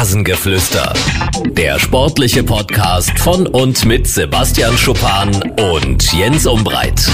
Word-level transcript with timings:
Rasengeflüster. 0.00 0.94
Der 1.50 1.78
sportliche 1.78 2.42
Podcast 2.42 3.18
von 3.18 3.46
und 3.46 3.84
mit 3.84 4.06
Sebastian 4.06 4.72
Schuppan 4.78 5.28
und 5.60 6.10
Jens 6.14 6.46
Umbreit. 6.46 7.06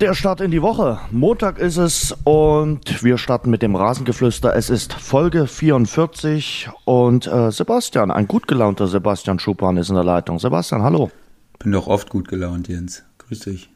Der 0.00 0.14
Start 0.14 0.40
in 0.40 0.50
die 0.50 0.60
Woche. 0.60 0.98
Montag 1.12 1.60
ist 1.60 1.76
es 1.76 2.16
und 2.24 3.04
wir 3.04 3.16
starten 3.16 3.48
mit 3.48 3.62
dem 3.62 3.76
Rasengeflüster. 3.76 4.56
Es 4.56 4.70
ist 4.70 4.92
Folge 4.92 5.46
44 5.46 6.68
und 6.84 7.28
äh, 7.28 7.52
Sebastian, 7.52 8.10
ein 8.10 8.26
gut 8.26 8.48
gelaunter 8.48 8.88
Sebastian 8.88 9.38
Schuppan 9.38 9.76
ist 9.76 9.88
in 9.88 9.94
der 9.94 10.02
Leitung. 10.02 10.40
Sebastian, 10.40 10.82
hallo. 10.82 11.12
Bin 11.60 11.70
doch 11.70 11.86
oft 11.86 12.10
gut 12.10 12.26
gelaunt, 12.26 12.66
Jens. 12.66 13.04
Grüß 13.18 13.38
dich. 13.38 13.70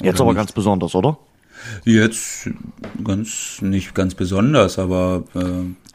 Jetzt 0.00 0.14
oder 0.14 0.22
aber 0.22 0.30
nicht? 0.30 0.38
ganz 0.38 0.52
besonders, 0.52 0.94
oder? 0.94 1.18
Jetzt 1.84 2.50
ganz 3.02 3.60
nicht 3.62 3.94
ganz 3.94 4.14
besonders, 4.14 4.78
aber 4.78 5.24
äh, 5.34 5.40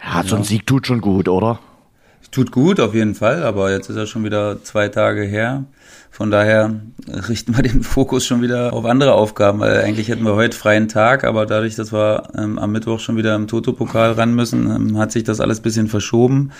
ja, 0.03 0.23
so 0.25 0.35
ein 0.35 0.43
Sieg 0.43 0.65
tut 0.65 0.87
schon 0.87 1.01
gut, 1.01 1.27
oder? 1.27 1.59
Tut 2.33 2.51
gut 2.51 2.79
auf 2.79 2.95
jeden 2.95 3.13
Fall, 3.13 3.43
aber 3.43 3.71
jetzt 3.71 3.91
ist 3.91 3.95
er 3.95 4.07
schon 4.07 4.23
wieder 4.23 4.63
zwei 4.63 4.87
Tage 4.87 5.21
her. 5.21 5.65
Von 6.09 6.31
daher 6.31 6.79
richten 7.29 7.55
wir 7.55 7.61
den 7.61 7.83
Fokus 7.83 8.25
schon 8.25 8.41
wieder 8.41 8.73
auf 8.73 8.85
andere 8.85 9.13
Aufgaben, 9.13 9.59
weil 9.59 9.81
eigentlich 9.81 10.07
hätten 10.07 10.23
wir 10.23 10.33
heute 10.33 10.57
freien 10.57 10.87
Tag, 10.87 11.25
aber 11.25 11.45
dadurch, 11.45 11.75
dass 11.75 11.93
wir 11.93 12.23
ähm, 12.35 12.57
am 12.57 12.71
Mittwoch 12.71 12.99
schon 12.99 13.17
wieder 13.17 13.35
im 13.35 13.45
Toto-Pokal 13.45 14.13
ran 14.13 14.33
müssen, 14.33 14.65
ähm, 14.65 14.97
hat 14.97 15.11
sich 15.11 15.23
das 15.23 15.39
alles 15.39 15.59
bisschen 15.59 15.87
verschoben. 15.87 16.51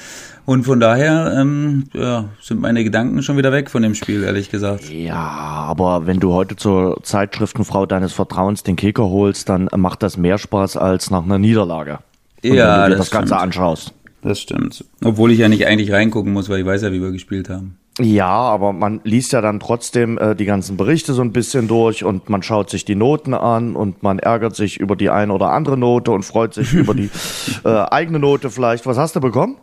Und 0.46 0.64
von 0.64 0.80
daher 0.80 1.36
ähm, 1.40 1.86
ja, 1.94 2.26
sind 2.40 2.62
meine 2.62 2.84
Gedanken 2.84 3.24
schon 3.24 3.38
wieder 3.38 3.52
weg 3.52 3.72
von 3.72 3.82
dem 3.82 3.96
Spiel, 3.96 4.24
ehrlich 4.24 4.52
gesagt. 4.52 4.92
Ja, 4.92 5.16
aber 5.18 6.06
wenn 6.06 6.20
du 6.20 6.34
heute 6.34 6.56
zur 6.56 7.02
Zeitschriftenfrau 7.02 7.88
deines 7.88 8.14
Vertrauens 8.14 8.62
den 8.62 8.76
Kicker 8.76 9.10
holst, 9.10 9.50
dann 9.50 9.70
macht 9.76 10.04
das 10.04 10.18
mehr 10.18 10.38
Spaß 10.38 10.78
als 10.78 11.10
nach 11.10 11.24
einer 11.24 11.40
Niederlage. 11.40 11.98
Und 12.44 12.54
ja, 12.54 12.84
wenn 12.84 12.84
du 12.84 12.90
dir 12.90 12.98
das, 12.98 13.10
das 13.10 13.12
Ganze 13.12 13.38
anschaust. 13.38 13.94
Das 14.24 14.40
stimmt. 14.40 14.86
Obwohl 15.04 15.32
ich 15.32 15.40
ja 15.40 15.50
nicht 15.50 15.68
eigentlich 15.68 15.92
reingucken 15.92 16.32
muss, 16.32 16.50
weil 16.50 16.62
ich 16.62 16.66
weiß 16.66 16.82
ja, 16.84 16.92
wie 16.92 17.02
wir 17.02 17.12
gespielt 17.12 17.50
haben. 17.50 17.78
Ja, 18.00 18.28
aber 18.28 18.74
man 18.74 19.02
liest 19.04 19.34
ja 19.34 19.42
dann 19.42 19.60
trotzdem 19.60 20.18
äh, 20.18 20.36
die 20.36 20.46
ganzen 20.46 20.78
Berichte 20.78 21.14
so 21.14 21.22
ein 21.22 21.32
bisschen 21.32 21.68
durch 21.68 22.04
und 22.04 22.28
man 22.28 22.42
schaut 22.42 22.72
sich 22.72 22.86
die 22.86 22.96
Noten 22.96 23.36
an 23.36 23.76
und 23.76 24.02
man 24.02 24.18
ärgert 24.18 24.56
sich 24.56 24.80
über 24.80 24.96
die 24.96 25.12
eine 25.12 25.32
oder 25.32 25.52
andere 25.52 25.78
Note 25.78 26.12
und 26.12 26.24
freut 26.24 26.56
sich 26.56 26.74
über 26.74 26.96
die 26.96 27.12
äh, 27.64 27.70
eigene 27.70 28.18
Note 28.18 28.50
vielleicht. 28.50 28.88
Was 28.88 28.98
hast 28.98 29.16
du 29.16 29.20
bekommen? 29.20 29.58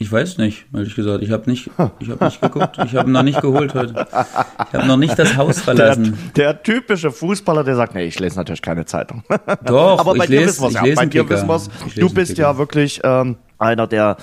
Ich 0.00 0.10
weiß 0.10 0.38
nicht, 0.38 0.66
ehrlich 0.74 0.94
gesagt. 0.94 1.22
Ich 1.22 1.30
habe 1.30 1.48
nicht, 1.50 1.70
ich 2.00 2.08
habe 2.08 2.24
nicht 2.24 2.40
geguckt. 2.40 2.78
Ich 2.84 2.94
habe 2.94 3.10
noch 3.10 3.22
nicht 3.22 3.40
geholt 3.40 3.74
heute. 3.74 4.06
Ich 4.68 4.74
habe 4.74 4.86
noch 4.86 4.96
nicht 4.96 5.16
das 5.18 5.36
Haus 5.36 5.60
verlassen. 5.60 6.16
Der, 6.36 6.54
der, 6.54 6.62
typische 6.62 7.10
Fußballer, 7.10 7.62
der 7.62 7.76
sagt, 7.76 7.94
nee, 7.94 8.06
ich 8.06 8.18
lese 8.18 8.36
natürlich 8.36 8.62
keine 8.62 8.86
Zeitung. 8.86 9.22
Doch, 9.64 9.98
aber 10.00 10.14
bei 10.14 10.24
ich 10.24 10.30
dir 10.30 10.40
lese, 10.40 10.62
wissen 10.62 10.82
wir 10.82 10.88
ja. 10.88 10.94
Bei 10.94 11.06
dir 11.06 11.28
wissen 11.28 11.48
wir's. 11.48 11.68
Du 11.96 12.10
bist 12.10 12.38
ja 12.38 12.58
wirklich 12.58 13.00
ähm, 13.02 13.36
einer, 13.58 13.86
der 13.86 14.16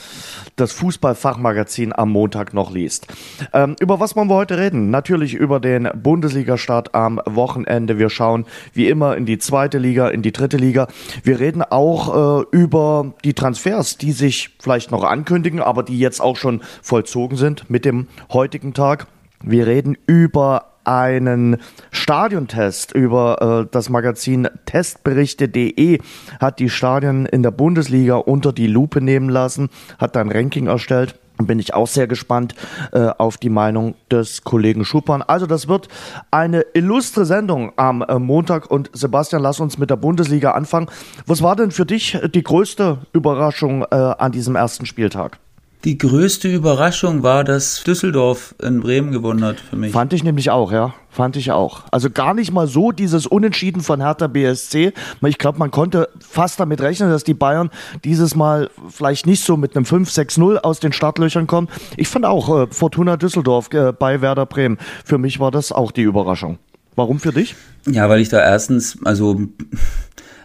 das 0.55 0.72
Fußballfachmagazin 0.73 1.94
am 1.94 2.11
Montag 2.11 2.53
noch 2.53 2.72
liest. 2.72 3.08
Ähm, 3.53 3.75
über 3.80 4.00
was 4.00 4.16
wollen 4.16 4.30
wir 4.30 4.36
heute 4.36 4.58
reden? 4.58 4.89
Natürlich 4.89 5.33
über 5.33 5.59
den 5.59 5.89
Bundesliga-Start 5.94 6.95
am 6.95 7.22
Wochenende. 7.25 8.00
Wir 8.00 8.09
schauen 8.09 8.45
wie 8.73 8.88
immer 8.88 9.16
in 9.17 9.25
die 9.25 9.38
zweite 9.38 9.78
Liga, 9.78 10.09
in 10.09 10.22
die 10.22 10.31
dritte 10.31 10.58
Liga. 10.58 10.88
Wir 11.23 11.39
reden 11.39 11.61
auch 11.61 12.41
äh, 12.41 12.45
über 12.52 13.13
die 13.23 13.33
Transfers, 13.33 13.97
die 13.97 14.11
sich 14.11 14.52
vielleicht 14.59 14.91
noch 14.91 15.03
ankündigen, 15.03 15.61
aber 15.61 15.83
die 15.83 16.00
jetzt 16.00 16.22
auch 16.22 16.38
schon 16.38 16.61
vollzogen 16.81 17.38
sind 17.38 17.69
mit 17.69 17.86
dem 17.86 18.08
heutigen 18.31 18.73
Tag. 18.73 19.08
Wir 19.44 19.67
reden 19.67 19.97
über 20.08 20.75
einen 20.86 21.58
Stadiontest 21.91 22.94
über 22.94 23.66
äh, 23.66 23.69
das 23.72 23.89
Magazin 23.89 24.47
testberichte.de 24.66 26.00
hat 26.39 26.59
die 26.59 26.69
Stadien 26.69 27.25
in 27.25 27.44
der 27.44 27.52
Bundesliga 27.52 28.16
unter 28.16 28.53
die 28.53 28.67
Lupe 28.67 29.02
nehmen 29.02 29.30
lassen, 29.30 29.69
hat 29.97 30.17
ein 30.17 30.31
Ranking 30.31 30.67
erstellt. 30.67 31.19
Bin 31.38 31.59
ich 31.59 31.73
auch 31.73 31.88
sehr 31.88 32.08
gespannt 32.08 32.56
äh, 32.94 33.09
auf 33.18 33.35
die 33.35 33.50
Meinung 33.50 33.95
des 34.09 34.45
Kollegen 34.45 34.85
Schuppan. 34.85 35.22
Also 35.22 35.45
das 35.45 35.68
wird 35.68 35.90
eine 36.31 36.62
illustre 36.74 37.25
Sendung 37.25 37.74
am 37.75 38.01
äh, 38.03 38.19
Montag 38.19 38.72
und 38.72 38.90
Sebastian, 38.94 39.41
lass 39.41 39.59
uns 39.59 39.78
mit 39.78 39.90
der 39.90 39.97
Bundesliga 39.97 40.51
anfangen. 40.51 40.88
Was 41.25 41.41
war 41.41 41.57
denn 41.57 41.72
für 41.72 41.85
dich 41.85 42.18
die 42.34 42.44
größte 42.44 43.00
Überraschung 43.12 43.84
äh, 43.84 43.95
an 43.95 44.31
diesem 44.31 44.56
ersten 44.56 44.85
Spieltag? 44.85 45.40
Die 45.85 46.00
größte 46.00 46.47
Überraschung 46.47 47.22
war, 47.22 47.44
dass 47.44 47.84
Düsseldorf 47.84 48.56
in 48.59 48.79
Bremen 48.79 49.12
gewonnen 49.12 49.46
hat 49.46 49.59
für 49.59 49.75
mich. 49.75 49.91
Fand 49.91 50.13
ich 50.13 50.23
nämlich 50.23 50.50
auch, 50.50 50.72
ja. 50.72 50.96
Fand 51.12 51.38
ich 51.38 51.51
auch. 51.51 51.84
Also 51.91 52.09
gar 52.09 52.34
nicht 52.34 52.51
mal 52.51 52.66
so 52.66 52.91
dieses 52.91 53.28
Unentschieden 53.28 53.81
von 53.81 54.01
Hertha 54.01 54.25
BSC. 54.25 54.94
Ich 55.22 55.38
glaube, 55.38 55.59
man 55.59 55.69
konnte 55.69 56.09
fast 56.19 56.59
damit 56.59 56.81
rechnen, 56.81 57.12
dass 57.12 57.24
die 57.24 57.35
Bayern 57.35 57.69
dieses 58.03 58.34
Mal 58.34 58.72
vielleicht 58.90 59.28
nicht 59.28 59.44
so 59.44 59.57
mit 59.57 59.75
einem 59.75 59.85
5-6-0 59.85 60.57
aus 60.57 60.79
den 60.79 60.91
Startlöchern 60.91 61.45
kommen. 61.45 61.68
Ich 61.97 62.07
fand 62.07 62.25
auch 62.25 62.63
äh, 62.63 62.68
Fortuna 62.72 63.16
Düsseldorf 63.16 63.72
äh, 63.72 63.94
bei 63.94 64.22
Werder 64.22 64.47
Bremen. 64.47 64.79
Für 65.06 65.19
mich 65.19 65.40
war 65.40 65.51
das 65.51 65.72
auch 65.72 65.91
die 65.91 66.01
Überraschung. 66.01 66.57
Warum 66.95 67.19
für 67.19 67.31
dich? 67.31 67.56
Ja, 67.85 68.09
weil 68.09 68.22
ich 68.22 68.29
da 68.29 68.40
erstens, 68.40 68.97
also 69.06 69.40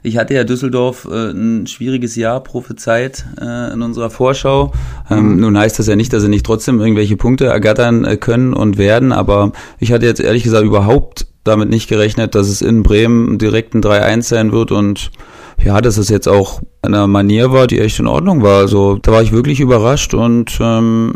ich 0.02 0.16
hatte 0.16 0.34
ja 0.34 0.44
Düsseldorf 0.44 1.06
äh, 1.10 1.30
ein 1.30 1.66
schwieriges 1.66 2.16
Jahr 2.16 2.40
prophezeit 2.40 3.24
äh, 3.40 3.72
in 3.72 3.82
unserer 3.82 4.10
Vorschau. 4.10 4.72
Ähm, 5.10 5.34
mhm. 5.34 5.40
Nun 5.40 5.58
heißt 5.58 5.78
das 5.78 5.86
ja 5.86 5.96
nicht, 5.96 6.12
dass 6.12 6.22
sie 6.22 6.28
nicht 6.28 6.46
trotzdem 6.46 6.80
irgendwelche 6.80 7.16
Punkte 7.16 7.46
ergattern 7.46 8.04
äh, 8.04 8.16
können 8.16 8.54
und 8.54 8.78
werden, 8.78 9.12
aber 9.12 9.52
ich 9.78 9.92
hatte 9.92 10.06
jetzt 10.06 10.20
ehrlich 10.20 10.42
gesagt 10.42 10.64
überhaupt 10.64 11.26
damit 11.44 11.70
nicht 11.70 11.88
gerechnet, 11.88 12.34
dass 12.34 12.48
es 12.48 12.62
in 12.62 12.82
Bremen 12.82 13.38
direkt 13.38 13.74
ein 13.74 13.82
3-1 13.82 14.22
sein 14.22 14.52
wird 14.52 14.72
und 14.72 15.10
ja, 15.62 15.80
dass 15.80 15.96
es 15.98 16.08
jetzt 16.08 16.28
auch 16.28 16.60
eine 16.82 17.06
Manier 17.06 17.52
war, 17.52 17.66
die 17.66 17.80
echt 17.80 17.98
in 17.98 18.06
Ordnung 18.06 18.42
war. 18.42 18.58
Also 18.58 18.96
da 18.96 19.12
war 19.12 19.22
ich 19.22 19.32
wirklich 19.32 19.60
überrascht 19.60 20.14
und 20.14 20.58
ähm, 20.60 21.14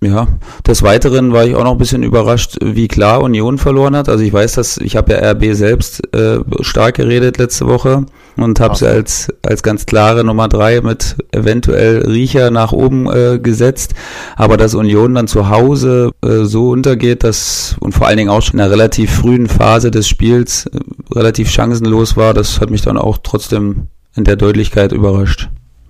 ja, 0.00 0.28
des 0.64 0.84
Weiteren 0.84 1.32
war 1.32 1.44
ich 1.44 1.56
auch 1.56 1.64
noch 1.64 1.72
ein 1.72 1.78
bisschen 1.78 2.04
überrascht, 2.04 2.56
wie 2.62 2.86
klar 2.86 3.20
Union 3.20 3.58
verloren 3.58 3.96
hat. 3.96 4.08
Also 4.08 4.22
ich 4.22 4.32
weiß, 4.32 4.52
dass 4.52 4.76
ich 4.76 4.94
habe 4.94 5.12
ja 5.12 5.32
RB 5.32 5.54
selbst 5.54 6.14
äh, 6.14 6.38
stark 6.60 6.96
geredet 6.96 7.36
letzte 7.38 7.66
Woche 7.66 8.06
und 8.36 8.60
habe 8.60 8.76
sie 8.76 8.86
als 8.86 9.32
als 9.42 9.64
ganz 9.64 9.86
klare 9.86 10.22
Nummer 10.22 10.48
drei 10.48 10.80
mit 10.82 11.16
eventuell 11.32 12.06
Riecher 12.06 12.52
nach 12.52 12.70
oben 12.70 13.10
äh, 13.10 13.40
gesetzt. 13.40 13.94
Aber 14.36 14.56
dass 14.56 14.76
Union 14.76 15.16
dann 15.16 15.26
zu 15.26 15.48
Hause 15.48 16.12
äh, 16.24 16.44
so 16.44 16.70
untergeht, 16.70 17.24
dass 17.24 17.74
und 17.80 17.90
vor 17.90 18.06
allen 18.06 18.18
Dingen 18.18 18.30
auch 18.30 18.42
schon 18.42 18.54
in 18.54 18.60
einer 18.60 18.70
relativ 18.70 19.12
frühen 19.12 19.48
Phase 19.48 19.90
des 19.90 20.06
Spiels 20.06 20.66
äh, 20.66 20.78
relativ 21.12 21.50
chancenlos 21.50 22.16
war, 22.16 22.34
das 22.34 22.60
hat 22.60 22.70
mich 22.70 22.82
dann 22.82 22.98
auch 22.98 23.18
trotzdem 23.20 23.88
in 24.14 24.22
der 24.22 24.36
Deutlichkeit 24.36 24.92
überrascht. 24.92 25.48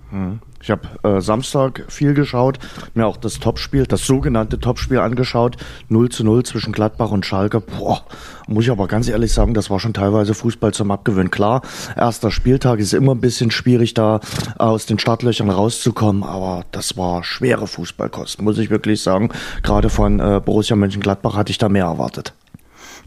Hm. 0.09 0.39
Ich 0.69 0.71
habe 0.71 1.17
äh, 1.17 1.19
Samstag 1.19 1.83
viel 1.87 2.13
geschaut, 2.13 2.59
mir 2.93 3.07
auch 3.07 3.17
das 3.17 3.39
Topspiel, 3.39 3.87
das 3.87 4.05
sogenannte 4.05 4.59
Topspiel 4.59 4.99
angeschaut. 4.99 5.57
0 5.87 6.09
zu 6.09 6.23
0 6.23 6.43
zwischen 6.43 6.73
Gladbach 6.73 7.09
und 7.09 7.25
Schalke. 7.25 7.59
Boah, 7.59 8.03
muss 8.47 8.65
ich 8.65 8.69
aber 8.69 8.87
ganz 8.87 9.09
ehrlich 9.09 9.33
sagen, 9.33 9.55
das 9.55 9.71
war 9.71 9.79
schon 9.79 9.95
teilweise 9.95 10.35
Fußball 10.35 10.71
zum 10.71 10.91
Abgewöhnen. 10.91 11.31
Klar, 11.31 11.63
erster 11.97 12.29
Spieltag 12.29 12.77
ist 12.77 12.93
immer 12.93 13.15
ein 13.15 13.19
bisschen 13.19 13.49
schwierig, 13.49 13.95
da 13.95 14.19
aus 14.59 14.85
den 14.85 14.99
Startlöchern 14.99 15.49
rauszukommen, 15.49 16.21
aber 16.21 16.65
das 16.71 16.95
war 16.97 17.23
schwere 17.23 17.65
Fußballkost, 17.65 18.39
muss 18.43 18.59
ich 18.59 18.69
wirklich 18.69 19.01
sagen. 19.01 19.29
Gerade 19.63 19.89
von 19.89 20.19
äh, 20.19 20.39
Borussia 20.39 20.75
Mönchengladbach 20.75 21.35
hatte 21.35 21.49
ich 21.49 21.57
da 21.57 21.67
mehr 21.67 21.85
erwartet. 21.85 22.35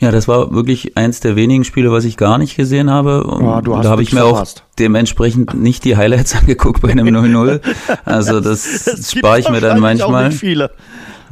Ja, 0.03 0.11
das 0.11 0.27
war 0.27 0.53
wirklich 0.53 0.97
eins 0.97 1.21
der 1.21 1.37
wenigen 1.37 1.63
Spiele, 1.63 1.93
was 1.93 2.05
ich 2.05 2.17
gar 2.17 2.37
nicht 2.37 2.57
gesehen 2.57 2.91
habe. 2.91 3.25
Ja, 3.41 3.61
du 3.61 3.77
hast 3.77 3.85
da 3.85 3.91
habe 3.91 4.03
ich 4.03 4.13
mir 4.13 4.25
auch 4.25 4.45
dementsprechend 4.77 5.55
nicht 5.55 5.85
die 5.85 5.97
Highlights 5.97 6.35
angeguckt 6.41 6.83
bei 6.83 6.91
einem 6.91 7.07
0-0. 7.17 7.61
Also 8.05 8.41
das, 8.41 8.83
das 8.83 9.13
spare 9.13 9.39
ich 9.39 9.49
mir 9.49 9.61
dann 9.61 9.79
manchmal. 9.79 10.25
Auch 10.25 10.29
nicht 10.31 10.41
viele. 10.41 10.73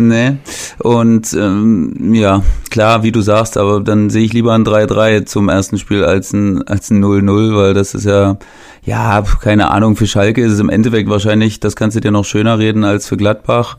Nee. 0.03 0.39
Und 0.79 1.35
ähm, 1.35 2.15
ja, 2.15 2.43
klar, 2.71 3.03
wie 3.03 3.13
du 3.13 3.21
sagst, 3.21 3.59
aber 3.59 3.81
dann 3.81 4.09
sehe 4.09 4.25
ich 4.25 4.33
lieber 4.33 4.55
ein 4.55 4.65
3-3 4.65 5.27
zum 5.27 5.51
ersten 5.51 5.77
Spiel 5.77 6.07
als 6.07 6.33
ein 6.33 6.67
als 6.67 6.91
ein 6.91 7.05
0-0, 7.05 7.55
weil 7.55 7.75
das 7.75 7.93
ist 7.93 8.07
ja, 8.07 8.39
ja, 8.83 9.23
keine 9.43 9.71
Ahnung, 9.71 9.97
für 9.97 10.07
Schalke 10.07 10.43
ist 10.43 10.53
es 10.53 10.59
im 10.59 10.71
Endeffekt 10.71 11.11
wahrscheinlich, 11.11 11.61
das 11.61 11.77
kannst 11.77 11.99
du 11.99 12.01
dir 12.01 12.13
noch 12.13 12.25
schöner 12.25 12.59
reden 12.59 12.83
als 12.83 13.09
für 13.09 13.19
Gladbach. 13.19 13.77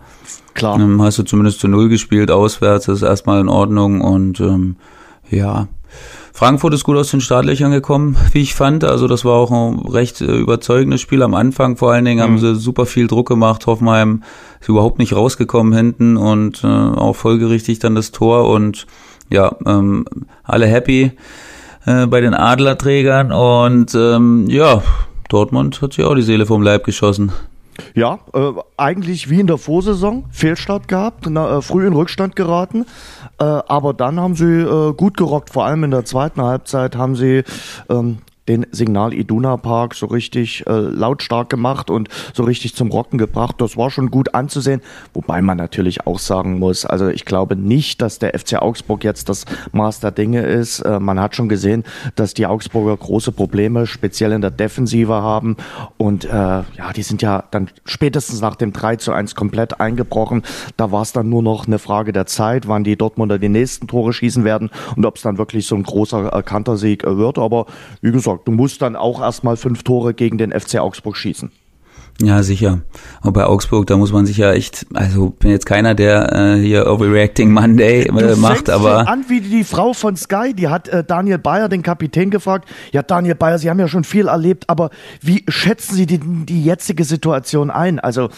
Klar. 0.54 0.80
Ähm, 0.80 1.02
hast 1.02 1.18
du 1.18 1.24
zumindest 1.24 1.60
zu 1.60 1.68
Null 1.68 1.90
gespielt, 1.90 2.30
auswärts, 2.30 2.86
das 2.86 2.98
ist 2.98 3.08
erstmal 3.08 3.42
in 3.42 3.50
Ordnung 3.50 4.02
und 4.02 4.40
ähm, 4.42 4.76
ja. 5.28 5.70
Frankfurt 6.34 6.74
ist 6.74 6.84
gut 6.84 6.98
aus 6.98 7.12
den 7.12 7.22
Startlöchern 7.22 7.72
gekommen, 7.72 8.16
wie 8.32 8.42
ich 8.42 8.54
fand. 8.54 8.84
Also 8.84 9.08
das 9.08 9.26
war 9.26 9.34
auch 9.34 9.52
ein 9.52 9.80
recht 9.80 10.22
äh, 10.22 10.38
überzeugendes 10.38 11.02
Spiel 11.02 11.24
am 11.24 11.34
Anfang. 11.34 11.78
Vor 11.78 11.92
allen 11.92 12.06
Dingen 12.06 12.20
mhm. 12.20 12.24
haben 12.24 12.38
sie 12.40 12.56
super 12.56 12.86
viel 12.86 13.08
Druck 13.08 13.28
gemacht. 13.28 13.68
Hoffenheim 13.68 14.24
ist 14.62 14.70
überhaupt 14.70 15.00
nicht 15.00 15.14
rausgekommen 15.14 15.74
hinten 15.74 16.18
und 16.18 16.64
äh, 16.64 16.68
auch 16.68 17.16
folgerichtig 17.16 17.80
dann 17.80 17.96
das 17.96 18.12
Tor 18.12 18.50
und 18.50 18.86
ja, 19.30 19.56
ähm, 19.66 20.06
alle 20.44 20.68
happy 20.68 21.12
äh, 21.86 22.06
bei 22.06 22.22
den 22.22 22.34
Adlerträgern 22.34 23.32
und 23.32 23.96
ähm, 23.96 24.46
ja, 24.48 24.84
Dortmund 25.30 25.82
hat 25.82 25.94
sich 25.94 26.06
auch 26.06 26.16
die 26.16 26.22
Seele 26.22 26.46
vom 26.46 26.62
Leib 26.62 26.84
geschossen. 26.84 27.32
Ja, 27.96 28.20
äh, 28.34 28.52
eigentlich 28.78 29.30
wie 29.30 29.40
in 29.40 29.48
der 29.48 29.58
Vorsaison, 29.58 30.26
Fehlstart 30.30 30.88
gehabt, 30.88 31.26
na, 31.30 31.58
äh, 31.58 31.62
früh 31.62 31.88
in 31.88 31.94
Rückstand 31.94 32.36
geraten, 32.36 32.86
äh, 33.40 33.44
aber 33.44 33.94
dann 33.94 34.20
haben 34.20 34.36
sie 34.36 34.46
äh, 34.46 34.94
gut 34.94 35.18
gerockt, 35.18 35.50
vor 35.50 35.66
allem 35.66 35.86
in 35.86 35.92
der 35.92 36.06
zweiten 36.06 36.42
Halbzeit 36.42 36.96
haben 36.96 37.16
sie 37.16 37.44
ähm, 37.90 38.20
den 38.48 38.66
Signal 38.72 39.14
Iduna 39.14 39.58
Park 39.58 39.94
so 39.94 40.08
richtig 40.08 40.66
äh, 40.68 40.72
lautstark 40.72 41.50
gemacht 41.50 41.90
und 41.90 42.10
so 42.34 42.44
richtig 42.44 42.76
zum 42.76 42.90
Rocken 42.90 43.18
gebracht. 43.18 43.56
Das 43.60 43.78
war 43.78 43.92
schon 43.92 44.10
gut 44.10 44.34
anzusehen, 44.34 44.82
wobei 45.14 45.42
man 45.42 45.58
natürlich 45.58 46.08
auch 46.08 46.20
sagen 46.20 46.58
muss, 46.58 46.86
also 46.86 47.08
ich 47.08 47.26
glaube 47.26 47.56
nicht, 47.56 48.02
dass 48.02 48.20
der 48.20 48.38
FC 48.38 48.56
Augsburg 48.62 49.04
jetzt 49.04 49.30
das 49.30 49.46
Maß 49.72 50.00
der 50.00 50.12
Dinge 50.12 50.42
ist. 50.42 50.80
Äh, 50.80 51.00
man 51.00 51.20
hat 51.20 51.36
schon 51.36 51.50
gesehen, 51.50 51.84
dass 52.16 52.34
die 52.34 52.48
Augsburger 52.48 52.98
große 52.98 53.32
Probleme 53.32 53.86
speziell 53.86 54.32
in 54.32 54.42
der 54.42 54.52
Defensive 54.52 55.14
haben 55.14 55.56
und 55.98 56.26
äh, 56.26 56.30
ja, 56.30 56.94
die 56.96 57.04
sind 57.04 57.22
ja 57.22 57.44
dann 57.52 57.70
spätestens 57.86 58.42
nach 58.42 58.56
dem 58.56 58.74
3 58.74 58.96
zu 58.96 59.12
1 59.12 59.36
komplett 59.36 59.80
eingebrochen. 59.80 60.42
Da 60.78 60.92
war 60.92 61.04
es 61.04 61.14
dann 61.14 61.30
nur 61.30 61.44
noch 61.44 61.68
eine 61.68 61.80
Frage 61.80 62.12
der 62.12 62.26
Zeit, 62.26 62.68
wann 62.68 62.84
die 62.84 62.96
Dortmunder 62.96 63.38
die 63.38 63.50
nächsten 63.50 63.88
Tore 63.88 64.14
schießen 64.14 64.44
werden 64.44 64.72
und 64.96 65.06
ob 65.06 65.18
es 65.18 65.22
dann 65.22 65.38
wirklich 65.38 65.68
so 65.68 65.76
ein 65.76 65.84
großer 65.84 66.28
erkannter 66.28 66.78
Sieg 66.78 67.04
wird. 67.04 67.38
Aber 67.38 67.66
wie 68.02 68.12
gesagt, 68.12 68.31
gesagt, 68.34 68.48
du 68.48 68.52
musst 68.52 68.82
dann 68.82 68.96
auch 68.96 69.22
erstmal 69.22 69.58
fünf 69.58 69.84
Tore 69.84 70.14
gegen 70.14 70.38
den 70.38 70.52
FC 70.52 70.80
Augsburg 70.80 71.18
schießen. 71.18 71.52
Ja, 72.22 72.44
sicher. 72.44 72.82
Und 73.24 73.34
bei 73.34 73.46
Augsburg, 73.46 73.88
da 73.88 73.98
muss 73.98 74.12
man 74.12 74.26
sich 74.26 74.38
ja 74.38 74.52
echt, 74.54 74.86
also 74.94 75.30
bin 75.30 75.52
jetzt 75.52 75.66
keiner, 75.66 75.96
der 75.96 76.34
äh, 76.34 76.62
hier 76.62 76.88
Overreacting 76.88 77.52
Monday 77.52 78.04
äh, 78.04 78.36
macht, 78.36 78.70
aber. 78.70 79.08
an 79.08 79.26
wie 79.28 79.42
die 79.42 79.64
Frau 79.64 79.94
von 79.94 80.16
Sky, 80.16 80.54
die 80.54 80.68
hat 80.68 80.88
äh, 80.88 81.04
Daniel 81.04 81.40
Bayer, 81.40 81.70
den 81.70 81.82
Kapitän, 81.82 82.30
gefragt. 82.30 82.70
Ja, 82.92 83.02
Daniel 83.02 83.36
Bayer, 83.36 83.58
Sie 83.58 83.70
haben 83.70 83.80
ja 83.80 83.88
schon 83.88 84.04
viel 84.04 84.28
erlebt, 84.28 84.66
aber 84.68 84.90
wie 85.22 85.44
schätzen 85.48 85.96
Sie 85.96 86.06
die, 86.06 86.20
die 86.20 86.64
jetzige 86.64 87.04
Situation 87.04 87.72
ein? 87.72 88.00
Also, 88.00 88.30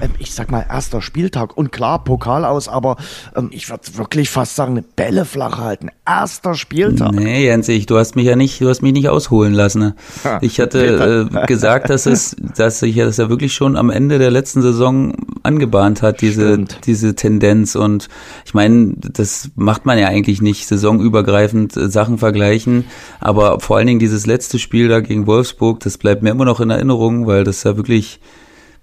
ähm, 0.00 0.10
ich 0.18 0.34
sag 0.34 0.50
mal, 0.50 0.64
erster 0.68 1.02
Spieltag 1.02 1.56
und 1.56 1.72
klar, 1.72 2.04
Pokal 2.04 2.44
aus, 2.44 2.68
aber 2.68 2.96
ähm, 3.36 3.50
ich 3.52 3.68
würde 3.70 3.82
wirklich 3.96 4.30
fast 4.30 4.56
sagen, 4.56 4.84
Bälle 4.96 5.24
flach 5.24 5.58
halten. 5.58 5.90
Erster 6.06 6.54
Spieltag. 6.54 7.12
Nee, 7.12 7.46
Jens, 7.46 7.68
ich, 7.68 7.86
du 7.86 7.98
hast 7.98 8.16
mich 8.16 8.26
ja 8.26 8.36
nicht, 8.36 8.60
du 8.60 8.68
hast 8.68 8.82
mich 8.82 8.92
nicht 8.92 9.08
ausholen 9.08 9.52
lassen. 9.52 9.80
Ne? 9.80 9.94
Ich 10.40 10.60
hatte 10.60 11.28
äh, 11.32 11.46
gesagt, 11.46 11.90
dass 11.90 12.06
es, 12.06 12.36
dass 12.56 12.82
ich, 12.82 12.96
dass 12.96 13.18
er 13.22 13.30
wirklich 13.30 13.54
schon 13.54 13.76
am 13.76 13.90
Ende 13.90 14.18
der 14.18 14.30
letzten 14.30 14.62
Saison 14.62 15.14
angebahnt 15.42 16.02
hat, 16.02 16.20
diese, 16.20 16.58
diese 16.58 17.14
Tendenz. 17.14 17.74
Und 17.74 18.08
ich 18.44 18.54
meine, 18.54 18.94
das 18.96 19.50
macht 19.54 19.86
man 19.86 19.98
ja 19.98 20.08
eigentlich 20.08 20.42
nicht, 20.42 20.66
saisonübergreifend 20.66 21.76
äh, 21.76 21.88
Sachen 21.88 22.18
vergleichen. 22.18 22.84
Aber 23.20 23.60
vor 23.60 23.76
allen 23.76 23.86
Dingen 23.86 24.00
dieses 24.00 24.26
letzte 24.26 24.58
Spiel 24.58 24.88
da 24.88 25.00
gegen 25.00 25.26
Wolfsburg, 25.26 25.80
das 25.80 25.98
bleibt 25.98 26.22
mir 26.22 26.30
immer 26.30 26.44
noch 26.44 26.60
in 26.60 26.70
Erinnerung, 26.70 27.26
weil 27.26 27.44
das 27.44 27.64
ja 27.64 27.76
wirklich, 27.76 28.20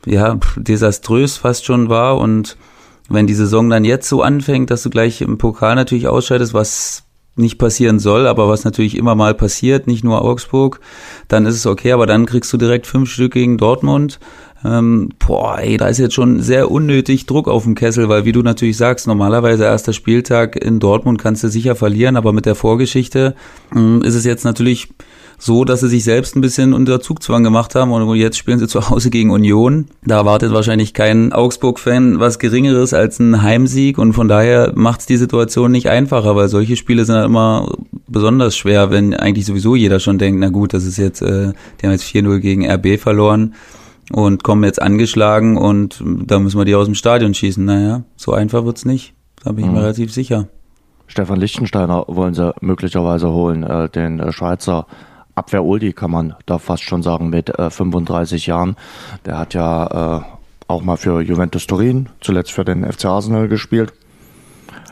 ja, 0.05 0.39
desaströs 0.55 1.37
fast 1.37 1.65
schon 1.65 1.89
war. 1.89 2.17
Und 2.17 2.57
wenn 3.09 3.27
die 3.27 3.33
Saison 3.33 3.69
dann 3.69 3.85
jetzt 3.85 4.07
so 4.07 4.21
anfängt, 4.21 4.71
dass 4.71 4.83
du 4.83 4.89
gleich 4.89 5.21
im 5.21 5.37
Pokal 5.37 5.75
natürlich 5.75 6.07
ausscheidest, 6.07 6.53
was 6.53 7.03
nicht 7.39 7.57
passieren 7.57 7.99
soll, 7.99 8.27
aber 8.27 8.47
was 8.47 8.63
natürlich 8.63 8.97
immer 8.97 9.15
mal 9.15 9.33
passiert, 9.33 9.87
nicht 9.87 10.03
nur 10.03 10.21
Augsburg, 10.21 10.79
dann 11.27 11.45
ist 11.45 11.55
es 11.55 11.65
okay, 11.65 11.91
aber 11.91 12.05
dann 12.05 12.25
kriegst 12.25 12.51
du 12.53 12.57
direkt 12.57 12.87
fünf 12.87 13.11
Stück 13.11 13.33
gegen 13.33 13.57
Dortmund. 13.57 14.19
Ähm, 14.65 15.09
boah, 15.25 15.59
ey, 15.59 15.77
da 15.77 15.87
ist 15.87 15.99
jetzt 15.99 16.13
schon 16.13 16.41
sehr 16.41 16.69
unnötig 16.69 17.25
Druck 17.25 17.47
auf 17.47 17.63
dem 17.63 17.75
Kessel, 17.75 18.09
weil 18.09 18.25
wie 18.25 18.33
du 18.33 18.41
natürlich 18.41 18.75
sagst, 18.75 19.07
normalerweise 19.07 19.63
erster 19.63 19.93
Spieltag 19.93 20.57
in 20.57 20.79
Dortmund 20.79 21.19
kannst 21.19 21.43
du 21.43 21.47
sicher 21.47 21.75
verlieren, 21.75 22.17
aber 22.17 22.33
mit 22.33 22.45
der 22.45 22.55
Vorgeschichte 22.55 23.35
ähm, 23.73 24.01
ist 24.03 24.15
es 24.15 24.25
jetzt 24.25 24.43
natürlich 24.43 24.89
so, 25.39 25.63
dass 25.63 25.79
sie 25.79 25.87
sich 25.87 26.03
selbst 26.03 26.35
ein 26.35 26.41
bisschen 26.41 26.73
unter 26.73 26.99
Zugzwang 26.99 27.43
gemacht 27.43 27.73
haben 27.73 27.91
und 27.91 28.15
jetzt 28.15 28.37
spielen 28.37 28.59
sie 28.59 28.67
zu 28.67 28.89
Hause 28.89 29.09
gegen 29.09 29.31
Union. 29.31 29.85
Da 30.05 30.17
erwartet 30.17 30.51
wahrscheinlich 30.51 30.93
kein 30.93 31.31
Augsburg-Fan 31.31 32.19
was 32.19 32.39
Geringeres 32.39 32.93
als 32.93 33.19
ein 33.19 33.41
Heimsieg 33.41 33.97
und 33.97 34.13
von 34.13 34.27
daher 34.27 34.73
macht 34.75 34.99
es 34.99 35.05
die 35.05 35.17
Situation 35.17 35.71
nicht 35.71 35.89
einfacher, 35.89 36.35
weil 36.35 36.49
solche 36.49 36.75
Spiele 36.75 37.05
sind 37.05 37.15
halt 37.15 37.25
immer 37.25 37.71
besonders 38.07 38.57
schwer, 38.57 38.91
wenn 38.91 39.13
eigentlich 39.13 39.45
sowieso 39.45 39.75
jeder 39.75 40.01
schon 40.01 40.17
denkt, 40.17 40.41
na 40.41 40.49
gut, 40.49 40.73
das 40.73 40.83
ist 40.83 40.97
jetzt, 40.97 41.21
äh, 41.21 41.53
die 41.79 41.85
haben 41.85 41.93
jetzt 41.93 42.03
4-0 42.03 42.39
gegen 42.39 42.69
RB 42.69 42.99
verloren 42.99 43.55
und 44.11 44.43
kommen 44.43 44.65
jetzt 44.65 44.81
angeschlagen 44.81 45.57
und 45.57 46.03
da 46.03 46.39
müssen 46.39 46.59
wir 46.59 46.65
die 46.65 46.75
aus 46.75 46.85
dem 46.85 46.95
Stadion 46.95 47.33
schießen. 47.33 47.63
Naja, 47.63 48.03
so 48.17 48.33
einfach 48.33 48.65
wird's 48.65 48.83
nicht. 48.83 49.13
Da 49.43 49.53
bin 49.53 49.63
ich 49.63 49.69
mhm. 49.69 49.77
mir 49.77 49.83
relativ 49.83 50.11
sicher. 50.11 50.47
Stefan 51.07 51.39
Lichtensteiner 51.39 52.05
wollen 52.07 52.33
sie 52.33 52.53
möglicherweise 52.61 53.29
holen, 53.31 53.63
äh, 53.63 53.89
den 53.89 54.19
äh, 54.19 54.31
Schweizer 54.31 54.85
Abwehr-Uldi 55.39 55.93
kann 55.93 56.11
man 56.11 56.35
da 56.45 56.57
fast 56.59 56.83
schon 56.83 57.01
sagen 57.01 57.29
mit 57.29 57.49
äh, 57.57 57.69
35 57.69 58.47
Jahren. 58.47 58.75
Der 59.25 59.37
hat 59.37 59.53
ja 59.53 60.17
äh, 60.17 60.21
auch 60.67 60.83
mal 60.83 60.97
für 60.97 61.21
Juventus 61.21 61.65
Turin, 61.67 62.09
zuletzt 62.21 62.51
für 62.51 62.63
den 62.63 62.89
FC 62.89 63.05
Arsenal 63.05 63.47
gespielt. 63.47 63.93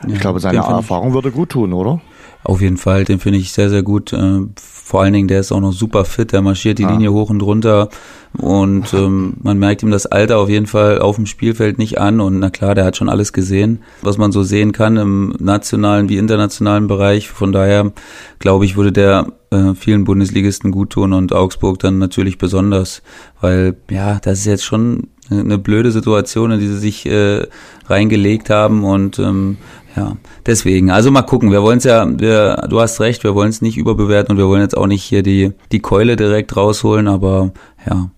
Ja, 0.06 0.14
ich 0.14 0.20
glaube, 0.20 0.40
seine 0.40 0.58
Erfahrung 0.58 1.14
würde 1.14 1.30
gut 1.30 1.50
tun, 1.50 1.72
oder? 1.72 2.00
Auf 2.44 2.60
jeden 2.60 2.76
Fall, 2.76 3.04
den 3.04 3.18
finde 3.18 3.38
ich 3.38 3.52
sehr, 3.52 3.68
sehr 3.68 3.82
gut. 3.82 4.12
Äh, 4.12 4.40
vor 4.56 5.02
allen 5.02 5.12
Dingen, 5.12 5.28
der 5.28 5.40
ist 5.40 5.52
auch 5.52 5.60
noch 5.60 5.72
super 5.72 6.04
fit, 6.04 6.32
der 6.32 6.40
marschiert 6.40 6.78
die 6.78 6.84
ja. 6.84 6.90
Linie 6.90 7.12
hoch 7.12 7.30
und 7.30 7.42
runter 7.42 7.88
und 8.36 8.94
ähm, 8.94 9.34
man 9.42 9.58
merkt 9.58 9.82
ihm 9.82 9.90
das 9.90 10.06
Alter 10.06 10.38
auf 10.38 10.48
jeden 10.48 10.66
Fall 10.66 11.00
auf 11.00 11.16
dem 11.16 11.26
Spielfeld 11.26 11.78
nicht 11.78 12.00
an 12.00 12.20
und 12.20 12.38
na 12.38 12.48
klar, 12.50 12.74
der 12.74 12.84
hat 12.84 12.96
schon 12.96 13.08
alles 13.08 13.32
gesehen, 13.32 13.80
was 14.02 14.18
man 14.18 14.32
so 14.32 14.42
sehen 14.42 14.72
kann 14.72 14.96
im 14.96 15.34
nationalen 15.38 16.08
wie 16.08 16.16
internationalen 16.16 16.86
Bereich. 16.86 17.28
Von 17.28 17.52
daher 17.52 17.92
glaube 18.38 18.64
ich, 18.64 18.76
würde 18.76 18.92
der 18.92 19.26
äh, 19.50 19.74
vielen 19.74 20.04
Bundesligisten 20.04 20.70
gut 20.70 20.90
tun 20.90 21.12
und 21.12 21.32
Augsburg 21.32 21.78
dann 21.80 21.98
natürlich 21.98 22.38
besonders, 22.38 23.02
weil 23.40 23.76
ja, 23.90 24.20
das 24.20 24.38
ist 24.40 24.46
jetzt 24.46 24.64
schon 24.64 25.08
eine 25.30 25.58
blöde 25.58 25.90
Situation, 25.90 26.52
in 26.52 26.60
die 26.60 26.68
sie 26.68 26.78
sich 26.78 27.04
äh, 27.04 27.46
reingelegt 27.86 28.48
haben 28.50 28.84
und 28.84 29.18
ähm, 29.18 29.58
ja, 29.98 30.16
deswegen. 30.46 30.90
Also 30.90 31.10
mal 31.10 31.22
gucken. 31.22 31.50
Wir 31.50 31.62
wollen 31.62 31.78
es 31.78 31.84
ja, 31.84 32.06
wir, 32.08 32.66
du 32.68 32.80
hast 32.80 33.00
recht, 33.00 33.24
wir 33.24 33.34
wollen 33.34 33.50
es 33.50 33.62
nicht 33.62 33.76
überbewerten 33.76 34.32
und 34.32 34.38
wir 34.38 34.46
wollen 34.46 34.62
jetzt 34.62 34.76
auch 34.76 34.86
nicht 34.86 35.02
hier 35.02 35.22
die, 35.22 35.52
die 35.72 35.80
Keule 35.80 36.16
direkt 36.16 36.56
rausholen, 36.56 37.08
aber 37.08 37.52
ja, 37.88 38.10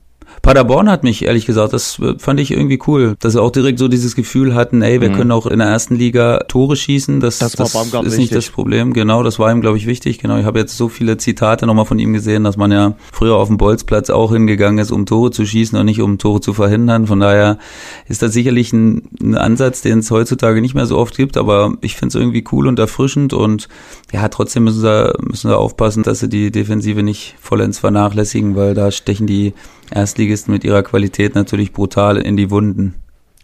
Paderborn 0.43 0.89
hat 0.89 1.03
mich, 1.03 1.25
ehrlich 1.25 1.45
gesagt, 1.45 1.73
das 1.73 1.99
äh, 1.99 2.15
fand 2.19 2.41
ich 2.41 2.51
irgendwie 2.51 2.79
cool, 2.87 3.17
dass 3.21 3.35
sie 3.35 3.43
auch 3.43 3.51
direkt 3.51 3.79
so 3.79 3.89
dieses 3.89 4.17
Gefühl 4.17 4.55
hatten, 4.55 4.81
ey, 4.81 5.01
wir 5.01 5.11
mhm. 5.11 5.15
können 5.15 5.33
auch 5.33 5.47
in 5.47 5.59
der 5.59 5.69
ersten 5.69 5.95
Liga 5.95 6.39
Tore 6.49 6.77
schießen. 6.77 7.21
Das, 7.21 7.39
das, 7.39 7.53
das 7.53 7.75
ist 7.75 7.93
wichtig. 7.93 8.19
nicht 8.19 8.35
das 8.35 8.49
Problem. 8.49 8.93
Genau, 8.95 9.23
das 9.23 9.39
war 9.39 9.53
ihm, 9.53 9.61
glaube 9.61 9.77
ich, 9.77 9.87
wichtig. 9.87 10.19
Genau, 10.19 10.39
ich 10.39 10.47
habe 10.47 10.59
jetzt 10.59 10.77
so 10.77 10.89
viele 10.89 11.19
Zitate 11.19 11.67
nochmal 11.67 11.85
von 11.85 11.99
ihm 11.99 12.13
gesehen, 12.13 12.45
dass 12.45 12.57
man 12.57 12.73
ja 12.73 12.95
früher 13.13 13.37
auf 13.37 13.49
dem 13.49 13.59
Bolzplatz 13.59 14.09
auch 14.09 14.33
hingegangen 14.33 14.79
ist, 14.79 14.91
um 14.91 15.05
Tore 15.05 15.31
zu 15.31 15.45
schießen 15.45 15.79
und 15.79 15.85
nicht 15.85 16.01
um 16.01 16.17
Tore 16.17 16.41
zu 16.41 16.55
verhindern. 16.55 17.07
Von 17.07 17.21
daher 17.21 17.59
ist 18.09 18.23
das 18.23 18.33
sicherlich 18.33 18.73
ein, 18.73 19.03
ein 19.21 19.37
Ansatz, 19.37 19.83
den 19.83 19.99
es 19.99 20.11
heutzutage 20.11 20.63
nicht 20.63 20.75
mehr 20.75 20.87
so 20.87 20.97
oft 20.97 21.17
gibt, 21.17 21.37
aber 21.37 21.75
ich 21.83 21.97
finde 21.97 22.09
es 22.09 22.15
irgendwie 22.15 22.45
cool 22.53 22.67
und 22.67 22.79
erfrischend 22.79 23.35
und 23.35 23.69
ja, 24.13 24.29
trotzdem 24.29 24.65
müssen 24.65 24.81
sie, 24.81 25.13
müssen 25.21 25.49
sie 25.49 25.57
aufpassen, 25.57 26.03
dass 26.03 26.21
sie 26.21 26.29
die 26.29 26.51
Defensive 26.51 27.03
nicht 27.03 27.35
vollends 27.41 27.79
vernachlässigen, 27.79 28.57
weil 28.57 28.75
da 28.75 28.91
stechen 28.91 29.27
die 29.27 29.53
Erstligisten 29.91 30.53
mit 30.53 30.65
ihrer 30.65 30.83
Qualität 30.83 31.35
natürlich 31.35 31.73
brutal 31.73 32.17
in 32.17 32.37
die 32.37 32.51
Wunden. 32.51 32.95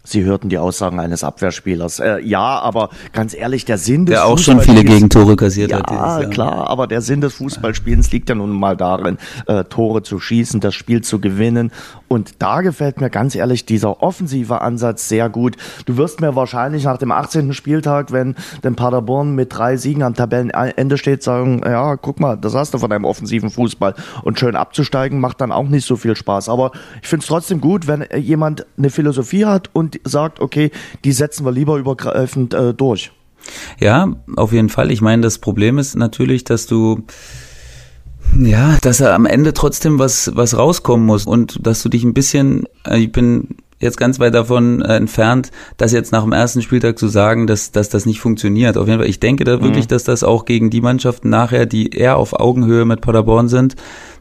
Sie 0.09 0.23
hörten 0.23 0.47
die 0.47 0.57
Aussagen 0.57 1.01
eines 1.01 1.25
Abwehrspielers. 1.25 1.99
Äh, 1.99 2.21
ja, 2.21 2.59
aber 2.59 2.89
ganz 3.11 3.33
ehrlich, 3.33 3.65
der 3.65 3.77
Sinn 3.77 4.05
des 4.05 4.13
Der 4.13 4.25
auch 4.25 4.37
schon 4.37 4.61
viele 4.61 4.85
Gegentore 4.85 5.35
kassiert 5.35 5.71
ja, 5.71 5.79
hat. 5.79 5.91
Ja, 5.91 6.29
klar, 6.29 6.69
aber 6.69 6.87
der 6.87 7.01
Sinn 7.01 7.19
des 7.19 7.33
Fußballspielens 7.33 8.09
liegt 8.11 8.29
ja 8.29 8.35
nun 8.35 8.51
mal 8.51 8.77
darin, 8.77 9.17
äh, 9.47 9.65
Tore 9.65 10.03
zu 10.03 10.19
schießen, 10.19 10.61
das 10.61 10.75
Spiel 10.75 11.01
zu 11.01 11.19
gewinnen. 11.19 11.71
Und 12.07 12.35
da 12.39 12.61
gefällt 12.61 13.01
mir 13.01 13.09
ganz 13.09 13.35
ehrlich 13.35 13.65
dieser 13.65 14.01
offensive 14.01 14.61
Ansatz 14.61 15.09
sehr 15.09 15.27
gut. 15.27 15.57
Du 15.85 15.97
wirst 15.97 16.21
mir 16.21 16.37
wahrscheinlich 16.37 16.85
nach 16.85 16.97
dem 16.97 17.11
18. 17.11 17.51
Spieltag, 17.51 18.13
wenn 18.13 18.35
denn 18.63 18.75
Paderborn 18.75 19.35
mit 19.35 19.57
drei 19.57 19.75
Siegen 19.75 20.03
am 20.03 20.13
Tabellenende 20.13 20.97
steht, 20.97 21.21
sagen, 21.21 21.63
ja, 21.65 21.97
guck 21.97 22.21
mal, 22.21 22.37
das 22.37 22.55
hast 22.55 22.73
du 22.73 22.77
von 22.77 22.89
deinem 22.89 23.03
offensiven 23.03 23.49
Fußball. 23.49 23.93
Und 24.23 24.39
schön 24.39 24.55
abzusteigen 24.55 25.19
macht 25.19 25.41
dann 25.41 25.51
auch 25.51 25.67
nicht 25.67 25.85
so 25.85 25.97
viel 25.97 26.15
Spaß. 26.15 26.47
Aber 26.47 26.71
ich 27.01 27.09
finde 27.09 27.23
es 27.23 27.27
trotzdem 27.27 27.59
gut, 27.59 27.87
wenn 27.87 28.05
jemand 28.15 28.65
eine 28.77 28.89
Philosophie 28.89 29.43
hat 29.43 29.69
und 29.73 29.96
sagt, 30.03 30.39
okay, 30.39 30.71
die 31.03 31.11
setzen 31.11 31.45
wir 31.45 31.51
lieber 31.51 31.77
übergreifend 31.77 32.53
äh, 32.53 32.73
durch. 32.73 33.11
Ja, 33.79 34.13
auf 34.35 34.51
jeden 34.51 34.69
Fall. 34.69 34.91
Ich 34.91 35.01
meine, 35.01 35.21
das 35.21 35.39
Problem 35.39 35.77
ist 35.77 35.95
natürlich, 35.95 36.43
dass 36.43 36.65
du 36.67 37.03
ja, 38.37 38.77
dass 38.81 38.99
er 38.99 39.13
am 39.13 39.25
Ende 39.25 39.53
trotzdem 39.53 39.99
was 39.99 40.31
was 40.35 40.57
rauskommen 40.57 41.05
muss 41.05 41.25
und 41.25 41.65
dass 41.65 41.81
du 41.81 41.87
dich 41.87 42.03
ein 42.03 42.13
bisschen, 42.13 42.65
äh, 42.85 42.97
ich 42.99 43.11
bin 43.11 43.55
jetzt 43.79 43.97
ganz 43.97 44.19
weit 44.19 44.33
davon 44.33 44.81
äh, 44.81 44.95
entfernt, 44.95 45.51
das 45.77 45.91
jetzt 45.91 46.11
nach 46.11 46.23
dem 46.23 46.33
ersten 46.33 46.61
Spieltag 46.61 46.97
zu 46.97 47.07
sagen, 47.07 47.47
dass, 47.47 47.71
dass 47.71 47.89
das 47.89 48.05
nicht 48.05 48.19
funktioniert. 48.19 48.77
Auf 48.77 48.87
jeden 48.87 48.99
Fall, 48.99 49.09
ich 49.09 49.19
denke 49.19 49.43
da 49.43 49.61
wirklich, 49.61 49.85
mhm. 49.85 49.89
dass 49.89 50.03
das 50.03 50.23
auch 50.23 50.45
gegen 50.45 50.69
die 50.69 50.81
Mannschaften 50.81 51.29
nachher, 51.29 51.65
die 51.65 51.89
eher 51.89 52.17
auf 52.17 52.33
Augenhöhe 52.33 52.85
mit 52.85 53.01
Paderborn 53.01 53.47
sind, 53.49 53.75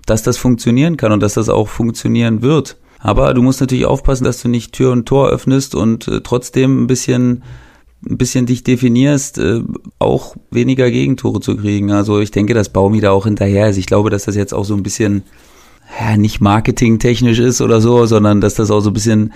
dass 0.05 0.23
das 0.23 0.37
funktionieren 0.37 0.97
kann 0.97 1.13
und 1.13 1.23
dass 1.23 1.35
das 1.35 1.49
auch 1.49 1.69
funktionieren 1.69 2.43
wird. 2.43 2.77
Aber 2.99 3.35
du 3.35 3.43
musst 3.43 3.61
natürlich 3.61 3.87
aufpassen, 3.87 4.25
dass 4.25 4.43
du 4.43 4.49
nicht 4.49 4.73
Tür 4.73 4.93
und 4.93 5.07
Tor 5.07 5.29
öffnest 5.29 5.75
und 5.75 6.09
äh, 6.09 6.21
trotzdem 6.23 6.85
ein 6.85 6.87
bisschen 6.87 7.43
ein 8.09 8.19
bisschen 8.19 8.47
dich 8.47 8.63
definierst, 8.63 9.39
äh, 9.39 9.63
auch 9.99 10.37
weniger 10.51 10.91
Gegentore 10.91 11.41
zu 11.41 11.57
kriegen. 11.57 11.91
Also 11.91 12.21
ich 12.21 12.31
denke, 12.31 12.55
dass 12.55 12.69
Baumi 12.69 13.01
da 13.01 13.11
auch 13.11 13.25
hinterher 13.25 13.69
ist. 13.69 13.79
Ich 13.79 13.87
glaube, 13.87 14.11
dass 14.11 14.27
das 14.27 14.37
jetzt 14.37 14.55
auch 14.55 14.65
so 14.65 14.75
ein 14.75 14.83
bisschen 14.83 15.25
ja, 15.99 16.17
nicht 16.17 16.41
marketingtechnisch 16.41 17.39
ist 17.39 17.61
oder 17.61 17.81
so, 17.81 18.07
sondern 18.07 18.41
dass 18.41 18.55
das 18.55 18.71
auch 18.71 18.81
so 18.81 18.91
ein 18.91 18.95
bisschen 18.95 19.33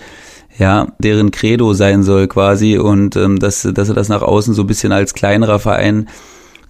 ja 0.58 0.88
deren 0.98 1.30
Credo 1.30 1.74
sein 1.74 2.02
soll 2.02 2.26
quasi 2.26 2.76
und 2.76 3.14
ähm, 3.16 3.38
dass 3.38 3.62
dass 3.62 3.88
er 3.88 3.94
das 3.94 4.08
nach 4.08 4.22
außen 4.22 4.52
so 4.52 4.62
ein 4.62 4.66
bisschen 4.66 4.92
als 4.92 5.14
kleinerer 5.14 5.60
Verein 5.60 6.08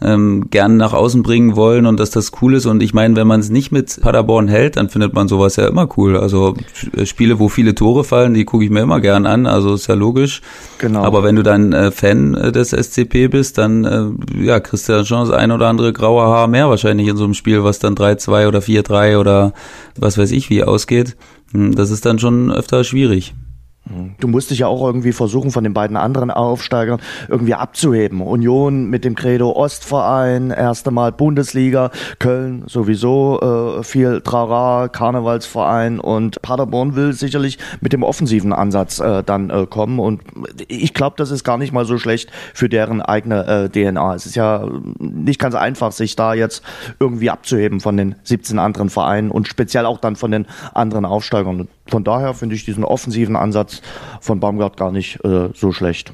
ähm, 0.03 0.49
gern 0.51 0.77
nach 0.77 0.93
außen 0.93 1.23
bringen 1.23 1.57
wollen 1.57 1.87
und 1.87 2.01
dass 2.01 2.11
das 2.11 2.33
cool 2.41 2.55
ist. 2.55 2.67
Und 2.67 2.83
ich 2.83 2.95
meine, 2.95 3.17
wenn 3.17 3.27
man 3.27 3.41
es 3.41 3.51
nicht 3.51 3.71
mit 3.73 4.01
Paderborn 4.01 4.49
hält, 4.49 4.77
dann 4.77 4.89
findet 4.89 5.15
man 5.15 5.29
sowas 5.29 5.57
ja 5.57 5.67
immer 5.67 5.89
cool. 5.97 6.17
Also 6.17 6.55
äh, 6.97 7.07
Spiele, 7.07 7.39
wo 7.39 7.49
viele 7.49 7.75
Tore 7.75 8.05
fallen, 8.05 8.35
die 8.35 8.45
gucke 8.45 8.65
ich 8.65 8.71
mir 8.71 8.81
immer 8.81 9.01
gern 9.01 9.27
an. 9.27 9.47
Also 9.47 9.75
ist 9.75 9.87
ja 9.87 9.95
logisch. 9.95 10.41
Genau. 10.79 11.03
Aber 11.03 11.23
wenn 11.23 11.37
du 11.37 11.43
dann 11.43 11.73
äh, 11.73 11.91
Fan 11.91 12.35
äh, 12.35 12.53
des 12.53 12.71
SCP 12.71 13.29
bist, 13.29 13.59
dann 13.59 13.85
äh, 13.85 14.45
ja, 14.45 14.61
kriegst 14.61 14.89
du 14.89 14.93
ja 14.93 15.05
schon 15.05 15.29
das 15.29 15.37
ein 15.37 15.53
oder 15.53 15.69
andere 15.69 15.93
graue 15.93 16.23
Haar 16.23 16.49
mehr 16.49 16.69
wahrscheinlich 16.69 17.09
in 17.09 17.17
so 17.17 17.25
einem 17.25 17.35
Spiel, 17.35 17.65
was 17.65 17.79
dann 17.79 17.95
3-2 17.95 18.49
oder 18.49 18.61
4-3 18.61 19.19
oder 19.19 19.53
was 19.99 20.17
weiß 20.17 20.31
ich 20.33 20.51
wie 20.51 20.65
ausgeht. 20.65 21.17
Hm, 21.53 21.75
das 21.75 21.91
ist 21.91 22.07
dann 22.07 22.19
schon 22.19 22.51
öfter 22.51 22.85
schwierig. 22.85 23.35
Du 24.19 24.29
musst 24.29 24.51
dich 24.51 24.61
ja 24.61 24.69
auch 24.69 24.85
irgendwie 24.85 25.13
versuchen, 25.13 25.51
von 25.51 25.65
den 25.65 25.75
beiden 25.75 25.97
anderen 25.97 26.31
Aufsteigern 26.31 27.01
irgendwie 27.29 27.55
abzuheben. 27.55 28.21
Union 28.21 28.85
mit 28.85 29.05
dem 29.05 29.17
Credo 29.17 29.51
Ostverein, 29.53 30.51
erste 30.51 30.91
Mal 30.93 31.11
Bundesliga, 31.11 31.91
Köln 32.19 32.63
sowieso 32.67 33.41
äh, 33.81 33.83
viel 33.83 34.21
Trara, 34.21 34.89
Karnevalsverein 34.89 35.99
und 35.99 36.41
Paderborn 36.41 36.95
will 36.95 37.15
sicherlich 37.15 37.59
mit 37.81 37.93
dem 37.93 38.05
offensiven 38.05 38.53
Ansatz 38.53 39.01
äh, 39.01 39.25
dann 39.25 39.51
äh, 39.51 39.67
kommen. 39.67 39.99
Und 39.99 40.23
ich 40.69 40.95
glaube, 40.95 41.17
das 41.17 41.33
ist 41.33 41.43
gar 41.43 41.59
nicht 41.59 41.73
mal 41.73 41.85
so 41.85 41.99
schlecht 41.99 42.31
für 42.55 42.69
deren 42.69 43.03
eigene 43.03 43.47
äh, 43.47 43.69
DNA. 43.71 44.15
Es 44.15 44.27
ist 44.27 44.37
ja 44.37 44.69
nicht 44.99 45.41
ganz 45.41 45.57
einfach, 45.57 45.91
sich 45.91 46.15
da 46.15 46.35
jetzt 46.35 46.63
irgendwie 47.01 47.31
abzuheben 47.31 47.81
von 47.81 47.97
den 47.97 48.15
17 48.23 48.59
anderen 48.61 48.89
Vereinen 48.89 49.33
und 49.33 49.49
speziell 49.49 49.87
auch 49.87 49.99
dann 49.99 50.15
von 50.15 50.31
den 50.31 50.47
anderen 50.75 51.07
Aufsteigern. 51.07 51.67
Von 51.91 52.05
daher 52.05 52.35
finde 52.35 52.55
ich 52.55 52.65
diesen 52.65 52.85
offensiven 52.85 53.37
Ansatz 53.37 53.83
von 54.21 54.39
Baumgart 54.39 54.77
gar 54.77 54.93
nicht 54.93 55.25
äh, 55.25 55.49
so 55.55 55.73
schlecht. 55.73 56.13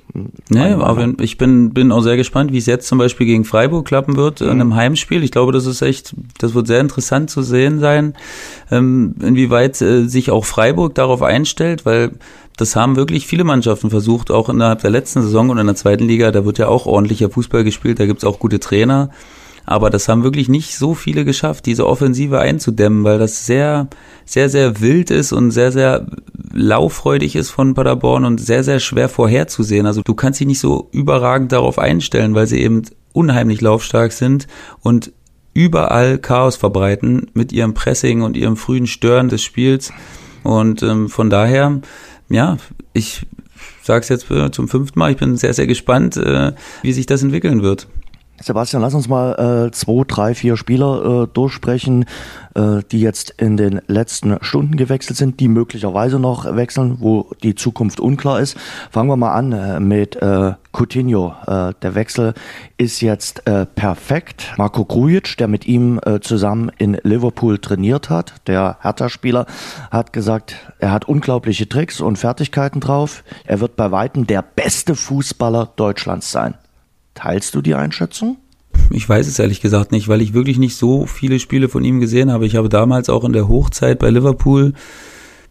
Nee, 0.49 0.73
aber 0.73 1.13
ich 1.21 1.37
bin, 1.37 1.75
bin 1.75 1.93
auch 1.93 2.01
sehr 2.01 2.17
gespannt, 2.17 2.53
wie 2.53 2.59
es 2.59 2.67
jetzt 2.67 2.89
zum 2.89 2.99
Beispiel 2.99 3.27
gegen 3.27 3.45
Freiburg 3.45 3.87
klappen 3.87 4.17
wird 4.17 4.41
mhm. 4.41 4.47
in 4.47 4.53
einem 4.53 4.75
Heimspiel. 4.75 5.23
Ich 5.23 5.31
glaube, 5.31 5.53
das 5.53 5.67
ist 5.67 5.83
echt, 5.83 6.15
das 6.39 6.55
wird 6.55 6.67
sehr 6.67 6.81
interessant 6.81 7.31
zu 7.31 7.43
sehen 7.43 7.79
sein, 7.79 8.15
ähm, 8.71 9.15
inwieweit 9.21 9.81
äh, 9.83 10.07
sich 10.07 10.31
auch 10.31 10.47
Freiburg 10.47 10.95
darauf 10.95 11.23
einstellt, 11.23 11.85
weil 11.85 12.13
das 12.57 12.75
haben 12.75 12.97
wirklich 12.97 13.27
viele 13.27 13.45
Mannschaften 13.45 13.91
versucht, 13.91 14.31
auch 14.31 14.49
innerhalb 14.49 14.81
der 14.81 14.91
letzten 14.91 15.21
Saison 15.21 15.51
und 15.51 15.59
in 15.59 15.67
der 15.67 15.77
zweiten 15.77 16.05
Liga. 16.05 16.33
Da 16.33 16.47
wird 16.47 16.57
ja 16.59 16.69
auch 16.69 16.87
ordentlicher 16.87 17.29
Fußball 17.29 17.65
gespielt, 17.65 18.01
da 18.01 18.07
gibt's 18.07 18.25
auch 18.25 18.39
gute 18.39 18.61
Trainer. 18.61 19.11
Aber 19.67 19.91
das 19.91 20.09
haben 20.09 20.23
wirklich 20.23 20.49
nicht 20.49 20.77
so 20.77 20.95
viele 20.95 21.25
geschafft, 21.25 21.67
diese 21.67 21.87
Offensive 21.87 22.39
einzudämmen, 22.39 23.03
weil 23.03 23.19
das 23.19 23.47
sehr, 23.47 23.89
sehr, 24.25 24.49
sehr 24.49 24.81
wild 24.81 25.11
ist 25.11 25.33
und 25.33 25.51
sehr, 25.51 25.73
sehr 25.73 26.07
lauffreudig 26.53 27.35
ist 27.35 27.51
von 27.51 27.75
Paderborn 27.75 28.25
und 28.25 28.41
sehr, 28.41 28.63
sehr 28.63 28.79
schwer 28.79 29.09
vorherzusehen. 29.09 29.87
Also 29.87 30.03
du 30.03 30.15
kannst 30.15 30.39
dich 30.39 30.47
nicht 30.47 30.61
so 30.61 30.89
überragend 30.93 31.51
darauf 31.51 31.81
einstellen, 31.81 32.37
weil 32.37 32.47
sie 32.47 32.61
eben 32.61 32.83
unheimlich 33.13 33.61
laufstark 33.61 34.13
sind 34.13 34.47
und 34.83 35.13
überall 35.53 36.19
Chaos 36.19 36.55
verbreiten 36.55 37.27
mit 37.35 37.53
ihrem 37.53 37.75
Pressing 37.75 38.23
und 38.23 38.37
ihrem 38.37 38.57
frühen 38.57 38.87
Stören 38.87 39.29
des 39.29 39.43
Spiels. 39.43 39.93
Und 40.45 40.83
ähm, 40.85 41.09
von 41.09 41.29
daher, 41.29 41.81
ja, 42.29 42.59
ich 42.93 43.27
sage 43.83 44.03
es 44.03 44.09
jetzt 44.11 44.27
zum 44.53 44.69
fünften 44.69 44.99
Mal, 44.99 45.11
ich 45.11 45.17
bin 45.17 45.37
sehr, 45.37 45.55
sehr 45.55 45.67
gespannt, 45.67 46.17
äh, 46.17 46.53
wie 46.83 46.93
sich 46.93 47.07
das 47.07 47.23
entwickeln 47.23 47.63
wird. 47.63 47.89
Sebastian, 48.41 48.83
lass 48.83 48.95
uns 48.95 49.09
mal 49.09 49.67
äh, 49.67 49.71
zwei, 49.73 50.05
drei, 50.07 50.35
vier 50.35 50.57
Spieler 50.57 51.23
äh, 51.23 51.27
durchsprechen, 51.33 52.05
äh, 52.55 52.83
die 52.91 53.01
jetzt 53.01 53.31
in 53.39 53.57
den 53.57 53.81
letzten 53.87 54.37
Stunden 54.43 54.77
gewechselt 54.77 55.17
sind, 55.17 55.41
die 55.41 55.49
möglicherweise 55.49 56.19
noch 56.19 56.45
wechseln, 56.55 56.99
wo 57.01 57.31
die 57.43 57.55
Zukunft 57.55 57.99
unklar 57.99 58.41
ist. 58.41 58.57
Fangen 58.91 59.09
wir 59.09 59.17
mal 59.17 59.33
an 59.33 59.53
äh, 59.53 59.81
mit 59.81 60.17
äh, 60.17 60.53
Coutinho. 60.73 61.35
Äh, 61.47 61.73
der 61.81 61.95
Wechsel 61.95 62.35
ist 62.77 63.01
jetzt 63.01 63.47
äh, 63.47 63.65
perfekt. 63.65 64.53
Marco 64.59 64.85
Grujic, 64.85 65.39
der 65.39 65.49
mit 65.49 65.67
ihm 65.67 65.99
äh, 66.05 66.21
zusammen 66.21 66.71
in 66.77 66.99
Liverpool 67.03 67.59
trainiert 67.59 68.11
hat, 68.11 68.35
der 68.47 68.77
Hertha-Spieler, 68.83 69.47
hat 69.91 70.13
gesagt, 70.13 70.57
er 70.79 70.93
hat 70.93 71.07
unglaubliche 71.07 71.69
Tricks 71.69 72.03
und 72.03 72.17
Fertigkeiten 72.17 72.81
drauf. 72.81 73.25
Er 73.45 73.61
wird 73.61 73.77
bei 73.77 73.91
weitem 73.91 74.27
der 74.27 74.43
beste 74.43 74.95
Fußballer 74.95 75.71
Deutschlands 75.77 76.31
sein. 76.31 76.55
Teilst 77.17 77.55
du 77.55 77.63
die 77.63 77.75
Einschätzung? 77.75 78.37
Ich 78.91 79.09
weiß 79.09 79.27
es 79.27 79.39
ehrlich 79.39 79.63
gesagt 79.63 79.91
nicht, 79.91 80.07
weil 80.07 80.21
ich 80.21 80.35
wirklich 80.35 80.59
nicht 80.59 80.77
so 80.77 81.07
viele 81.07 81.41
Spiele 81.41 81.69
von 81.69 81.83
ihm 81.83 81.99
gesehen 81.99 82.31
habe. 82.31 82.47
Ich 82.47 82.57
habe 82.57 82.69
damals 82.69 83.09
auch 83.09 83.25
in 83.25 83.33
der 83.33 83.49
Hochzeit 83.49 83.99
bei 83.99 84.11
Liverpool 84.11 84.75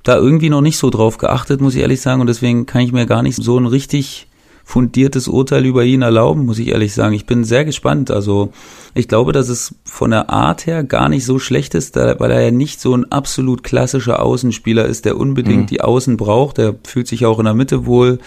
da 0.04 0.16
irgendwie 0.16 0.50
noch 0.50 0.62
nicht 0.62 0.78
so 0.78 0.92
drauf 0.92 1.18
geachtet, 1.18 1.62
muss 1.62 1.74
ich 1.74 1.82
ehrlich 1.82 2.02
sagen. 2.02 2.22
Und 2.22 2.28
deswegen 2.28 2.68
kann 2.68 2.82
ich 2.82 2.92
mir 2.92 3.08
gar 3.08 3.24
nicht 3.24 3.36
so 3.36 3.58
ein 3.58 3.66
richtig 3.66 4.28
fundiertes 4.68 5.28
Urteil 5.28 5.64
über 5.64 5.86
ihn 5.86 6.02
erlauben, 6.02 6.48
muss 6.48 6.58
ich 6.58 6.70
ehrlich 6.70 6.94
sagen. 6.94 7.14
Ich 7.14 7.28
bin 7.28 7.44
sehr 7.44 7.66
gespannt. 7.66 8.10
Also 8.10 8.52
ich 8.96 9.08
glaube, 9.08 9.32
dass 9.32 9.48
es 9.48 9.76
von 9.84 10.10
der 10.10 10.32
Art 10.32 10.66
her 10.66 10.84
gar 10.84 11.08
nicht 11.08 11.24
so 11.24 11.38
schlecht 11.38 11.76
ist, 11.76 11.96
weil 11.96 12.32
er 12.32 12.42
ja 12.42 12.52
nicht 12.52 12.82
so 12.82 12.98
ein 12.98 13.12
absolut 13.12 13.64
klassischer 13.64 14.24
Außenspieler 14.24 14.86
ist, 14.86 15.06
der 15.06 15.18
unbedingt 15.18 15.62
mhm. 15.62 15.68
die 15.68 15.82
Außen 15.82 16.18
braucht. 16.18 16.58
Der 16.58 16.76
fühlt 16.84 17.08
sich 17.08 17.28
auch 17.28 17.38
in 17.38 17.46
der 17.46 17.54
Mitte 17.54 17.86
wohl. 17.86 18.18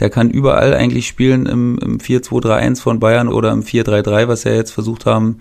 Der 0.00 0.10
kann 0.10 0.30
überall 0.30 0.74
eigentlich 0.74 1.06
spielen 1.06 1.46
im, 1.46 1.78
im 1.78 1.98
4-2-3-1 1.98 2.80
von 2.80 2.98
Bayern 2.98 3.28
oder 3.28 3.52
im 3.52 3.62
4-3-3, 3.62 4.26
was 4.26 4.44
er 4.44 4.56
jetzt 4.56 4.72
versucht 4.72 5.06
haben, 5.06 5.38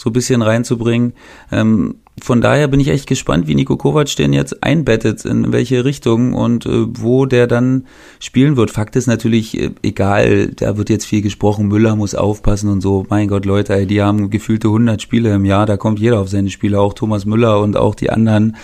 so 0.00 0.08
ein 0.08 0.14
bisschen 0.14 0.40
reinzubringen. 0.40 1.12
Ähm, 1.52 1.96
von 2.22 2.40
daher 2.40 2.68
bin 2.68 2.78
ich 2.78 2.88
echt 2.88 3.08
gespannt, 3.08 3.48
wie 3.48 3.56
Nico 3.56 3.76
Kovac 3.76 4.14
den 4.14 4.32
jetzt 4.32 4.62
einbettet, 4.62 5.24
in 5.24 5.52
welche 5.52 5.84
Richtung 5.84 6.34
und 6.34 6.66
äh, 6.66 6.86
wo 6.88 7.26
der 7.26 7.48
dann 7.48 7.86
spielen 8.20 8.56
wird. 8.56 8.70
Fakt 8.70 8.94
ist 8.94 9.08
natürlich, 9.08 9.58
äh, 9.60 9.70
egal, 9.82 10.48
da 10.48 10.76
wird 10.76 10.88
jetzt 10.88 11.04
viel 11.04 11.20
gesprochen, 11.20 11.66
Müller 11.66 11.96
muss 11.96 12.14
aufpassen 12.14 12.70
und 12.70 12.80
so. 12.80 13.04
Mein 13.08 13.26
Gott, 13.26 13.44
Leute, 13.44 13.74
ey, 13.74 13.86
die 13.86 14.02
haben 14.02 14.30
gefühlte 14.30 14.68
100 14.68 15.02
Spiele 15.02 15.34
im 15.34 15.44
Jahr, 15.44 15.66
da 15.66 15.76
kommt 15.76 15.98
jeder 15.98 16.20
auf 16.20 16.28
seine 16.28 16.50
Spiele, 16.50 16.78
auch 16.78 16.94
Thomas 16.94 17.24
Müller 17.24 17.60
und 17.60 17.76
auch 17.76 17.96
die 17.96 18.10
anderen. 18.10 18.56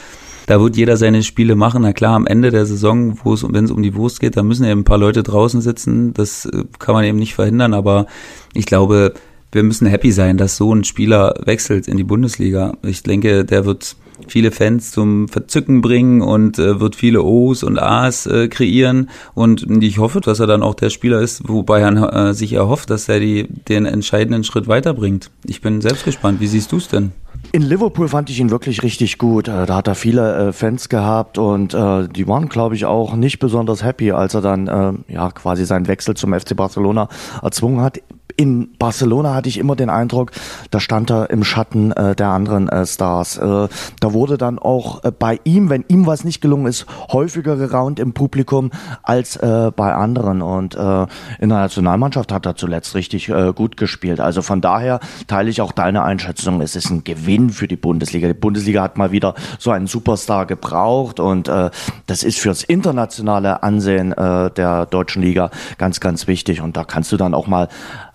Da 0.46 0.60
wird 0.60 0.76
jeder 0.76 0.96
seine 0.96 1.22
Spiele 1.24 1.56
machen. 1.56 1.82
Na 1.82 1.92
klar, 1.92 2.14
am 2.14 2.26
Ende 2.26 2.50
der 2.50 2.64
Saison, 2.64 3.18
wenn 3.24 3.64
es 3.64 3.70
um 3.70 3.82
die 3.82 3.94
Wurst 3.94 4.18
geht, 4.20 4.36
da 4.36 4.42
müssen 4.42 4.64
eben 4.64 4.80
ein 4.80 4.84
paar 4.84 4.96
Leute 4.96 5.22
draußen 5.22 5.60
sitzen. 5.60 6.14
Das 6.14 6.46
äh, 6.46 6.64
kann 6.78 6.94
man 6.94 7.04
eben 7.04 7.18
nicht 7.18 7.34
verhindern, 7.34 7.74
aber 7.74 8.06
ich 8.54 8.66
glaube, 8.66 9.14
wir 9.52 9.62
müssen 9.62 9.86
happy 9.86 10.12
sein, 10.12 10.36
dass 10.36 10.56
so 10.56 10.74
ein 10.74 10.84
Spieler 10.84 11.34
wechselt 11.44 11.88
in 11.88 11.96
die 11.96 12.04
Bundesliga. 12.04 12.74
Ich 12.82 13.02
denke, 13.02 13.44
der 13.44 13.64
wird 13.64 13.96
viele 14.26 14.50
Fans 14.50 14.90
zum 14.90 15.28
Verzücken 15.28 15.80
bringen 15.80 16.22
und 16.22 16.58
äh, 16.58 16.80
wird 16.80 16.96
viele 16.96 17.22
O's 17.22 17.62
und 17.62 17.78
A's 17.78 18.26
äh, 18.26 18.48
kreieren. 18.48 19.10
Und 19.34 19.66
ich 19.82 19.98
hoffe, 19.98 20.20
dass 20.20 20.40
er 20.40 20.46
dann 20.46 20.62
auch 20.62 20.74
der 20.74 20.90
Spieler 20.90 21.20
ist, 21.20 21.48
wobei 21.48 21.80
er 21.80 22.28
äh, 22.28 22.34
sich 22.34 22.52
erhofft, 22.52 22.90
dass 22.90 23.08
er 23.08 23.20
die, 23.20 23.46
den 23.46 23.86
entscheidenden 23.86 24.44
Schritt 24.44 24.68
weiterbringt. 24.68 25.30
Ich 25.44 25.60
bin 25.60 25.80
selbst 25.80 26.04
gespannt. 26.04 26.40
Wie 26.40 26.46
siehst 26.46 26.72
du 26.72 26.78
es 26.78 26.88
denn? 26.88 27.12
In 27.52 27.62
Liverpool 27.62 28.08
fand 28.08 28.28
ich 28.30 28.40
ihn 28.40 28.50
wirklich 28.50 28.82
richtig 28.82 29.16
gut. 29.18 29.48
Äh, 29.48 29.66
da 29.66 29.76
hat 29.76 29.86
er 29.86 29.94
viele 29.94 30.48
äh, 30.48 30.52
Fans 30.52 30.88
gehabt 30.88 31.38
und 31.38 31.72
äh, 31.72 32.08
die 32.08 32.26
waren, 32.26 32.48
glaube 32.48 32.74
ich, 32.74 32.84
auch 32.84 33.14
nicht 33.14 33.38
besonders 33.38 33.82
happy, 33.82 34.10
als 34.10 34.34
er 34.34 34.42
dann 34.42 34.66
äh, 34.66 35.12
ja 35.12 35.30
quasi 35.30 35.64
seinen 35.64 35.86
Wechsel 35.86 36.14
zum 36.14 36.34
FC 36.34 36.56
Barcelona 36.56 37.08
erzwungen 37.42 37.80
hat 37.80 38.00
in 38.38 38.70
Barcelona 38.78 39.34
hatte 39.34 39.48
ich 39.48 39.58
immer 39.58 39.74
den 39.74 39.90
Eindruck, 39.90 40.30
da 40.70 40.78
stand 40.78 41.10
er 41.10 41.28
im 41.30 41.42
Schatten 41.42 41.90
äh, 41.90 42.14
der 42.14 42.28
anderen 42.28 42.68
äh, 42.68 42.86
Stars. 42.86 43.36
Äh, 43.36 43.68
da 44.00 44.12
wurde 44.12 44.38
dann 44.38 44.60
auch 44.60 45.02
äh, 45.02 45.10
bei 45.10 45.40
ihm, 45.42 45.70
wenn 45.70 45.84
ihm 45.88 46.06
was 46.06 46.22
nicht 46.22 46.40
gelungen 46.40 46.66
ist, 46.66 46.86
häufiger 47.12 47.56
geraunt 47.56 47.98
im 47.98 48.12
Publikum 48.12 48.70
als 49.02 49.34
äh, 49.36 49.72
bei 49.74 49.92
anderen. 49.92 50.40
Und 50.40 50.76
äh, 50.76 51.06
in 51.40 51.48
der 51.48 51.58
Nationalmannschaft 51.58 52.30
hat 52.30 52.46
er 52.46 52.54
zuletzt 52.54 52.94
richtig 52.94 53.32
gut 53.56 53.76
gespielt. 53.76 54.20
Also 54.20 54.42
von 54.42 54.60
daher 54.60 55.00
teile 55.26 55.50
ich 55.50 55.60
auch 55.60 55.72
deine 55.72 56.02
Einschätzung. 56.04 56.60
Es 56.60 56.76
ist 56.76 56.90
ein 56.90 57.02
Gewinn 57.02 57.50
für 57.50 57.66
die 57.66 57.76
Bundesliga. 57.76 58.28
Die 58.28 58.34
Bundesliga 58.34 58.82
hat 58.82 58.96
mal 58.96 59.10
wieder 59.10 59.34
so 59.58 59.70
einen 59.70 59.86
Superstar 59.86 60.46
gebraucht 60.46 61.20
und 61.20 61.48
das 61.48 62.22
ist 62.22 62.38
fürs 62.38 62.62
internationale 62.62 63.62
Ansehen 63.62 64.10
der 64.10 64.86
deutschen 64.86 65.22
Liga 65.22 65.50
ganz, 65.78 66.00
ganz 66.00 66.26
wichtig. 66.26 66.60
Und 66.60 66.76
da 66.76 66.84
kannst 66.84 67.12
du 67.12 67.16
dann 67.16 67.34
auch 67.34 67.46
mal 67.46 67.68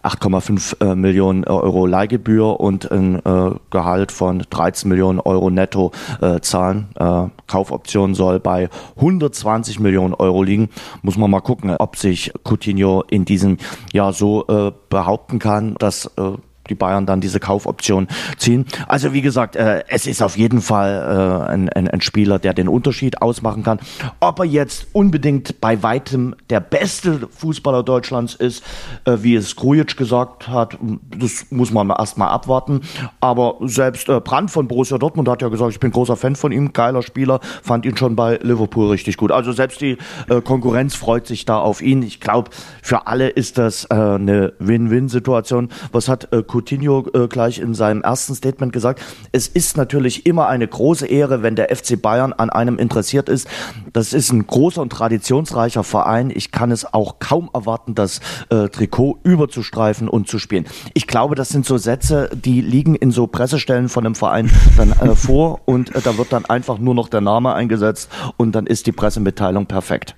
8,5 0.04 0.82
äh, 0.82 0.96
Millionen 0.96 1.46
Euro 1.46 1.86
Leihgebühr 1.86 2.60
und 2.60 2.92
ein 2.92 3.26
äh, 3.26 3.52
Gehalt 3.70 4.12
von 4.12 4.44
13 4.50 4.90
Millionen 4.90 5.20
Euro 5.20 5.50
netto 5.50 5.92
äh, 6.22 6.40
zahlen. 6.42 6.90
Äh, 6.96 7.28
Kaufoption 7.48 8.14
soll 8.14 8.40
bei 8.40 8.70
120 8.98 9.80
Millionen 9.80 10.14
Euro 10.14 10.44
liegen. 10.44 10.70
Muss 11.02 11.18
man 11.18 11.32
mal 11.32 11.42
gucken, 11.42 11.76
ob 11.78 11.96
sich 11.96 12.32
Coutinho 12.44 13.04
in 13.10 13.26
diesem 13.26 13.58
Jahr 13.94 14.14
so 14.14 14.46
äh, 14.48 14.72
behaupten 14.90 15.40
kann, 15.40 15.76
dass 15.80 16.06
äh, 16.18 16.34
die 16.70 16.76
Bayern 16.76 17.06
dann 17.06 17.22
diese 17.22 17.40
Kaufoption 17.40 18.08
ziehen. 18.38 18.66
Also 18.88 19.14
wie 19.14 19.22
gesagt, 19.22 19.56
äh, 19.56 19.84
es 19.88 20.08
ist 20.08 20.22
auf 20.22 20.38
jeden 20.38 20.62
Fall 20.62 21.46
äh, 21.48 21.52
ein, 21.52 21.70
ein, 21.70 21.88
ein 21.88 22.02
Spieler, 22.02 22.40
der 22.40 22.54
den 22.54 22.68
Unterschied 22.68 23.22
ausmachen 23.22 23.64
kann. 23.64 23.80
Ob 24.20 24.40
er 24.40 24.46
jetzt 24.46 24.88
unbedingt 24.94 25.60
bei 25.62 25.84
weitem 25.84 26.36
der 26.50 26.60
beste 26.60 27.28
Fußballer 27.30 27.84
Deutschlands 27.84 28.36
ist, 28.36 28.64
äh, 29.06 29.18
wie 29.22 29.36
es 29.36 29.56
Grujic 29.56 29.98
gesagt 29.98 30.48
hat, 30.48 30.78
das 31.18 31.48
muss 31.50 31.72
man 31.72 31.90
erstmal 31.90 32.30
abwarten. 32.30 32.82
Aber 33.20 33.58
selbst 33.62 34.10
äh, 34.10 34.20
Brandt 34.20 34.52
von 34.52 34.68
Borussia 34.68 34.98
Dortmund 34.98 35.28
hat 35.28 35.42
ja 35.42 35.50
gesagt, 35.50 35.72
ich 35.72 35.80
bin 35.80 35.92
großer 35.92 36.16
Fan 36.16 36.36
von 36.36 36.52
ihm, 36.52 36.74
geiler 36.74 37.02
Spieler, 37.02 37.40
fand 37.62 37.86
ihn 37.86 37.98
schon 37.98 38.16
bei 38.16 38.38
Liverpool 38.42 38.90
richtig 38.90 39.18
gut. 39.18 39.32
Also 39.32 39.52
selbst 39.52 39.82
die 39.82 39.98
äh, 40.30 40.42
Konkurrenz 40.42 40.96
freut 40.96 41.28
sich 41.28 41.46
da 41.46 41.58
auf 41.60 41.82
ihn. 41.82 42.04
Ich 42.04 42.20
glaube, 42.20 42.52
für 42.82 43.08
alle 43.08 43.30
ist 43.30 43.58
das 43.58 43.86
äh, 43.86 43.94
eine 43.94 44.54
Win-Win-Situation. 44.60 45.70
Was 45.92 46.08
hat 46.08 46.32
äh, 46.32 46.44
Coutinho 46.54 47.08
äh, 47.14 47.28
gleich 47.28 47.60
in 47.60 47.74
seinem 47.74 48.02
ersten 48.02 48.36
Statement 48.36 48.72
gesagt, 48.74 49.02
es 49.32 49.48
ist 49.48 49.76
natürlich 49.76 50.26
immer 50.26 50.48
eine 50.48 50.68
große 50.68 51.08
Ehre, 51.08 51.42
wenn 51.42 51.56
der 51.56 51.76
FC 51.76 52.00
Bayern 52.00 52.34
an 52.34 52.50
einem 52.50 52.78
interessiert 52.78 53.28
ist. 53.28 53.48
Das 53.92 54.14
ist 54.14 54.32
ein 54.32 54.46
großer 54.46 54.82
und 54.82 54.92
traditionsreicher 54.92 55.84
Verein. 55.84 56.32
Ich 56.34 56.52
kann 56.52 56.72
es 56.72 56.94
auch 56.94 57.18
kaum 57.20 57.50
erwarten, 57.54 57.96
das 57.96 58.20
äh, 58.50 58.70
Trikot 58.70 59.20
überzustreifen 59.24 60.08
und 60.08 60.28
zu 60.28 60.38
spielen. 60.38 60.66
Ich 60.94 61.08
glaube, 61.08 61.36
das 61.36 61.50
sind 61.50 61.66
so 61.66 61.78
Sätze, 61.78 62.30
die 62.34 62.62
liegen 62.62 62.96
in 62.96 63.12
so 63.12 63.26
Pressestellen 63.26 63.90
von 63.90 64.06
einem 64.06 64.16
Verein 64.16 64.52
dann 64.78 64.92
äh, 64.92 65.16
vor 65.16 65.62
und 65.66 65.96
äh, 65.96 66.02
da 66.02 66.18
wird 66.18 66.32
dann 66.32 66.46
einfach 66.46 66.78
nur 66.78 66.94
noch 66.94 67.10
der 67.10 67.22
Name 67.22 67.54
eingesetzt 67.54 68.10
und 68.38 68.54
dann 68.54 68.68
ist 68.68 68.86
die 68.86 68.92
Pressemitteilung 68.92 69.66
perfekt. 69.66 70.16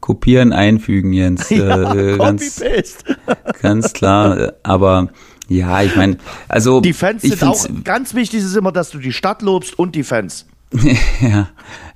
Kopieren, 0.00 0.52
einfügen, 0.52 1.12
Jens. 1.12 1.50
Ja, 1.50 1.94
äh, 1.94 2.16
ganz, 2.16 2.62
ganz 3.60 3.92
klar. 3.92 4.52
Aber 4.62 5.08
ja, 5.48 5.82
ich 5.82 5.96
meine, 5.96 6.18
also. 6.48 6.80
Die 6.80 6.92
Fans 6.92 7.22
sind 7.22 7.42
auch 7.42 7.66
ganz 7.84 8.14
wichtig, 8.14 8.40
ist 8.40 8.56
immer, 8.56 8.72
dass 8.72 8.90
du 8.90 8.98
die 8.98 9.12
Stadt 9.12 9.42
lobst 9.42 9.78
und 9.78 9.94
die 9.94 10.02
Fans. 10.02 10.46
ja, 11.20 11.48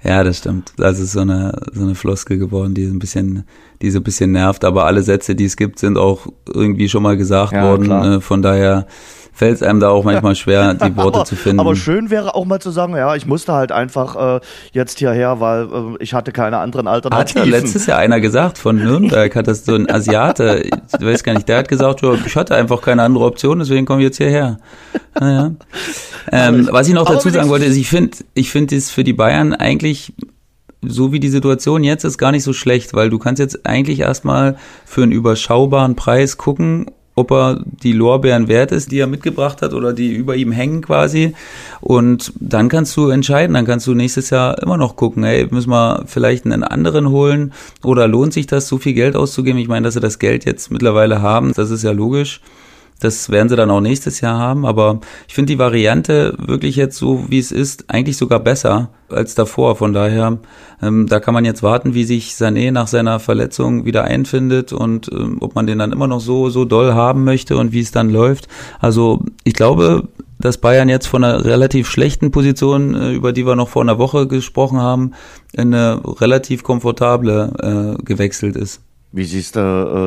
ja, 0.05 0.25
das 0.25 0.39
stimmt. 0.39 0.73
Das 0.77 1.01
ist 1.01 1.13
so 1.13 1.21
eine, 1.21 1.61
so 1.73 1.83
eine 1.83 1.95
Floskel 1.95 2.39
geworden, 2.39 2.75
die 2.75 2.87
so 2.87 2.95
ein 2.95 3.01
bisschen, 3.01 3.45
die 3.83 3.91
so 3.91 3.99
ein 3.99 4.05
bisschen 4.05 4.31
nervt. 4.33 4.65
Aber 4.65 4.87
alle 4.87 5.03
Sätze, 5.03 5.35
die 5.35 5.45
es 5.45 5.57
gibt, 5.57 5.79
sind 5.81 5.99
auch 5.99 6.29
irgendwie 6.47 6.89
schon 6.89 7.03
mal 7.03 7.17
gesagt 7.17 7.53
ja, 7.53 7.65
worden. 7.65 7.85
Klar. 7.85 8.17
Äh, 8.17 8.21
von 8.21 8.43
daher, 8.43 8.87
fällt 9.41 9.57
es 9.57 9.63
einem 9.63 9.81
da 9.81 9.89
auch 9.89 10.05
manchmal 10.05 10.35
schwer, 10.37 10.75
die 10.75 10.95
Worte 10.97 11.21
aber, 11.21 11.25
zu 11.25 11.35
finden. 11.35 11.61
Aber 11.61 11.75
schön 11.75 12.11
wäre 12.11 12.35
auch 12.35 12.45
mal 12.45 12.61
zu 12.61 12.71
sagen, 12.71 12.95
ja, 12.95 13.17
ich 13.17 13.25
musste 13.25 13.55
halt 13.55 13.73
einfach 13.73 14.37
äh, 14.37 14.41
jetzt 14.73 14.99
hierher, 14.99 15.41
weil 15.41 15.63
äh, 15.63 15.97
ich 16.01 16.13
hatte 16.13 16.31
keine 16.31 16.59
anderen 16.59 16.87
Alternativen. 16.87 17.41
Hat 17.41 17.49
ja 17.49 17.59
letztes 17.59 17.87
Jahr 17.87 17.99
einer 17.99 18.21
gesagt 18.21 18.59
von 18.59 18.77
Nürnberg, 18.77 19.35
hat 19.35 19.49
das 19.49 19.65
so 19.65 19.75
ein 19.75 19.91
Asiate, 19.91 20.63
ich 20.63 21.07
weiß 21.07 21.25
gar 21.25 21.33
nicht, 21.33 21.49
der 21.49 21.57
hat 21.57 21.69
gesagt, 21.69 22.03
ich 22.27 22.37
hatte 22.37 22.55
einfach 22.55 22.83
keine 22.83 23.03
andere 23.03 23.25
Option, 23.25 23.61
deswegen 23.61 23.87
komme 23.87 24.03
ich 24.03 24.09
jetzt 24.09 24.19
hierher. 24.19 24.59
Naja. 25.19 25.53
Ähm, 26.31 26.69
was 26.71 26.87
ich 26.87 26.93
noch 26.93 27.09
dazu 27.09 27.31
sagen 27.31 27.49
wollte, 27.49 27.65
ist, 27.65 27.79
ich 27.79 27.89
finde, 27.89 28.19
ich 28.35 28.51
finde 28.51 28.77
es 28.77 28.91
für 28.91 29.05
die 29.05 29.15
Bayern 29.15 29.55
eigentlich 29.55 30.13
so 30.83 31.13
wie 31.13 31.21
die 31.21 31.31
Situation 31.31 31.83
jetzt 31.83 32.05
ist, 32.05 32.19
gar 32.19 32.33
nicht 32.33 32.45
so 32.45 32.53
schlecht, 32.53 32.93
weil 32.93 33.09
du 33.09 33.19
kannst 33.19 33.41
jetzt 33.41 33.67
eigentlich 33.67 34.01
erstmal 34.01 34.57
für 34.85 35.03
einen 35.03 35.13
überschaubaren 35.13 35.97
Preis 35.97 36.37
gucken 36.37 36.91
ob 37.21 37.31
er 37.31 37.61
die 37.65 37.93
Lorbeeren 37.93 38.49
wert 38.49 38.73
ist, 38.73 38.91
die 38.91 38.99
er 38.99 39.07
mitgebracht 39.07 39.63
hat 39.63 39.73
oder 39.73 39.93
die 39.93 40.13
über 40.13 40.35
ihm 40.37 40.53
hängen 40.53 40.81
quasi. 40.81 41.35
Und 41.81 42.33
dann 42.41 42.69
kannst 42.69 42.97
du 42.97 43.09
entscheiden, 43.09 43.55
dann 43.55 43.67
kannst 43.67 43.87
du 43.87 43.95
nächstes 43.95 44.31
Jahr 44.31 44.61
immer 44.63 44.77
noch 44.77 44.97
gucken, 44.97 45.23
hey, 45.25 45.47
müssen 45.51 45.71
wir 45.71 46.05
vielleicht 46.07 46.45
einen 46.45 46.65
anderen 46.65 47.11
holen 47.11 47.53
oder 47.85 48.09
lohnt 48.09 48.33
sich 48.33 48.47
das, 48.47 48.67
so 48.67 48.79
viel 48.79 48.95
Geld 48.95 49.17
auszugeben? 49.17 49.61
Ich 49.61 49.69
meine, 49.69 49.85
dass 49.85 49.95
sie 49.95 50.01
das 50.01 50.19
Geld 50.19 50.45
jetzt 50.45 50.71
mittlerweile 50.71 51.23
haben, 51.23 51.53
das 51.55 51.71
ist 51.71 51.85
ja 51.85 51.93
logisch. 51.93 52.41
Das 53.01 53.31
werden 53.31 53.49
sie 53.49 53.57
dann 53.57 53.71
auch 53.71 53.81
nächstes 53.81 54.21
Jahr 54.21 54.39
haben, 54.39 54.67
aber 54.67 55.01
ich 55.27 55.35
finde 55.35 55.53
die 55.53 55.59
Variante 55.59 56.35
wirklich 56.39 56.77
jetzt 56.77 56.97
so, 56.97 57.25
wie 57.29 57.39
es 57.39 57.51
ist, 57.51 57.87
eigentlich 57.89 58.19
sogar 58.19 58.41
besser 58.41 58.91
als 59.09 59.35
davor. 59.35 59.77
Von 59.77 59.93
daher, 59.93 60.39
ähm, 60.83 61.07
da 61.07 61.19
kann 61.19 61.35
man 61.35 61.47
jetzt 61.47 61.63
warten, 61.63 61.95
wie 61.95 62.05
sich 62.05 62.33
Sané 62.33 62.71
nach 62.71 62.87
seiner 62.87 63.19
Verletzung 63.19 63.87
wieder 63.87 64.05
einfindet 64.05 64.73
und 64.73 65.11
ähm, 65.13 65.39
ob 65.41 65.55
man 65.55 65.67
den 65.67 65.79
dann 65.79 65.93
immer 65.93 66.07
noch 66.07 66.21
so, 66.21 66.51
so 66.51 66.65
doll 66.65 66.93
haben 66.93 67.25
möchte 67.25 67.57
und 67.57 67.73
wie 67.73 67.81
es 67.81 67.91
dann 67.91 68.11
läuft. 68.11 68.49
Also 68.81 69.25
ich 69.45 69.55
glaube, 69.55 70.09
dass 70.39 70.59
Bayern 70.59 70.89
jetzt 70.89 71.07
von 71.07 71.23
einer 71.23 71.45
relativ 71.45 71.89
schlechten 71.89 72.31
Position, 72.31 72.95
äh, 72.95 73.13
über 73.13 73.33
die 73.33 73.47
wir 73.47 73.57
noch 73.57 73.69
vor 73.69 73.83
einer 73.83 73.99
Woche 73.99 74.27
gesprochen 74.27 74.79
haben, 74.79 75.13
in 75.53 75.75
eine 75.75 76.01
relativ 76.21 76.63
komfortable 76.63 77.97
äh, 77.99 78.03
gewechselt 78.03 78.57
ist. 78.57 78.83
Wie 79.13 79.25
siehst 79.25 79.57
du 79.57 79.61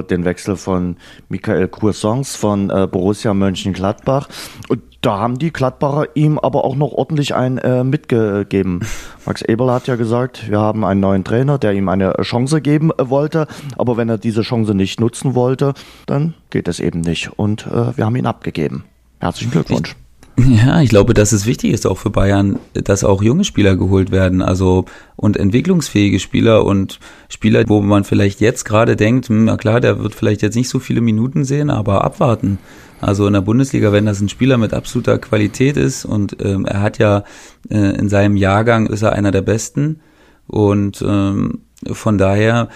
äh, 0.04 0.08
den 0.08 0.24
Wechsel 0.24 0.56
von 0.56 0.96
Michael 1.28 1.68
Coursons 1.68 2.36
von 2.36 2.70
äh, 2.70 2.88
Borussia 2.90 3.34
Mönchengladbach? 3.34 4.30
Und 4.70 4.82
da 5.02 5.20
haben 5.20 5.38
die 5.38 5.52
Gladbacher 5.52 6.08
ihm 6.16 6.40
aber 6.40 6.64
auch 6.64 6.76
noch 6.76 6.94
ordentlich 6.94 7.36
ein 7.36 7.58
äh, 7.58 7.84
mitgegeben. 7.84 8.80
Max 9.26 9.42
Eberl 9.42 9.72
hat 9.72 9.88
ja 9.88 9.98
gesagt, 9.98 10.50
wir 10.50 10.60
haben 10.60 10.86
einen 10.86 11.02
neuen 11.02 11.26
Trainer, 11.26 11.58
der 11.58 11.74
ihm 11.74 11.90
eine 11.90 12.14
Chance 12.22 12.62
geben 12.62 12.92
äh, 12.92 13.10
wollte. 13.10 13.48
Aber 13.78 13.98
wenn 13.98 14.08
er 14.08 14.18
diese 14.18 14.42
Chance 14.42 14.74
nicht 14.74 15.02
nutzen 15.02 15.36
wollte, 15.36 15.74
dann 16.06 16.34
geht 16.50 16.70
es 16.70 16.80
eben 16.80 17.02
nicht. 17.02 17.38
Und 17.38 17.68
äh, 17.68 17.98
wir 17.98 18.06
haben 18.06 18.16
ihn 18.16 18.26
abgegeben. 18.26 18.86
Herzlichen 19.20 19.52
Glückwunsch. 19.52 19.98
Ja, 20.38 20.82
ich 20.82 20.90
glaube, 20.90 21.14
dass 21.14 21.32
es 21.32 21.46
wichtig 21.46 21.74
ist 21.74 21.86
auch 21.86 21.98
für 21.98 22.10
Bayern, 22.10 22.60
dass 22.74 23.04
auch 23.04 23.22
junge 23.22 23.44
Spieler 23.44 23.76
geholt 23.76 24.12
werden, 24.12 24.42
also 24.42 24.86
und 25.16 25.38
entwicklungsfähige 25.38 26.20
Spieler 26.20 26.66
und 26.66 27.00
Spieler, 27.30 27.64
wo 27.68 27.82
man 27.82 28.04
vielleicht 28.04 28.42
jetzt 28.42 28.64
gerade 28.64 28.96
denkt, 28.96 29.30
hm, 29.30 29.46
na 29.46 29.58
klar, 29.58 29.80
der 29.80 30.00
wird 30.00 30.16
vielleicht 30.16 30.42
jetzt 30.42 30.56
nicht 30.56 30.70
so 30.70 30.80
viele 30.80 31.02
Minuten 31.02 31.46
sehen, 31.46 31.70
aber 31.70 32.04
abwarten. 32.04 32.58
Also 33.00 33.28
in 33.28 33.34
der 33.34 33.42
Bundesliga, 33.42 33.92
wenn 33.92 34.06
das 34.06 34.22
ein 34.22 34.30
Spieler 34.30 34.58
mit 34.58 34.74
absoluter 34.74 35.20
Qualität 35.20 35.78
ist 35.78 36.04
und 36.06 36.38
ähm, 36.44 36.66
er 36.66 36.82
hat 36.82 36.98
ja 36.98 37.26
äh, 37.70 37.96
in 37.98 38.10
seinem 38.10 38.36
Jahrgang 38.36 38.88
ist 38.88 39.04
er 39.04 39.14
einer 39.14 39.32
der 39.32 39.42
Besten 39.42 40.00
und 40.48 41.04
ähm, 41.08 41.60
von 41.86 42.18
daher 42.18 42.70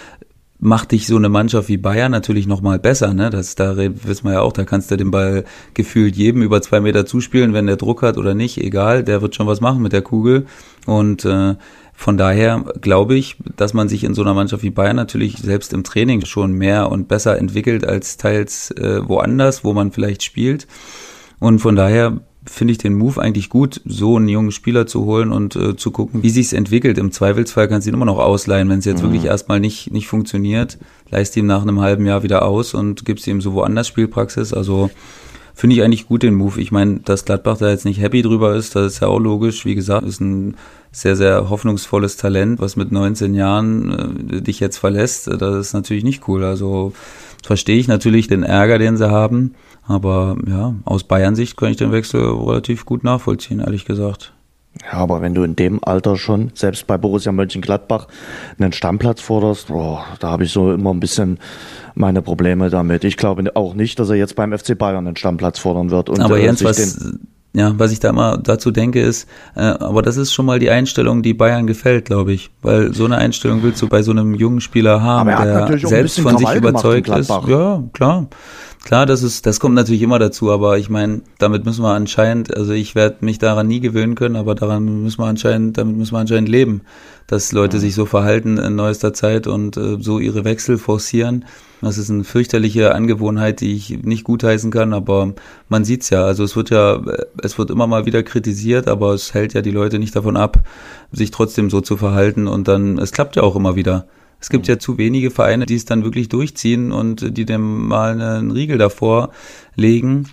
macht 0.60 0.92
dich 0.92 1.06
so 1.06 1.16
eine 1.16 1.30
Mannschaft 1.30 1.70
wie 1.70 1.78
Bayern 1.78 2.12
natürlich 2.12 2.48
noch 2.48 2.62
mal 2.62 2.80
besser. 2.80 3.14
Ne? 3.14 3.30
Das, 3.30 3.56
da 3.56 3.78
wissen 3.78 4.26
wir 4.26 4.34
ja 4.34 4.42
auch, 4.42 4.54
da 4.54 4.64
kannst 4.64 4.90
du 4.90 4.98
den 4.98 5.12
Ball 5.12 5.44
gefühlt 5.74 6.16
jedem 6.16 6.42
über 6.42 6.62
zwei 6.62 6.80
Meter 6.80 7.06
zuspielen, 7.06 7.54
wenn 7.54 7.68
der 7.68 7.76
Druck 7.76 8.02
hat 8.02 8.18
oder 8.18 8.34
nicht, 8.34 8.58
egal, 8.58 9.04
der 9.04 9.22
wird 9.22 9.36
schon 9.36 9.48
was 9.48 9.62
machen 9.62 9.84
mit 9.84 9.94
der 9.94 10.02
Kugel. 10.02 10.48
Und 10.86 11.26
äh, 11.26 11.56
von 11.94 12.18
daher 12.18 12.64
glaube 12.82 13.16
ich, 13.16 13.38
dass 13.56 13.74
man 13.74 13.88
sich 13.90 14.04
in 14.04 14.14
so 14.14 14.24
einer 14.24 14.34
Mannschaft 14.34 14.64
wie 14.64 14.70
Bayern 14.72 14.96
natürlich 14.96 15.38
selbst 15.38 15.74
im 15.74 15.84
Training 15.84 16.26
schon 16.26 16.54
mehr 16.54 16.92
und 16.92 17.08
besser 17.08 17.38
entwickelt 17.38 17.86
als 17.86 18.18
teils 18.18 18.72
äh, 18.72 19.08
woanders, 19.08 19.64
wo 19.64 19.74
man 19.74 19.92
vielleicht 19.92 20.24
spielt. 20.24 20.68
Und 21.40 21.60
von 21.60 21.76
daher 21.76 22.22
finde 22.50 22.72
ich 22.72 22.78
den 22.78 22.96
Move 22.96 23.22
eigentlich 23.22 23.50
gut, 23.50 23.82
so 23.86 24.18
einen 24.18 24.30
jungen 24.30 24.52
Spieler 24.52 24.88
zu 24.88 25.06
holen 25.06 25.32
und 25.32 25.56
äh, 25.56 25.76
zu 25.76 25.92
gucken, 25.92 26.24
wie 26.24 26.30
sich's 26.30 26.54
entwickelt. 26.54 26.98
Im 26.98 27.12
Zweifelsfall 27.12 27.68
kannst 27.68 27.86
du 27.86 27.92
ihn 27.92 27.94
immer 27.94 28.06
noch 28.06 28.20
ausleihen, 28.20 28.70
wenn 28.70 28.80
es 28.80 28.86
jetzt 28.86 29.02
mhm. 29.02 29.08
wirklich 29.08 29.26
erstmal 29.26 29.60
nicht, 29.60 29.92
nicht 29.92 30.08
funktioniert, 30.08 30.78
leist 31.10 31.36
ihm 31.38 31.46
nach 31.46 31.62
einem 31.62 31.82
halben 31.82 32.06
Jahr 32.06 32.24
wieder 32.24 32.46
aus 32.46 32.74
und 32.74 33.06
gibst 33.06 33.28
ihm 33.28 33.42
so 33.42 33.54
woanders 33.54 33.88
Spielpraxis. 33.88 34.54
Also 34.54 34.90
finde 35.54 35.76
ich 35.76 35.84
eigentlich 35.84 36.08
gut 36.08 36.24
den 36.24 36.36
Move. 36.36 36.62
Ich 36.62 36.72
meine, 36.72 37.00
dass 37.00 37.26
Gladbach 37.26 37.58
da 37.58 37.70
jetzt 37.70 37.86
nicht 37.86 38.00
happy 38.00 38.22
drüber 38.22 38.56
ist, 38.56 38.76
das 38.76 38.94
ist 38.94 39.00
ja 39.02 39.08
auch 39.08 39.20
logisch. 39.20 39.66
Wie 39.66 39.76
gesagt, 39.76 40.06
ist 40.06 40.22
ein 40.22 40.56
sehr, 40.92 41.16
sehr 41.16 41.50
hoffnungsvolles 41.50 42.18
Talent, 42.18 42.60
was 42.60 42.76
mit 42.76 42.92
19 42.92 43.34
Jahren 43.34 44.30
äh, 44.30 44.42
dich 44.42 44.60
jetzt 44.60 44.78
verlässt. 44.78 45.28
Das 45.28 45.56
ist 45.56 45.74
natürlich 45.74 46.04
nicht 46.04 46.28
cool. 46.28 46.44
Also 46.44 46.94
verstehe 47.44 47.78
ich 47.78 47.88
natürlich 47.88 48.28
den 48.28 48.44
Ärger, 48.44 48.78
den 48.78 48.98
sie 48.98 49.10
haben. 49.10 49.54
Aber 49.88 50.36
ja, 50.46 50.76
aus 50.86 51.06
Bayern-Sicht 51.06 51.56
kann 51.56 51.72
ich 51.72 51.78
den 51.78 51.92
Wechsel 51.92 52.22
relativ 52.22 52.86
gut 52.86 53.04
nachvollziehen, 53.04 53.60
ehrlich 53.60 53.86
gesagt. 53.86 54.34
Ja, 54.84 55.00
aber 55.00 55.22
wenn 55.22 55.34
du 55.34 55.44
in 55.44 55.56
dem 55.56 55.84
Alter 55.84 56.18
schon, 56.18 56.52
selbst 56.54 56.88
bei 56.88 56.98
Borussia 56.98 57.32
Mönchengladbach, 57.32 58.08
einen 58.60 58.74
Stammplatz 58.74 59.22
forderst, 59.22 59.70
boah, 59.70 60.06
da 60.20 60.30
habe 60.30 60.44
ich 60.44 60.52
so 60.52 60.72
immer 60.72 60.94
ein 60.94 61.00
bisschen 61.00 61.40
meine 61.96 62.22
Probleme 62.22 62.70
damit. 62.70 63.04
Ich 63.04 63.18
glaube 63.18 63.56
auch 63.56 63.74
nicht, 63.74 63.98
dass 64.00 64.10
er 64.10 64.16
jetzt 64.16 64.36
beim 64.36 64.56
FC 64.56 64.78
Bayern 64.78 65.08
einen 65.08 65.16
Stammplatz 65.16 65.60
fordern 65.60 65.90
wird. 65.90 66.10
Und, 66.10 66.22
aber 66.22 66.38
äh, 66.38 66.44
Jens, 66.44 66.64
was, 66.64 67.18
ja, 67.54 67.74
was 67.78 67.92
ich 67.92 68.00
da 68.00 68.10
immer 68.10 68.38
dazu 68.38 68.70
denke 68.70 69.02
ist, 69.02 69.28
äh, 69.56 69.62
aber 69.62 70.04
das 70.04 70.18
ist 70.18 70.32
schon 70.32 70.46
mal 70.46 70.60
die 70.60 70.70
Einstellung, 70.70 71.24
die 71.24 71.34
Bayern 71.34 71.66
gefällt, 71.66 72.06
glaube 72.06 72.34
ich. 72.34 72.52
Weil 72.62 72.94
so 72.94 73.06
eine 73.06 73.18
Einstellung 73.18 73.64
willst 73.64 73.82
du 73.82 73.88
bei 73.88 74.04
so 74.04 74.12
einem 74.12 74.36
jungen 74.36 74.62
Spieler 74.62 75.02
haben, 75.02 75.30
der 75.30 75.80
selbst 75.80 76.20
von 76.20 76.38
sich 76.38 76.54
überzeugt 76.54 77.10
ist. 77.10 77.30
Ja, 77.30 77.84
klar. 77.94 78.28
Klar, 78.84 79.06
das 79.06 79.22
ist, 79.22 79.46
das 79.46 79.60
kommt 79.60 79.76
natürlich 79.76 80.02
immer 80.02 80.20
dazu, 80.20 80.52
aber 80.52 80.78
ich 80.78 80.90
meine, 80.90 81.22
damit 81.40 81.66
müssen 81.66 81.84
wir 81.84 81.94
anscheinend, 81.94 82.56
also 82.56 82.72
ich 82.72 82.96
werde 82.96 83.18
mich 83.26 83.38
daran 83.38 83.68
nie 83.68 83.82
gewöhnen 83.82 84.16
können, 84.16 84.38
aber 84.38 84.56
daran 84.56 85.04
müssen 85.04 85.20
wir 85.20 85.26
anscheinend, 85.26 85.78
damit 85.78 85.98
müssen 85.98 86.14
wir 86.14 86.20
anscheinend 86.20 86.48
leben, 86.48 86.82
dass 87.26 87.52
Leute 87.52 87.78
ja. 87.78 87.82
sich 87.82 87.96
so 87.96 88.06
verhalten 88.06 88.58
in 88.58 88.76
neuester 88.76 89.14
Zeit 89.14 89.46
und 89.46 89.76
äh, 89.76 89.98
so 90.00 90.20
ihre 90.20 90.46
Wechsel 90.46 90.78
forcieren. 90.78 91.44
Das 91.82 91.98
ist 91.98 92.10
eine 92.10 92.24
fürchterliche 92.24 92.96
Angewohnheit, 92.96 93.62
die 93.62 93.76
ich 93.76 94.04
nicht 94.04 94.24
gutheißen 94.24 94.72
kann, 94.72 94.94
aber 94.94 95.34
man 95.70 95.84
sieht's 95.84 96.10
ja. 96.10 96.24
Also 96.24 96.44
es 96.44 96.56
wird 96.56 96.70
ja, 96.70 97.02
es 97.44 97.58
wird 97.58 97.70
immer 97.70 97.88
mal 97.88 98.06
wieder 98.06 98.24
kritisiert, 98.24 98.88
aber 98.88 99.14
es 99.14 99.34
hält 99.34 99.54
ja 99.54 99.62
die 99.62 99.72
Leute 99.72 100.00
nicht 100.00 100.16
davon 100.16 100.38
ab, 100.38 100.60
sich 101.12 101.32
trotzdem 101.32 101.70
so 101.70 101.82
zu 101.82 101.98
verhalten 101.98 102.48
und 102.48 102.68
dann, 102.68 102.98
es 102.98 103.12
klappt 103.12 103.36
ja 103.36 103.44
auch 103.44 103.56
immer 103.56 103.76
wieder. 103.76 104.06
Es 104.40 104.50
gibt 104.50 104.68
ja 104.68 104.78
zu 104.78 104.98
wenige 104.98 105.32
Vereine, 105.32 105.66
die 105.66 105.76
es 105.76 105.86
dann 105.86 106.04
wirklich 106.04 106.30
durchziehen 106.30 106.92
und 106.92 107.38
die 107.38 107.46
dem 107.46 107.88
mal 107.88 108.22
einen 108.22 108.52
Riegel 108.52 108.78
davor 108.78 109.32
legen. 109.76 110.30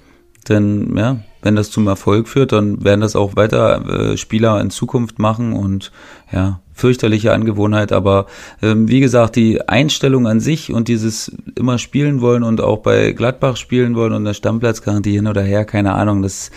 Denn 0.49 0.95
ja, 0.97 1.21
wenn 1.43 1.57
das 1.57 1.71
zum 1.71 1.87
Erfolg 1.87 2.29
führt, 2.29 2.53
dann 2.53 2.85
werden 2.85 3.01
das 3.01 3.17
auch 3.17 3.37
weiter 3.37 4.12
äh, 4.12 4.17
Spieler 4.17 4.61
in 4.61 4.71
Zukunft 4.71 5.19
machen 5.19 5.55
und 5.55 5.90
ja, 6.33 6.61
fürchterliche 6.75 7.33
Angewohnheit. 7.33 7.93
Aber 7.93 8.27
ähm, 8.61 8.88
wie 8.88 9.01
gesagt, 9.01 9.37
die 9.37 9.67
Einstellung 9.67 10.27
an 10.27 10.40
sich 10.40 10.73
und 10.73 10.88
dieses 10.88 11.35
immer 11.57 11.79
spielen 11.79 12.21
wollen 12.21 12.43
und 12.43 12.61
auch 12.61 12.79
bei 12.79 13.12
Gladbach 13.12 13.57
spielen 13.57 13.95
wollen 13.95 14.12
und 14.12 14.25
der 14.25 14.35
Stammplatzgarantie 14.35 15.12
hin 15.12 15.27
oder 15.27 15.43
her, 15.43 15.64
keine 15.64 15.95
Ahnung, 15.95 16.23
das 16.23 16.51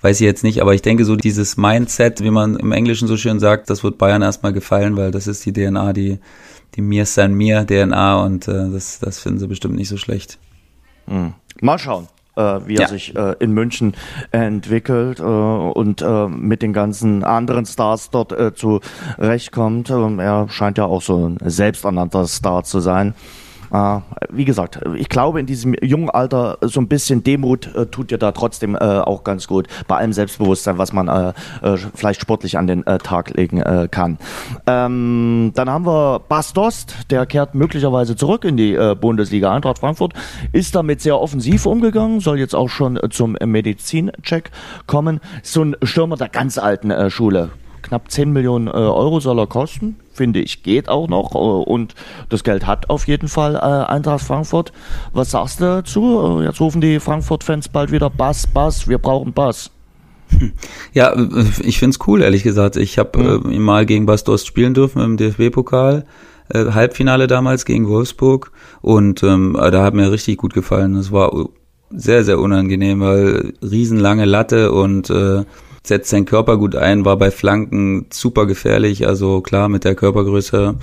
weiß 0.00 0.20
ich 0.20 0.24
jetzt 0.24 0.44
nicht. 0.44 0.62
Aber 0.62 0.74
ich 0.74 0.82
denke 0.82 1.04
so 1.04 1.16
dieses 1.16 1.56
Mindset, 1.56 2.22
wie 2.22 2.30
man 2.30 2.56
im 2.56 2.72
Englischen 2.72 3.08
so 3.08 3.16
schön 3.16 3.40
sagt, 3.40 3.68
das 3.68 3.84
wird 3.84 3.98
Bayern 3.98 4.22
erstmal 4.22 4.52
gefallen, 4.52 4.96
weil 4.96 5.10
das 5.10 5.26
ist 5.26 5.44
die 5.44 5.52
DNA, 5.52 5.92
die 5.92 6.18
die 6.74 6.82
Mir 6.82 7.06
San 7.06 7.34
Mir 7.34 7.66
DNA 7.66 8.22
und 8.22 8.48
äh, 8.48 8.70
das, 8.70 8.98
das 8.98 9.18
finden 9.18 9.38
sie 9.38 9.46
bestimmt 9.46 9.76
nicht 9.76 9.88
so 9.88 9.96
schlecht. 9.96 10.38
Mhm. 11.06 11.34
Mal 11.60 11.78
schauen. 11.78 12.08
äh, 12.36 12.60
wie 12.66 12.76
er 12.76 12.82
ja. 12.82 12.88
sich 12.88 13.14
äh, 13.14 13.36
in 13.38 13.52
München 13.52 13.94
entwickelt 14.32 15.20
äh, 15.20 15.22
und 15.22 16.02
äh, 16.02 16.28
mit 16.28 16.62
den 16.62 16.72
ganzen 16.72 17.24
anderen 17.24 17.64
Stars 17.66 18.10
dort 18.10 18.32
äh, 18.32 18.52
zurechtkommt. 18.54 19.90
Ähm, 19.90 20.18
er 20.18 20.48
scheint 20.48 20.78
ja 20.78 20.84
auch 20.84 21.02
so 21.02 21.28
ein 21.28 21.38
selbsternannter 21.44 22.26
Star 22.26 22.64
zu 22.64 22.80
sein. 22.80 23.14
Äh, 23.74 24.00
wie 24.30 24.44
gesagt, 24.44 24.78
ich 24.96 25.08
glaube, 25.08 25.40
in 25.40 25.46
diesem 25.46 25.74
jungen 25.82 26.08
Alter 26.08 26.58
so 26.60 26.80
ein 26.80 26.86
bisschen 26.86 27.24
Demut 27.24 27.74
äh, 27.74 27.86
tut 27.86 28.12
dir 28.12 28.18
da 28.18 28.30
trotzdem 28.30 28.76
äh, 28.76 28.78
auch 28.78 29.24
ganz 29.24 29.48
gut, 29.48 29.66
bei 29.88 29.96
allem 29.96 30.12
Selbstbewusstsein, 30.12 30.78
was 30.78 30.92
man 30.92 31.34
vielleicht 31.94 32.20
sportlich 32.20 32.56
an 32.56 32.66
den 32.66 32.84
Tag 32.84 33.30
legen 33.30 33.62
kann. 33.90 34.18
Ähm, 34.66 35.52
dann 35.54 35.70
haben 35.70 35.86
wir 35.86 36.20
Bas 36.20 36.52
Dost, 36.52 36.94
der 37.10 37.26
kehrt 37.26 37.54
möglicherweise 37.54 38.16
zurück 38.16 38.44
in 38.44 38.56
die 38.56 38.78
Bundesliga. 39.00 39.52
Eintracht 39.52 39.78
Frankfurt 39.78 40.12
ist 40.52 40.74
damit 40.74 41.00
sehr 41.00 41.20
offensiv 41.20 41.66
umgegangen, 41.66 42.20
soll 42.20 42.38
jetzt 42.38 42.54
auch 42.54 42.68
schon 42.68 42.98
zum 43.10 43.36
Medizincheck 43.44 44.50
kommen. 44.86 45.20
So 45.42 45.64
ein 45.64 45.76
Stürmer 45.82 46.16
der 46.16 46.28
ganz 46.28 46.58
alten 46.58 47.10
Schule 47.10 47.50
knapp 47.84 48.10
10 48.10 48.32
Millionen 48.32 48.66
äh, 48.66 48.70
Euro 48.70 49.20
soll 49.20 49.38
er 49.38 49.46
kosten. 49.46 49.96
Finde 50.12 50.40
ich, 50.40 50.62
geht 50.62 50.88
auch 50.88 51.08
noch. 51.08 51.34
Äh, 51.34 51.38
und 51.38 51.94
das 52.28 52.42
Geld 52.42 52.66
hat 52.66 52.90
auf 52.90 53.06
jeden 53.06 53.28
Fall 53.28 53.54
äh, 53.54 53.58
Eintracht 53.58 54.24
Frankfurt. 54.24 54.72
Was 55.12 55.30
sagst 55.30 55.60
du 55.60 55.64
dazu? 55.64 56.40
Jetzt 56.42 56.60
rufen 56.60 56.80
die 56.80 56.98
Frankfurt-Fans 57.00 57.68
bald 57.68 57.92
wieder 57.92 58.10
Bass, 58.10 58.46
Bass, 58.46 58.88
wir 58.88 58.98
brauchen 58.98 59.32
Bass. 59.32 59.70
Ja, 60.92 61.14
ich 61.62 61.78
finde 61.78 61.96
es 61.96 62.06
cool, 62.06 62.22
ehrlich 62.22 62.42
gesagt. 62.42 62.76
Ich 62.76 62.98
habe 62.98 63.40
mhm. 63.44 63.50
äh, 63.50 63.58
mal 63.58 63.86
gegen 63.86 64.06
Bas 64.06 64.24
Dost 64.24 64.46
spielen 64.46 64.74
dürfen 64.74 65.02
im 65.02 65.16
DFB-Pokal. 65.16 66.04
Äh, 66.48 66.64
Halbfinale 66.72 67.26
damals 67.26 67.64
gegen 67.64 67.88
Wolfsburg. 67.88 68.52
Und 68.80 69.22
ähm, 69.22 69.56
da 69.58 69.82
hat 69.82 69.94
mir 69.94 70.10
richtig 70.10 70.38
gut 70.38 70.54
gefallen. 70.54 70.96
Es 70.96 71.12
war 71.12 71.48
sehr, 71.90 72.24
sehr 72.24 72.38
unangenehm, 72.38 73.00
weil 73.00 73.54
riesenlange 73.62 74.24
Latte 74.24 74.72
und 74.72 75.10
äh, 75.10 75.44
setzt 75.86 76.10
seinen 76.10 76.24
Körper 76.24 76.56
gut 76.56 76.74
ein, 76.74 77.04
war 77.04 77.16
bei 77.16 77.30
Flanken 77.30 78.06
super 78.10 78.46
gefährlich. 78.46 79.06
Also 79.06 79.40
klar, 79.40 79.68
mit 79.68 79.84
der 79.84 79.94
Körpergröße 79.94 80.76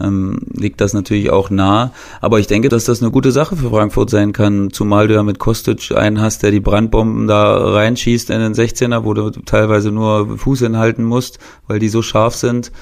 ähm, 0.00 0.38
liegt 0.52 0.80
das 0.80 0.92
natürlich 0.92 1.30
auch 1.30 1.50
nah. 1.50 1.92
Aber 2.20 2.38
ich 2.38 2.46
denke, 2.46 2.68
dass 2.68 2.84
das 2.84 3.02
eine 3.02 3.10
gute 3.10 3.32
Sache 3.32 3.56
für 3.56 3.70
Frankfurt 3.70 4.10
sein 4.10 4.32
kann, 4.32 4.70
zumal 4.70 5.08
du 5.08 5.14
ja 5.14 5.22
mit 5.22 5.38
Kostic 5.38 5.92
einen 5.96 6.20
hast, 6.20 6.42
der 6.42 6.50
die 6.50 6.60
Brandbomben 6.60 7.26
da 7.26 7.72
reinschießt 7.72 8.30
in 8.30 8.40
den 8.40 8.54
16er, 8.54 9.04
wo 9.04 9.14
du 9.14 9.30
teilweise 9.30 9.90
nur 9.90 10.38
Fuß 10.38 10.60
hinhalten 10.60 11.04
musst, 11.04 11.38
weil 11.66 11.78
die 11.78 11.88
so 11.88 12.02
scharf 12.02 12.34
sind. 12.34 12.72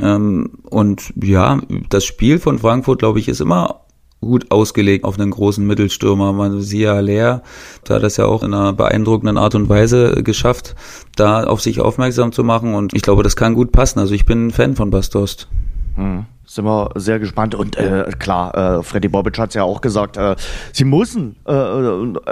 Ähm, 0.00 0.50
und 0.68 1.12
ja, 1.22 1.60
das 1.88 2.04
Spiel 2.04 2.38
von 2.38 2.58
Frankfurt, 2.58 2.98
glaube 2.98 3.18
ich, 3.18 3.28
ist 3.28 3.40
immer 3.40 3.80
gut 4.20 4.50
ausgelegt 4.50 5.04
auf 5.04 5.18
einen 5.18 5.30
großen 5.30 5.66
Mittelstürmer. 5.66 6.32
Man 6.32 6.60
ja 6.60 6.98
Leer, 7.00 7.42
da 7.84 7.94
hat 7.94 8.02
das 8.02 8.16
ja 8.16 8.26
auch 8.26 8.42
in 8.42 8.54
einer 8.54 8.72
beeindruckenden 8.72 9.38
Art 9.38 9.54
und 9.54 9.68
Weise 9.68 10.22
geschafft, 10.22 10.74
da 11.16 11.44
auf 11.44 11.60
sich 11.60 11.80
aufmerksam 11.80 12.32
zu 12.32 12.44
machen 12.44 12.74
und 12.74 12.94
ich 12.94 13.02
glaube, 13.02 13.22
das 13.22 13.36
kann 13.36 13.54
gut 13.54 13.72
passen. 13.72 13.98
Also 13.98 14.14
ich 14.14 14.26
bin 14.26 14.48
ein 14.48 14.50
Fan 14.50 14.76
von 14.76 14.90
Bastost. 14.90 15.48
Hm. 15.94 16.26
Sind 16.46 16.64
wir 16.64 16.92
sehr 16.94 17.18
gespannt. 17.18 17.54
Und 17.54 17.76
äh, 17.76 18.10
klar, 18.18 18.78
äh, 18.78 18.82
Freddy 18.82 19.08
Bobic 19.08 19.38
hat 19.38 19.50
es 19.50 19.54
ja 19.54 19.64
auch 19.64 19.82
gesagt, 19.82 20.16
äh, 20.16 20.34
sie 20.72 20.84
müssen 20.84 21.36
äh, 21.44 21.52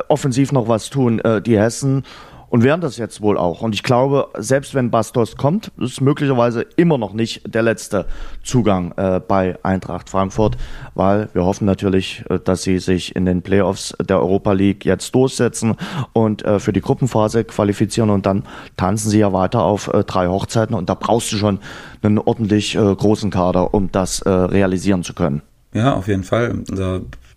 offensiv 0.09 0.53
noch 0.53 0.69
was 0.69 0.89
tun, 0.89 1.19
äh, 1.19 1.43
die 1.43 1.59
Hessen 1.59 2.03
und 2.49 2.63
werden 2.63 2.81
das 2.81 2.97
jetzt 2.97 3.21
wohl 3.21 3.39
auch. 3.39 3.61
Und 3.61 3.75
ich 3.75 3.83
glaube, 3.83 4.29
selbst 4.39 4.75
wenn 4.75 4.91
Bastos 4.91 5.37
kommt, 5.37 5.73
ist 5.79 6.01
möglicherweise 6.01 6.67
immer 6.77 6.99
noch 6.99 7.13
nicht 7.13 7.43
der 7.53 7.63
letzte 7.63 8.07
Zugang 8.43 8.93
äh, 8.97 9.21
bei 9.21 9.59
Eintracht 9.63 10.11
Frankfurt, 10.11 10.57
weil 10.95 11.29
wir 11.33 11.45
hoffen 11.45 11.65
natürlich, 11.65 12.25
äh, 12.29 12.39
dass 12.39 12.63
sie 12.63 12.79
sich 12.79 13.17
in 13.17 13.25
den 13.25 13.43
Playoffs 13.43 13.95
der 14.01 14.21
Europa 14.21 14.53
League 14.53 14.85
jetzt 14.85 15.15
durchsetzen 15.15 15.77
und 16.13 16.45
äh, 16.45 16.59
für 16.61 16.73
die 16.73 16.81
Gruppenphase 16.81 17.45
qualifizieren 17.45 18.11
und 18.11 18.27
dann 18.27 18.45
tanzen 18.77 19.11
sie 19.11 19.19
ja 19.19 19.33
weiter 19.33 19.63
auf 19.63 19.89
äh, 19.89 20.05
drei 20.05 20.29
Hochzeiten 20.29 20.75
und 20.75 20.89
da 20.89 20.95
brauchst 20.95 21.33
du 21.33 21.37
schon 21.37 21.59
einen 22.03 22.19
ordentlich 22.19 22.77
äh, 22.77 22.79
großen 22.79 23.31
Kader, 23.31 23.75
um 23.75 23.91
das 23.91 24.21
äh, 24.21 24.31
realisieren 24.31 25.03
zu 25.03 25.15
können. 25.15 25.43
Ja, 25.73 25.95
auf 25.95 26.09
jeden 26.09 26.25
Fall. 26.25 26.63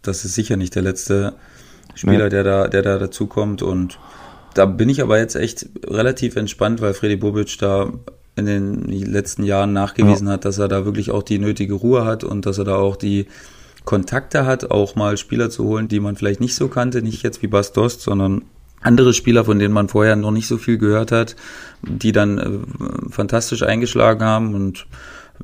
Das 0.01 0.23
ist 0.23 0.35
sicher 0.35 0.55
nicht 0.55 0.75
der 0.75 0.83
letzte 0.83 1.33
Spieler, 1.95 2.25
nee. 2.25 2.29
der 2.29 2.43
da, 2.43 2.67
der 2.67 2.81
da 2.81 2.97
dazukommt 2.97 3.61
und 3.61 3.99
da 4.53 4.65
bin 4.65 4.89
ich 4.89 5.01
aber 5.01 5.17
jetzt 5.17 5.35
echt 5.35 5.67
relativ 5.85 6.35
entspannt, 6.35 6.81
weil 6.81 6.93
Freddy 6.93 7.15
Bobic 7.15 7.57
da 7.59 7.91
in 8.35 8.45
den 8.45 8.85
letzten 8.85 9.43
Jahren 9.43 9.73
nachgewiesen 9.73 10.27
ja. 10.27 10.33
hat, 10.33 10.45
dass 10.45 10.57
er 10.57 10.67
da 10.67 10.85
wirklich 10.85 11.11
auch 11.11 11.23
die 11.23 11.39
nötige 11.39 11.73
Ruhe 11.73 12.05
hat 12.05 12.23
und 12.23 12.45
dass 12.45 12.57
er 12.57 12.65
da 12.65 12.75
auch 12.75 12.95
die 12.95 13.27
Kontakte 13.85 14.45
hat, 14.45 14.71
auch 14.71 14.95
mal 14.95 15.17
Spieler 15.17 15.49
zu 15.49 15.65
holen, 15.65 15.87
die 15.87 15.99
man 15.99 16.15
vielleicht 16.15 16.39
nicht 16.39 16.55
so 16.55 16.67
kannte, 16.67 17.01
nicht 17.01 17.23
jetzt 17.23 17.41
wie 17.41 17.47
Bas 17.47 17.73
Dost, 17.73 18.01
sondern 18.01 18.43
andere 18.81 19.13
Spieler, 19.13 19.45
von 19.45 19.59
denen 19.59 19.73
man 19.73 19.89
vorher 19.89 20.15
noch 20.15 20.31
nicht 20.31 20.47
so 20.47 20.57
viel 20.57 20.77
gehört 20.77 21.11
hat, 21.11 21.35
die 21.81 22.11
dann 22.11 22.37
äh, 22.37 23.09
fantastisch 23.09 23.63
eingeschlagen 23.63 24.23
haben 24.23 24.55
und 24.55 24.87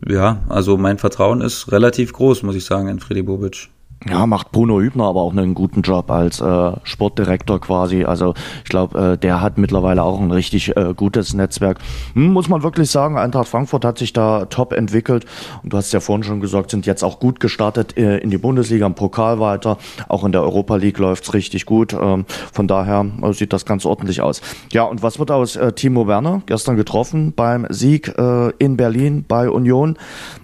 ja, 0.07 0.43
also 0.49 0.77
mein 0.77 0.97
Vertrauen 0.97 1.41
ist 1.41 1.71
relativ 1.71 2.13
groß, 2.13 2.43
muss 2.43 2.55
ich 2.55 2.65
sagen, 2.65 2.87
in 2.87 2.99
Freddy 2.99 3.23
Bobic. 3.23 3.69
Ja, 4.08 4.27
macht 4.27 4.51
Bruno 4.51 4.79
Hübner 4.81 5.05
aber 5.05 5.21
auch 5.21 5.31
einen 5.31 5.55
guten 5.55 5.81
Job 5.81 6.12
als 6.12 6.39
äh, 6.39 6.71
Sportdirektor 6.84 7.60
quasi. 7.60 8.03
Also 8.03 8.36
ich 8.63 8.69
glaube, 8.69 9.13
äh, 9.13 9.17
der 9.17 9.41
hat 9.41 9.58
mittlerweile 9.58 10.03
auch 10.03 10.19
ein 10.19 10.29
richtig 10.29 10.77
äh, 10.77 10.93
gutes 10.95 11.34
Netzwerk. 11.34 11.79
Hm, 12.13 12.31
muss 12.31 12.47
man 12.47 12.62
wirklich 12.62 12.91
sagen, 12.91 13.17
Eintracht 13.17 13.47
Frankfurt 13.47 13.84
hat 13.84 13.97
sich 13.97 14.13
da 14.13 14.45
top 14.45 14.73
entwickelt. 14.73 15.25
Und 15.63 15.73
du 15.73 15.77
hast 15.77 15.91
ja 15.91 16.01
vorhin 16.01 16.23
schon 16.23 16.39
gesagt, 16.39 16.69
sind 16.69 16.86
jetzt 16.86 17.03
auch 17.03 17.19
gut 17.19 17.39
gestartet 17.39 17.97
äh, 17.97 18.19
in 18.19 18.29
die 18.29 18.38
Bundesliga, 18.38 18.86
im 18.86 18.93
Pokal 18.93 19.39
weiter. 19.39 19.79
Auch 20.08 20.23
in 20.23 20.31
der 20.31 20.43
Europa 20.43 20.75
League 20.75 20.99
läuft's 20.99 21.34
richtig 21.34 21.65
gut. 21.65 21.93
Ähm, 21.93 22.25
von 22.53 22.67
daher 22.67 23.08
äh, 23.23 23.34
sieht 23.34 23.53
das 23.53 23.65
ganz 23.65 23.88
ordentlich 23.88 24.21
aus. 24.21 24.41
Ja, 24.71 24.84
und 24.84 25.01
was 25.01 25.17
wird 25.17 25.31
aus 25.31 25.55
äh, 25.55 25.71
Timo 25.71 26.08
Werner? 26.08 26.43
Gestern 26.45 26.75
getroffen 26.75 27.34
beim 27.36 27.65
Sieg 27.69 28.13
äh, 28.19 28.51
in 28.60 28.77
Berlin 28.77 29.25
bei 29.27 29.49
Union. 29.49 29.97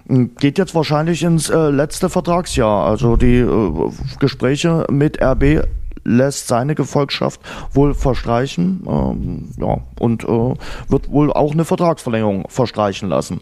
Geht 0.07 0.57
jetzt 0.57 0.75
wahrscheinlich 0.75 1.23
ins 1.23 1.49
äh, 1.49 1.69
letzte 1.69 2.09
Vertragsjahr. 2.09 2.85
Also 2.85 3.15
die 3.15 3.37
äh, 3.37 3.91
Gespräche 4.19 4.85
mit 4.89 5.21
RB 5.21 5.65
lässt 6.03 6.47
seine 6.47 6.75
Gefolgschaft 6.75 7.41
wohl 7.73 7.93
verstreichen 7.93 8.83
ähm, 8.87 9.49
ja, 9.57 9.77
und 9.99 10.23
äh, 10.23 10.55
wird 10.87 11.11
wohl 11.11 11.31
auch 11.31 11.51
eine 11.51 11.65
Vertragsverlängerung 11.65 12.45
verstreichen 12.49 13.09
lassen. 13.09 13.41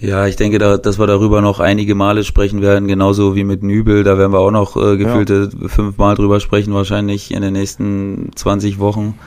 Ja, 0.00 0.28
ich 0.28 0.36
denke, 0.36 0.58
da, 0.58 0.76
dass 0.76 1.00
wir 1.00 1.08
darüber 1.08 1.40
noch 1.40 1.58
einige 1.58 1.96
Male 1.96 2.22
sprechen 2.22 2.62
werden, 2.62 2.86
genauso 2.86 3.34
wie 3.34 3.42
mit 3.42 3.64
Nübel. 3.64 4.04
Da 4.04 4.16
werden 4.16 4.32
wir 4.32 4.38
auch 4.38 4.52
noch 4.52 4.76
äh, 4.76 4.96
gefühlte 4.96 5.50
ja. 5.60 5.68
fünfmal 5.68 6.14
drüber 6.14 6.38
sprechen, 6.38 6.72
wahrscheinlich 6.72 7.34
in 7.34 7.42
den 7.42 7.54
nächsten 7.54 8.30
20 8.36 8.78
Wochen 8.78 9.18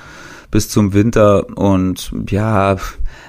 bis 0.50 0.70
zum 0.70 0.94
Winter. 0.94 1.46
Und 1.58 2.14
ja, 2.30 2.78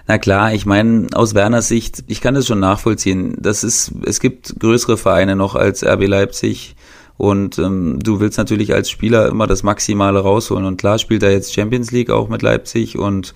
na 0.06 0.18
klar, 0.18 0.52
ich 0.52 0.66
meine, 0.66 1.06
aus 1.14 1.34
Werners 1.34 1.68
Sicht, 1.68 2.04
ich 2.06 2.20
kann 2.20 2.34
das 2.34 2.46
schon 2.46 2.60
nachvollziehen. 2.60 3.36
Das 3.38 3.64
ist, 3.64 3.92
es 4.04 4.20
gibt 4.20 4.58
größere 4.58 4.96
Vereine 4.96 5.36
noch 5.36 5.54
als 5.54 5.84
RB 5.84 6.06
Leipzig. 6.06 6.74
Und 7.16 7.58
ähm, 7.58 8.00
du 8.02 8.18
willst 8.20 8.38
natürlich 8.38 8.74
als 8.74 8.90
Spieler 8.90 9.28
immer 9.28 9.46
das 9.46 9.62
Maximale 9.62 10.20
rausholen. 10.20 10.64
Und 10.64 10.76
klar 10.76 10.98
spielt 10.98 11.22
er 11.22 11.30
jetzt 11.30 11.54
Champions 11.54 11.92
League 11.92 12.10
auch 12.10 12.28
mit 12.28 12.42
Leipzig 12.42 12.98
und 12.98 13.34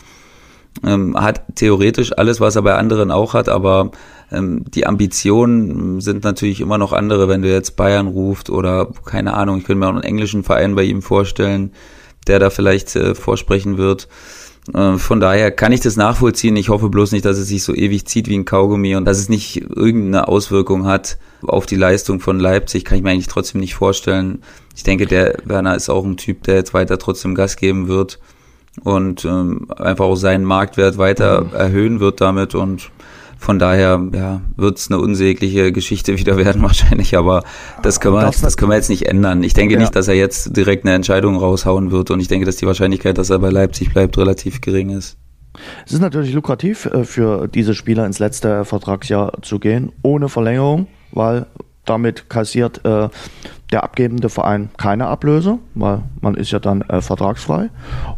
ähm, 0.85 1.16
hat 1.16 1.42
theoretisch 1.55 2.16
alles, 2.16 2.40
was 2.40 2.57
er 2.57 2.62
bei 2.62 2.74
anderen 2.74 3.11
auch 3.11 3.35
hat, 3.35 3.48
aber 3.48 3.90
ähm, 4.31 4.64
die 4.68 4.87
Ambitionen 4.87 6.00
sind 6.00 6.24
natürlich 6.24 6.61
immer 6.61 6.79
noch 6.79 6.92
andere, 6.92 7.29
wenn 7.29 7.42
du 7.42 7.50
jetzt 7.50 7.76
Bayern 7.76 8.09
ruft 8.09 8.50
oder 8.50 8.88
keine 9.05 9.35
Ahnung, 9.35 9.59
ich 9.59 9.64
könnte 9.64 9.81
mir 9.81 9.87
auch 9.87 9.94
einen 9.94 10.02
englischen 10.02 10.42
Verein 10.42 10.74
bei 10.74 10.83
ihm 10.83 11.02
vorstellen, 11.02 11.72
der 12.26 12.38
da 12.38 12.50
vielleicht 12.50 12.94
äh, 12.96 13.14
vorsprechen 13.14 13.79
wird. 13.79 14.09
Äh, 14.74 14.98
von 14.98 15.20
daher 15.20 15.50
kann 15.50 15.72
ich 15.72 15.81
das 15.81 15.96
nachvollziehen. 15.96 16.57
Ich 16.57 16.68
hoffe 16.68 16.88
bloß 16.88 17.12
nicht, 17.12 17.24
dass 17.24 17.38
es 17.38 17.48
sich 17.48 17.62
so 17.62 17.74
ewig 17.74 18.07
zieht 18.07 18.29
wie 18.29 18.37
ein 18.37 18.44
Kaugummi 18.44 18.96
und 18.96 19.05
dass 19.05 19.18
es 19.18 19.29
nicht 19.29 19.57
irgendeine 19.57 20.29
Auswirkung 20.29 20.87
hat 20.87 21.18
auf 21.42 21.66
die 21.66 21.76
Leistung 21.76 22.20
von 22.20 22.38
Leipzig. 22.40 22.85
Kann 22.85 22.98
ich 22.98 23.05
mir 23.05 23.11
eigentlich 23.11 23.29
trotzdem 23.29 23.61
nicht 23.61 23.74
vorstellen. 23.74 24.42
Ich 24.74 24.83
denke, 24.83 25.07
der 25.07 25.38
Werner 25.44 25.76
ist 25.76 25.88
auch 25.88 26.05
ein 26.05 26.16
Typ, 26.16 26.42
der 26.44 26.57
jetzt 26.57 26.74
weiter 26.74 26.98
trotzdem 26.98 27.35
Gas 27.35 27.57
geben 27.57 27.88
wird 27.88 28.18
und 28.83 29.24
ähm, 29.24 29.68
einfach 29.76 30.05
auch 30.05 30.16
seinen 30.16 30.44
Marktwert 30.44 30.98
weiter 30.98 31.44
mhm. 31.44 31.55
erhöhen 31.55 32.00
wird 32.00 32.20
damit 32.20 32.55
und 32.55 32.90
von 33.37 33.59
daher 33.59 34.03
ja, 34.12 34.40
wird 34.57 34.79
es 34.79 34.90
eine 34.90 34.99
unsägliche 34.99 35.72
Geschichte 35.72 36.18
wieder 36.18 36.37
werden 36.37 36.62
wahrscheinlich, 36.62 37.16
aber 37.16 37.42
das 37.83 38.01
können, 38.01 38.14
wir, 38.14 38.22
das, 38.22 38.40
das 38.40 38.57
können 38.57 38.70
wir 38.70 38.77
jetzt 38.77 38.90
nicht 38.90 39.07
ändern. 39.07 39.42
Ich 39.42 39.55
denke 39.55 39.75
ja. 39.75 39.81
nicht, 39.81 39.94
dass 39.94 40.09
er 40.09 40.14
jetzt 40.14 40.57
direkt 40.57 40.85
eine 40.85 40.94
Entscheidung 40.94 41.37
raushauen 41.37 41.90
wird 41.90 42.11
und 42.11 42.20
ich 42.20 42.29
denke, 42.29 42.46
dass 42.46 42.57
die 42.57 42.66
Wahrscheinlichkeit, 42.66 43.18
dass 43.18 43.31
er 43.31 43.38
bei 43.38 43.51
Leipzig 43.51 43.92
bleibt, 43.92 44.18
relativ 44.18 44.61
gering 44.61 44.90
ist. 44.90 45.16
Es 45.87 45.92
ist 45.92 46.01
natürlich 46.01 46.33
lukrativ 46.33 46.87
äh, 46.87 47.05
für 47.05 47.49
diese 47.49 47.75
Spieler 47.75 48.07
ins 48.07 48.18
letzte 48.18 48.64
Vertragsjahr 48.64 49.42
zu 49.42 49.59
gehen, 49.59 49.92
ohne 50.03 50.29
Verlängerung, 50.29 50.87
weil 51.12 51.46
damit 51.85 52.29
kassiert 52.29 52.85
äh, 52.85 53.09
der 53.70 53.85
abgebende 53.85 54.29
Verein 54.29 54.70
keine 54.77 55.07
Ablöse, 55.07 55.59
weil 55.75 56.03
man 56.20 56.35
ist 56.35 56.51
ja 56.51 56.59
dann 56.59 56.83
äh, 56.83 57.01
vertragsfrei. 57.01 57.70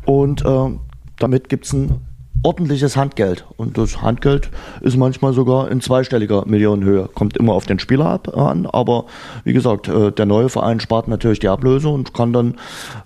Und 0.05 0.45
äh, 0.45 0.71
damit 1.19 1.49
gibt 1.49 1.67
es 1.67 1.75
einen 1.75 2.08
ordentliches 2.43 2.97
Handgeld. 2.97 3.45
Und 3.57 3.79
das 3.79 4.03
Handgeld 4.03 4.51
ist 4.81 4.97
manchmal 4.97 5.33
sogar 5.33 5.71
in 5.71 5.81
zweistelliger 5.81 6.45
Millionenhöhe. 6.47 7.09
Kommt 7.15 7.37
immer 7.37 7.55
auf 7.55 7.67
den 7.67 7.79
Spieler 7.79 8.07
ab 8.07 8.37
an, 8.37 8.67
aber 8.67 9.07
wie 9.45 9.53
gesagt, 9.53 9.89
äh, 9.89 10.13
der 10.13 10.27
neue 10.27 10.49
Verein 10.49 10.81
spart 10.81 11.09
natürlich 11.09 11.41
die 11.41 11.49
Ablöse 11.49 11.89
und 11.89 12.15
kann 12.15 12.33
dann 12.33 12.55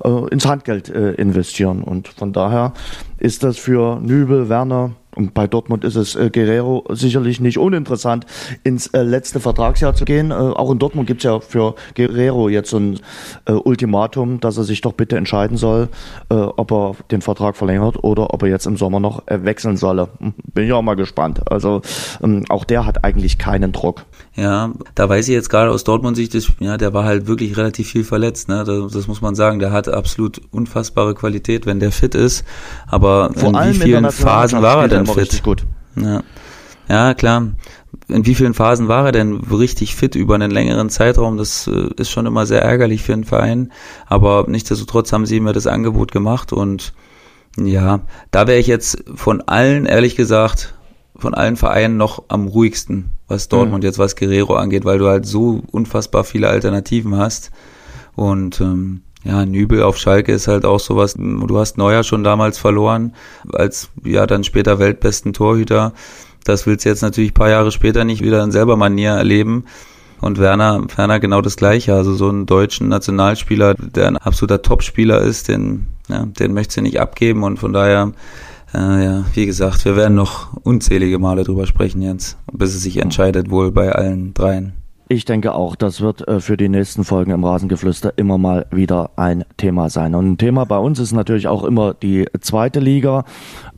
äh, 0.04 0.28
ins 0.30 0.46
Handgeld 0.46 0.88
äh, 0.88 1.12
investieren. 1.12 1.82
Und 1.82 2.08
von 2.08 2.32
daher 2.32 2.72
ist 3.18 3.42
das 3.42 3.58
für 3.58 4.00
Nübel, 4.00 4.48
Werner, 4.48 4.92
und 5.14 5.34
bei 5.34 5.46
Dortmund 5.46 5.84
ist 5.84 5.96
es 5.96 6.14
äh, 6.14 6.30
Guerrero 6.30 6.84
sicherlich 6.90 7.40
nicht 7.40 7.58
uninteressant, 7.58 8.26
ins 8.64 8.86
äh, 8.88 9.02
letzte 9.02 9.40
Vertragsjahr 9.40 9.94
zu 9.94 10.04
gehen. 10.04 10.30
Äh, 10.30 10.34
auch 10.34 10.70
in 10.70 10.78
Dortmund 10.78 11.06
gibt 11.06 11.20
es 11.20 11.24
ja 11.24 11.40
für 11.40 11.74
Guerrero 11.94 12.48
jetzt 12.48 12.70
so 12.70 12.78
ein 12.78 12.98
äh, 13.44 13.52
Ultimatum, 13.52 14.40
dass 14.40 14.56
er 14.56 14.64
sich 14.64 14.80
doch 14.80 14.94
bitte 14.94 15.16
entscheiden 15.16 15.56
soll, 15.56 15.88
äh, 16.30 16.34
ob 16.34 16.72
er 16.72 16.96
den 17.10 17.20
Vertrag 17.20 17.56
verlängert 17.56 18.02
oder 18.02 18.32
ob 18.32 18.42
er 18.42 18.48
jetzt 18.48 18.66
im 18.66 18.76
Sommer 18.76 19.00
noch 19.00 19.26
äh, 19.28 19.44
wechseln 19.44 19.76
solle. 19.76 20.08
Hm, 20.18 20.32
bin 20.54 20.64
ich 20.64 20.72
auch 20.72 20.82
mal 20.82 20.96
gespannt. 20.96 21.50
Also 21.50 21.82
ähm, 22.22 22.44
auch 22.48 22.64
der 22.64 22.86
hat 22.86 23.04
eigentlich 23.04 23.38
keinen 23.38 23.72
Druck. 23.72 24.06
Ja, 24.34 24.72
da 24.94 25.08
weiß 25.08 25.28
ich 25.28 25.34
jetzt 25.34 25.50
gerade 25.50 25.70
aus 25.70 25.84
Dortmund 25.84 26.16
Sicht, 26.16 26.34
ja, 26.58 26.78
der 26.78 26.94
war 26.94 27.04
halt 27.04 27.26
wirklich 27.26 27.56
relativ 27.58 27.90
viel 27.90 28.04
verletzt. 28.04 28.48
Ne? 28.48 28.64
Das, 28.64 28.92
das, 28.92 29.06
muss 29.06 29.20
man 29.20 29.34
sagen. 29.34 29.58
Der 29.58 29.72
hat 29.72 29.88
absolut 29.88 30.40
unfassbare 30.50 31.14
Qualität, 31.14 31.66
wenn 31.66 31.80
der 31.80 31.92
fit 31.92 32.14
ist. 32.14 32.44
Aber 32.86 33.30
Vor 33.34 33.50
in 33.50 33.70
wie 33.70 33.78
vielen 33.78 34.10
Phasen 34.10 34.62
war 34.62 34.82
er 34.82 34.88
denn 34.88 35.06
fit? 35.06 35.42
Gut. 35.42 35.66
Ja. 35.96 36.22
ja, 36.88 37.12
klar. 37.12 37.48
In 38.08 38.24
wie 38.24 38.34
vielen 38.34 38.54
Phasen 38.54 38.88
war 38.88 39.04
er 39.06 39.12
denn 39.12 39.34
richtig 39.34 39.94
fit 39.94 40.14
über 40.14 40.34
einen 40.34 40.50
längeren 40.50 40.88
Zeitraum? 40.88 41.36
Das 41.36 41.66
äh, 41.66 41.90
ist 41.98 42.10
schon 42.10 42.24
immer 42.24 42.46
sehr 42.46 42.62
ärgerlich 42.62 43.02
für 43.02 43.12
einen 43.12 43.24
Verein. 43.24 43.70
Aber 44.06 44.46
nichtsdestotrotz 44.48 45.12
haben 45.12 45.26
sie 45.26 45.36
ihm 45.36 45.46
ja 45.46 45.52
das 45.52 45.66
Angebot 45.66 46.10
gemacht 46.10 46.54
und 46.54 46.94
ja, 47.58 48.00
da 48.30 48.46
wäre 48.46 48.58
ich 48.58 48.66
jetzt 48.66 49.04
von 49.14 49.42
allen, 49.42 49.84
ehrlich 49.84 50.16
gesagt, 50.16 50.74
von 51.22 51.34
allen 51.34 51.56
Vereinen 51.56 51.96
noch 51.96 52.24
am 52.28 52.48
ruhigsten, 52.48 53.12
was 53.28 53.48
Dortmund 53.48 53.82
mhm. 53.82 53.86
jetzt, 53.86 53.98
was 53.98 54.16
Guerrero 54.16 54.56
angeht, 54.56 54.84
weil 54.84 54.98
du 54.98 55.08
halt 55.08 55.24
so 55.24 55.62
unfassbar 55.70 56.24
viele 56.24 56.48
Alternativen 56.48 57.16
hast. 57.16 57.50
Und 58.14 58.60
ähm, 58.60 59.02
ja, 59.24 59.46
Nübel 59.46 59.82
auf 59.82 59.96
Schalke 59.96 60.32
ist 60.32 60.48
halt 60.48 60.64
auch 60.64 60.80
sowas. 60.80 61.14
Du 61.14 61.58
hast 61.58 61.78
Neuer 61.78 62.02
schon 62.02 62.24
damals 62.24 62.58
verloren, 62.58 63.14
als 63.52 63.88
ja 64.04 64.26
dann 64.26 64.44
später 64.44 64.78
weltbesten 64.78 65.32
Torhüter. 65.32 65.92
Das 66.44 66.66
willst 66.66 66.84
du 66.84 66.88
jetzt 66.88 67.02
natürlich 67.02 67.32
paar 67.32 67.48
Jahre 67.48 67.70
später 67.70 68.04
nicht 68.04 68.22
wieder 68.22 68.42
in 68.42 68.50
selber 68.50 68.76
Manier 68.76 69.12
erleben. 69.12 69.64
Und 70.20 70.38
Werner, 70.38 70.84
Werner 70.96 71.20
genau 71.20 71.40
das 71.40 71.56
Gleiche. 71.56 71.94
Also 71.94 72.14
so 72.14 72.28
einen 72.28 72.46
deutschen 72.46 72.88
Nationalspieler, 72.88 73.74
der 73.74 74.08
ein 74.08 74.16
absoluter 74.16 74.62
Topspieler 74.62 75.20
ist, 75.20 75.48
den, 75.48 75.86
ja, 76.08 76.24
den 76.26 76.52
möchtest 76.52 76.78
du 76.78 76.82
nicht 76.82 77.00
abgeben. 77.00 77.44
Und 77.44 77.58
von 77.58 77.72
daher 77.72 78.12
äh, 78.74 79.04
ja, 79.04 79.24
wie 79.34 79.46
gesagt, 79.46 79.84
wir 79.84 79.96
werden 79.96 80.14
noch 80.14 80.56
unzählige 80.62 81.18
Male 81.18 81.44
drüber 81.44 81.66
sprechen, 81.66 82.02
Jens, 82.02 82.36
bis 82.52 82.74
es 82.74 82.82
sich 82.82 82.98
entscheidet, 82.98 83.50
wohl 83.50 83.72
bei 83.72 83.92
allen 83.92 84.34
dreien. 84.34 84.74
Ich 85.08 85.26
denke 85.26 85.54
auch, 85.54 85.76
das 85.76 86.00
wird 86.00 86.26
äh, 86.26 86.40
für 86.40 86.56
die 86.56 86.70
nächsten 86.70 87.04
Folgen 87.04 87.32
im 87.32 87.44
Rasengeflüster 87.44 88.14
immer 88.16 88.38
mal 88.38 88.64
wieder 88.70 89.10
ein 89.16 89.44
Thema 89.58 89.90
sein. 89.90 90.14
Und 90.14 90.26
ein 90.26 90.38
Thema 90.38 90.64
bei 90.64 90.78
uns 90.78 90.98
ist 90.98 91.12
natürlich 91.12 91.48
auch 91.48 91.64
immer 91.64 91.92
die 91.92 92.26
zweite 92.40 92.80
Liga. 92.80 93.26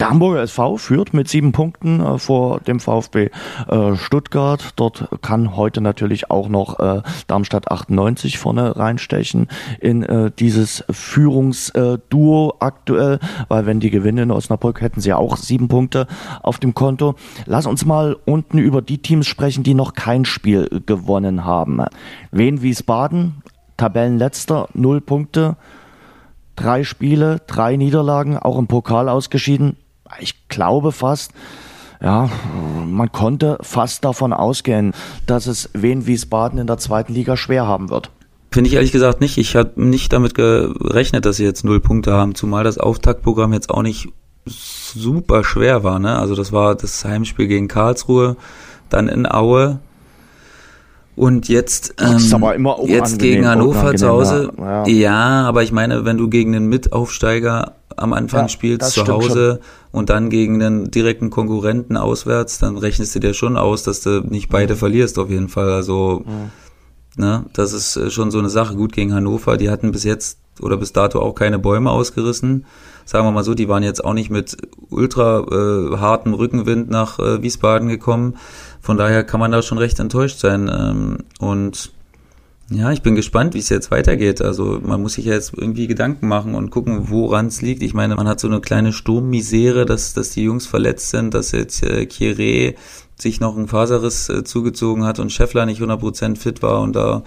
Der 0.00 0.10
Hamburger 0.10 0.42
SV 0.42 0.76
führt 0.76 1.14
mit 1.14 1.28
sieben 1.28 1.52
Punkten 1.52 2.00
äh, 2.00 2.18
vor 2.18 2.58
dem 2.60 2.80
VfB 2.80 3.30
äh, 3.68 3.94
Stuttgart. 3.94 4.72
Dort 4.74 5.08
kann 5.22 5.56
heute 5.56 5.80
natürlich 5.80 6.30
auch 6.32 6.48
noch 6.48 6.80
äh, 6.80 7.02
Darmstadt 7.28 7.70
98 7.70 8.38
vorne 8.38 8.76
reinstechen 8.76 9.46
in 9.80 10.02
äh, 10.02 10.32
dieses 10.36 10.84
Führungsduo 10.90 12.54
aktuell, 12.58 13.20
weil 13.48 13.66
wenn 13.66 13.78
die 13.78 13.90
gewinnen 13.90 14.24
in 14.24 14.30
Osnabrück, 14.32 14.80
hätten 14.80 15.00
sie 15.00 15.12
auch 15.12 15.36
sieben 15.36 15.68
Punkte 15.68 16.08
auf 16.42 16.58
dem 16.58 16.74
Konto. 16.74 17.14
Lass 17.46 17.66
uns 17.66 17.84
mal 17.84 18.16
unten 18.24 18.58
über 18.58 18.82
die 18.82 18.98
Teams 18.98 19.28
sprechen, 19.28 19.62
die 19.62 19.74
noch 19.74 19.94
kein 19.94 20.24
Spiel 20.24 20.82
gewonnen 20.86 21.44
haben. 21.44 21.80
Wien 22.32 22.62
Wiesbaden, 22.62 23.42
Tabellenletzter, 23.76 24.68
null 24.74 25.00
Punkte, 25.00 25.56
drei 26.56 26.82
Spiele, 26.82 27.40
drei 27.46 27.76
Niederlagen, 27.76 28.36
auch 28.36 28.58
im 28.58 28.66
Pokal 28.66 29.08
ausgeschieden. 29.08 29.76
Ich 30.20 30.48
glaube 30.48 30.92
fast, 30.92 31.32
ja, 32.00 32.28
man 32.86 33.10
konnte 33.12 33.58
fast 33.62 34.04
davon 34.04 34.32
ausgehen, 34.32 34.92
dass 35.26 35.46
es 35.46 35.70
Wien 35.72 36.06
Wiesbaden 36.06 36.58
in 36.58 36.66
der 36.66 36.78
zweiten 36.78 37.14
Liga 37.14 37.36
schwer 37.36 37.66
haben 37.66 37.90
wird. 37.90 38.10
Finde 38.50 38.68
ich 38.68 38.74
ehrlich 38.74 38.92
gesagt 38.92 39.20
nicht. 39.20 39.36
Ich 39.38 39.56
habe 39.56 39.72
nicht 39.82 40.12
damit 40.12 40.34
gerechnet, 40.34 41.24
dass 41.24 41.36
sie 41.36 41.44
jetzt 41.44 41.64
null 41.64 41.80
Punkte 41.80 42.12
haben, 42.12 42.34
zumal 42.34 42.62
das 42.62 42.78
Auftaktprogramm 42.78 43.52
jetzt 43.52 43.70
auch 43.70 43.82
nicht 43.82 44.08
super 44.46 45.42
schwer 45.42 45.82
war. 45.82 45.98
Ne? 45.98 46.16
Also 46.16 46.34
das 46.34 46.52
war 46.52 46.74
das 46.74 47.04
Heimspiel 47.04 47.48
gegen 47.48 47.68
Karlsruhe, 47.68 48.36
dann 48.90 49.08
in 49.08 49.26
Aue, 49.26 49.80
und 51.16 51.48
jetzt, 51.48 51.94
ähm, 52.00 52.66
jetzt 52.86 53.18
gegen 53.18 53.46
Hannover 53.46 53.94
zu 53.94 54.08
Hause. 54.08 54.50
Ja. 54.58 54.86
ja. 54.86 55.48
aber 55.48 55.62
ich 55.62 55.72
meine, 55.72 56.04
wenn 56.04 56.18
du 56.18 56.28
gegen 56.28 56.54
einen 56.54 56.66
Mitaufsteiger 56.66 57.74
am 57.96 58.12
Anfang 58.12 58.42
ja, 58.42 58.48
spielst 58.48 58.92
zu 58.92 59.06
Hause 59.06 59.60
schon. 59.60 59.98
und 60.00 60.10
dann 60.10 60.30
gegen 60.30 60.60
einen 60.60 60.90
direkten 60.90 61.30
Konkurrenten 61.30 61.96
auswärts, 61.96 62.58
dann 62.58 62.76
rechnest 62.76 63.14
du 63.14 63.20
dir 63.20 63.34
schon 63.34 63.56
aus, 63.56 63.84
dass 63.84 64.00
du 64.00 64.20
nicht 64.28 64.48
beide 64.48 64.74
mhm. 64.74 64.78
verlierst 64.78 65.18
auf 65.18 65.30
jeden 65.30 65.48
Fall. 65.48 65.70
Also, 65.70 66.24
mhm. 66.26 67.22
ne, 67.22 67.44
das 67.52 67.72
ist 67.72 67.96
äh, 67.96 68.10
schon 68.10 68.30
so 68.32 68.38
eine 68.38 68.50
Sache. 68.50 68.74
Gut 68.74 68.92
gegen 68.92 69.14
Hannover, 69.14 69.56
die 69.56 69.70
hatten 69.70 69.92
bis 69.92 70.02
jetzt 70.02 70.38
oder 70.60 70.76
bis 70.76 70.92
dato 70.92 71.20
auch 71.20 71.34
keine 71.34 71.58
Bäume 71.58 71.90
ausgerissen. 71.90 72.64
Sagen 73.04 73.26
wir 73.26 73.32
mal 73.32 73.44
so, 73.44 73.54
die 73.54 73.68
waren 73.68 73.82
jetzt 73.82 74.04
auch 74.04 74.14
nicht 74.14 74.30
mit 74.30 74.56
ultra 74.90 75.40
äh, 75.40 75.96
hartem 75.98 76.34
Rückenwind 76.34 76.90
nach 76.90 77.18
äh, 77.18 77.42
Wiesbaden 77.42 77.88
gekommen. 77.88 78.36
Von 78.84 78.98
daher 78.98 79.24
kann 79.24 79.40
man 79.40 79.50
da 79.50 79.62
schon 79.62 79.78
recht 79.78 79.98
enttäuscht 79.98 80.40
sein. 80.40 80.70
Ähm, 80.70 81.16
und 81.38 81.90
ja, 82.68 82.92
ich 82.92 83.00
bin 83.00 83.14
gespannt, 83.14 83.54
wie 83.54 83.58
es 83.58 83.70
jetzt 83.70 83.90
weitergeht. 83.90 84.42
Also 84.42 84.78
man 84.84 85.00
muss 85.00 85.14
sich 85.14 85.24
ja 85.24 85.32
jetzt 85.32 85.54
irgendwie 85.56 85.86
Gedanken 85.86 86.28
machen 86.28 86.54
und 86.54 86.68
gucken, 86.68 87.08
woran 87.08 87.46
es 87.46 87.62
liegt. 87.62 87.82
Ich 87.82 87.94
meine, 87.94 88.14
man 88.14 88.28
hat 88.28 88.40
so 88.40 88.46
eine 88.46 88.60
kleine 88.60 88.92
Sturmmisere, 88.92 89.86
dass, 89.86 90.12
dass 90.12 90.32
die 90.32 90.42
Jungs 90.42 90.66
verletzt 90.66 91.08
sind, 91.08 91.32
dass 91.32 91.52
jetzt 91.52 91.82
äh, 91.82 92.02
Kieré 92.02 92.74
sich 93.18 93.40
noch 93.40 93.56
ein 93.56 93.68
Faserriss 93.68 94.28
äh, 94.28 94.44
zugezogen 94.44 95.04
hat 95.04 95.18
und 95.18 95.32
Scheffler 95.32 95.64
nicht 95.64 95.80
100% 95.80 96.36
fit 96.36 96.62
war 96.62 96.82
und 96.82 96.94
da 96.94 97.22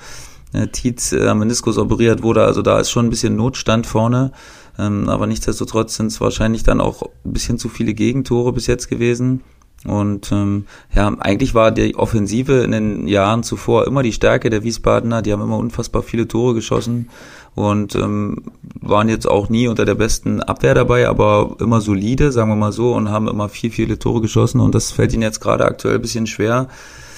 äh, 0.53 0.67
Tietz 0.67 1.11
äh, 1.11 1.27
am 1.27 1.39
Meniskus 1.39 1.79
operiert 1.79 2.21
wurde. 2.21 2.43
Also 2.43 2.61
da 2.61 2.79
ist 2.79 2.91
schon 2.91 3.07
ein 3.07 3.09
bisschen 3.09 3.35
Notstand 3.35 3.87
vorne. 3.87 4.31
Ähm, 4.77 5.09
aber 5.09 5.25
nichtsdestotrotz 5.25 5.95
sind 5.95 6.11
es 6.11 6.21
wahrscheinlich 6.21 6.61
dann 6.61 6.81
auch 6.81 7.01
ein 7.01 7.33
bisschen 7.33 7.57
zu 7.57 7.67
viele 7.67 7.95
Gegentore 7.95 8.53
bis 8.53 8.67
jetzt 8.67 8.89
gewesen. 8.89 9.41
Und 9.85 10.31
ähm, 10.31 10.65
ja, 10.93 11.07
eigentlich 11.19 11.53
war 11.53 11.71
die 11.71 11.95
Offensive 11.95 12.63
in 12.63 12.71
den 12.71 13.07
Jahren 13.07 13.43
zuvor 13.43 13.85
immer 13.87 14.03
die 14.03 14.11
Stärke 14.11 14.49
der 14.49 14.63
Wiesbadener. 14.63 15.21
Die 15.21 15.31
haben 15.31 15.41
immer 15.41 15.57
unfassbar 15.57 16.01
viele 16.03 16.27
Tore 16.27 16.55
geschossen 16.55 17.09
und 17.55 17.95
ähm, 17.95 18.43
waren 18.81 19.09
jetzt 19.09 19.27
auch 19.27 19.49
nie 19.49 19.67
unter 19.67 19.85
der 19.85 19.95
besten 19.95 20.41
Abwehr 20.41 20.73
dabei, 20.73 21.07
aber 21.07 21.55
immer 21.59 21.81
solide, 21.81 22.31
sagen 22.31 22.49
wir 22.49 22.55
mal 22.55 22.71
so, 22.71 22.93
und 22.93 23.09
haben 23.09 23.27
immer 23.27 23.49
viel, 23.49 23.71
viele 23.71 23.99
Tore 23.99 24.21
geschossen. 24.21 24.59
Und 24.61 24.75
das 24.75 24.91
fällt 24.91 25.13
ihnen 25.13 25.23
jetzt 25.23 25.41
gerade 25.41 25.65
aktuell 25.65 25.95
ein 25.95 26.01
bisschen 26.01 26.27
schwer. 26.27 26.67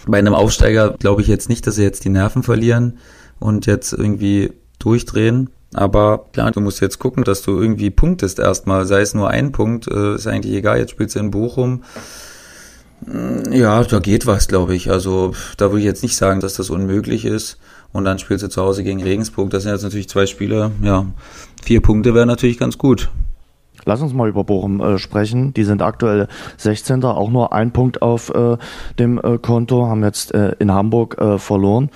Bei 0.07 0.17
einem 0.17 0.33
Aufsteiger 0.33 0.95
glaube 0.99 1.21
ich 1.21 1.27
jetzt 1.27 1.49
nicht, 1.49 1.65
dass 1.65 1.75
sie 1.75 1.83
jetzt 1.83 2.05
die 2.05 2.09
Nerven 2.09 2.43
verlieren 2.43 2.99
und 3.39 3.65
jetzt 3.65 3.93
irgendwie 3.93 4.51
durchdrehen. 4.79 5.49
Aber 5.73 6.25
klar, 6.33 6.51
du 6.51 6.61
musst 6.61 6.81
jetzt 6.81 6.99
gucken, 6.99 7.23
dass 7.23 7.41
du 7.41 7.59
irgendwie 7.59 7.89
punktest 7.89 8.39
erstmal, 8.39 8.85
sei 8.85 9.01
es 9.01 9.13
nur 9.13 9.29
ein 9.29 9.51
Punkt, 9.51 9.87
äh, 9.87 10.15
ist 10.15 10.25
eigentlich 10.25 10.55
egal, 10.55 10.79
jetzt 10.79 10.91
spielst 10.91 11.15
du 11.15 11.19
in 11.19 11.31
Bochum 11.31 11.83
ja, 13.51 13.83
da 13.83 13.99
geht 13.99 14.25
was, 14.25 14.47
glaube 14.47 14.75
ich. 14.75 14.89
Also 14.91 15.33
da 15.57 15.67
würde 15.67 15.79
ich 15.79 15.85
jetzt 15.85 16.03
nicht 16.03 16.15
sagen, 16.15 16.39
dass 16.39 16.55
das 16.55 16.69
unmöglich 16.69 17.25
ist. 17.25 17.59
Und 17.91 18.05
dann 18.05 18.19
spielst 18.19 18.43
du 18.43 18.49
zu 18.49 18.62
Hause 18.62 18.83
gegen 18.83 19.01
Regensburg. 19.01 19.49
Das 19.49 19.63
sind 19.63 19.71
jetzt 19.71 19.83
natürlich 19.83 20.09
zwei 20.09 20.25
Spiele. 20.25 20.71
Ja, 20.83 21.05
vier 21.63 21.81
Punkte 21.81 22.13
wären 22.13 22.27
natürlich 22.27 22.59
ganz 22.59 22.77
gut. 22.77 23.09
Lass 23.85 24.01
uns 24.01 24.13
mal 24.13 24.29
über 24.29 24.43
Bochum 24.43 24.81
äh, 24.81 24.97
sprechen. 24.99 25.53
Die 25.53 25.63
sind 25.63 25.81
aktuell 25.81 26.27
16. 26.57 27.03
Auch 27.05 27.29
nur 27.29 27.53
ein 27.53 27.71
Punkt 27.71 28.01
auf 28.01 28.29
äh, 28.29 28.57
dem 28.99 29.17
äh, 29.17 29.38
Konto. 29.38 29.88
Haben 29.88 30.03
jetzt 30.03 30.33
äh, 30.33 30.55
in 30.59 30.71
Hamburg 30.71 31.17
äh, 31.17 31.39
verloren. 31.39 31.89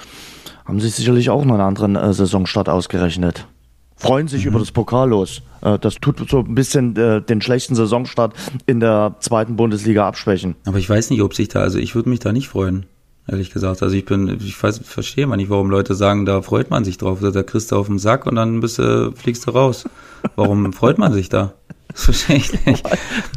Haben 0.66 0.80
sich 0.80 0.96
sicherlich 0.96 1.30
auch 1.30 1.44
noch 1.44 1.56
einen 1.56 1.64
anderen 1.64 1.96
äh, 1.96 2.14
Saisonstart 2.14 2.70
ausgerechnet 2.70 3.46
freuen 4.04 4.28
sich 4.28 4.44
mhm. 4.44 4.52
über 4.52 4.60
das 4.60 4.72
Pokallos. 4.72 5.42
Äh, 5.62 5.80
das 5.80 5.96
tut 5.96 6.30
so 6.30 6.40
ein 6.40 6.56
bisschen 6.56 6.96
äh, 6.96 7.22
den 7.22 7.42
schlechten 7.42 7.76
Saisonstart 7.76 8.34
in 8.66 8.80
der 8.80 9.16
zweiten 9.20 9.56
Bundesliga 9.56 10.08
abschwächen. 10.08 10.56
Aber 10.66 10.78
ich 10.78 10.90
weiß 10.90 11.10
nicht, 11.10 11.22
ob 11.22 11.34
sich 11.34 11.48
da, 11.48 11.62
also 11.62 11.80
ich 11.80 11.96
würde 11.96 12.10
mich 12.10 12.20
da 12.20 12.32
nicht 12.32 12.50
freuen. 12.50 12.86
Ehrlich 13.26 13.52
gesagt. 13.52 13.82
Also 13.82 13.96
ich 13.96 14.04
bin, 14.04 14.38
ich 14.44 14.62
weiß, 14.62 14.82
verstehe 14.84 15.26
mal 15.26 15.38
nicht, 15.38 15.50
warum 15.50 15.70
Leute 15.70 15.96
sagen, 15.96 16.26
da 16.26 16.42
freut 16.42 16.70
man 16.70 16.84
sich 16.84 16.98
drauf. 16.98 17.20
Da 17.22 17.44
kriegst 17.44 17.72
du 17.72 17.78
auf 17.78 17.88
den 17.88 17.98
Sack 17.98 18.26
und 18.26 18.36
dann 18.36 18.60
bist 18.60 18.80
du, 18.80 19.14
fliegst 19.16 19.48
du 19.48 19.52
raus. 19.52 19.86
Warum 20.36 20.74
freut 20.74 20.98
man 20.98 21.14
sich 21.14 21.30
da? 21.30 21.54
Das 21.88 22.06
verstehe 22.06 22.38
ich 22.38 22.66
nicht. 22.66 22.86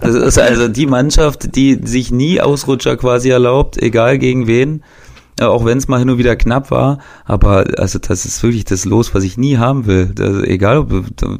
Das 0.00 0.14
ist 0.14 0.38
also 0.38 0.66
die 0.66 0.86
Mannschaft, 0.86 1.54
die 1.54 1.78
sich 1.84 2.10
nie 2.10 2.40
Ausrutscher 2.40 2.96
quasi 2.96 3.28
erlaubt, 3.28 3.80
egal 3.80 4.18
gegen 4.18 4.48
wen 4.48 4.82
auch 5.40 5.64
wenn 5.64 5.78
es 5.78 5.88
mal 5.88 5.98
hin 5.98 6.08
und 6.08 6.18
wieder 6.18 6.36
knapp 6.36 6.70
war, 6.70 6.98
aber 7.24 7.64
also 7.76 7.98
das 7.98 8.24
ist 8.24 8.42
wirklich 8.42 8.64
das 8.64 8.84
Los, 8.84 9.14
was 9.14 9.22
ich 9.24 9.36
nie 9.36 9.58
haben 9.58 9.86
will. 9.86 10.10
Das, 10.14 10.42
egal, 10.42 10.78
ob, 10.78 10.92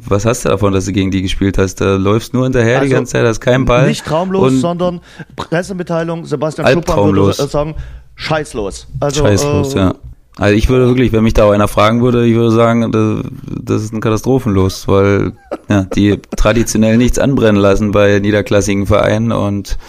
was 0.07 0.25
hast 0.25 0.45
du 0.45 0.49
davon, 0.49 0.73
dass 0.73 0.85
du 0.85 0.91
gegen 0.91 1.09
die 1.09 1.21
gespielt 1.21 1.57
hast? 1.57 1.81
Da 1.81 1.95
läufst 1.95 2.33
nur 2.33 2.43
hinterher 2.43 2.79
also, 2.79 2.87
die 2.87 2.93
ganze 2.93 3.13
Zeit, 3.13 3.25
hast 3.25 3.39
keinen 3.39 3.65
Ball. 3.65 3.87
Nicht 3.87 4.05
traumlos, 4.05 4.53
sondern 4.53 5.01
Pressemitteilung, 5.35 6.25
Sebastian 6.25 6.67
Schuppan 6.67 7.15
würde 7.15 7.33
sagen, 7.33 7.75
scheißlos. 8.15 8.87
Also, 8.99 9.23
scheißlos, 9.23 9.73
äh, 9.75 9.77
ja. 9.79 9.95
Also 10.39 10.55
ich 10.55 10.69
würde 10.69 10.87
wirklich, 10.87 11.11
wenn 11.13 11.23
mich 11.23 11.33
da 11.33 11.49
einer 11.49 11.67
fragen 11.67 12.03
würde, 12.03 12.27
ich 12.27 12.35
würde 12.35 12.51
sagen, 12.51 12.91
das, 12.91 13.23
das 13.47 13.83
ist 13.83 13.93
ein 13.93 14.01
Katastrophenlos, 14.01 14.87
weil 14.87 15.33
ja, 15.67 15.83
die 15.83 16.21
traditionell 16.35 16.97
nichts 16.97 17.17
anbrennen 17.17 17.59
lassen 17.59 17.91
bei 17.91 18.19
niederklassigen 18.19 18.85
Vereinen 18.85 19.31
und 19.31 19.79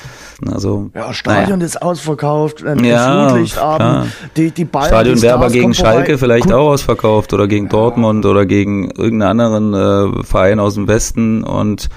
also, 0.46 0.90
ja, 0.94 1.12
Stadion 1.12 1.58
naja. 1.58 1.66
ist 1.66 1.82
ausverkauft, 1.82 2.64
ein 2.64 2.84
ja, 2.84 3.28
Flutlichtabend, 3.28 4.12
die, 4.36 4.52
die 4.52 4.64
Bayern, 4.64 4.86
Stadion 4.86 5.22
wäre 5.22 5.34
aber 5.34 5.50
gegen 5.50 5.74
Schalke 5.74 6.16
vorbei. 6.16 6.18
vielleicht 6.18 6.52
auch 6.52 6.68
ausverkauft 6.68 7.32
oder 7.32 7.48
gegen 7.48 7.66
ja. 7.66 7.70
Dortmund 7.70 8.24
oder 8.24 8.46
gegen 8.46 8.90
irgendeinen 8.90 9.40
anderen 9.40 9.74
äh, 10.20 10.22
Verein 10.24 10.60
aus 10.60 10.74
dem 10.74 10.86
Westen 10.86 11.42
und 11.42 11.88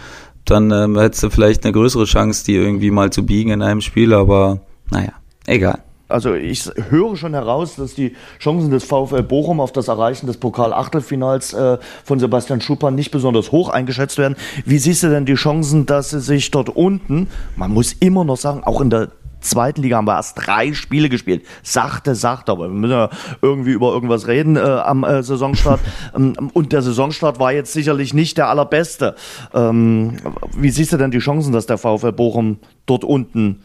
dann 0.45 0.71
ähm, 0.71 0.97
hättest 0.97 1.21
du 1.21 1.29
vielleicht 1.29 1.63
eine 1.65 1.73
größere 1.73 2.05
Chance, 2.05 2.43
die 2.45 2.55
irgendwie 2.55 2.89
mal 2.89 3.11
zu 3.11 3.25
biegen 3.25 3.51
in 3.51 3.61
einem 3.61 3.81
Spiel, 3.81 4.13
aber 4.13 4.61
naja, 4.89 5.13
egal. 5.45 5.83
Also 6.11 6.33
ich 6.33 6.69
höre 6.89 7.15
schon 7.15 7.33
heraus, 7.33 7.75
dass 7.75 7.95
die 7.95 8.15
Chancen 8.39 8.69
des 8.69 8.83
VfL 8.83 9.23
Bochum 9.23 9.59
auf 9.59 9.71
das 9.71 9.87
Erreichen 9.87 10.27
des 10.27 10.37
Pokal-Achtelfinals 10.37 11.53
äh, 11.53 11.77
von 12.03 12.19
Sebastian 12.19 12.61
Schuppan 12.61 12.95
nicht 12.95 13.11
besonders 13.11 13.51
hoch 13.51 13.69
eingeschätzt 13.69 14.17
werden. 14.17 14.35
Wie 14.65 14.77
siehst 14.77 15.03
du 15.03 15.09
denn 15.09 15.25
die 15.25 15.35
Chancen, 15.35 15.85
dass 15.85 16.11
sie 16.11 16.19
sich 16.19 16.51
dort 16.51 16.69
unten, 16.69 17.27
man 17.55 17.71
muss 17.71 17.93
immer 17.93 18.23
noch 18.23 18.37
sagen, 18.37 18.63
auch 18.63 18.81
in 18.81 18.89
der 18.89 19.09
zweiten 19.41 19.81
Liga 19.81 19.97
haben 19.97 20.05
wir 20.05 20.15
erst 20.15 20.37
drei 20.45 20.73
Spiele 20.73 21.09
gespielt. 21.09 21.45
Sachte, 21.63 22.15
sachte, 22.15 22.51
aber 22.51 22.69
wir 22.69 22.75
müssen 22.75 22.91
ja 22.91 23.09
irgendwie 23.41 23.71
über 23.71 23.91
irgendwas 23.91 24.27
reden 24.27 24.55
äh, 24.55 24.59
am 24.59 25.03
äh, 25.03 25.23
Saisonstart. 25.23 25.79
Ähm, 26.13 26.51
und 26.53 26.73
der 26.73 26.81
Saisonstart 26.81 27.39
war 27.39 27.53
jetzt 27.53 27.73
sicherlich 27.73 28.13
nicht 28.13 28.37
der 28.37 28.49
allerbeste. 28.49 29.15
Ähm, 29.53 30.17
wie 30.55 30.69
siehst 30.69 30.91
du 30.91 30.97
denn 30.97 31.11
die 31.11 31.19
Chancen, 31.19 31.53
dass 31.53 31.65
der 31.65 31.77
VfL 31.77 32.11
Bochum 32.11 32.57
dort 32.85 33.03
unten 33.03 33.61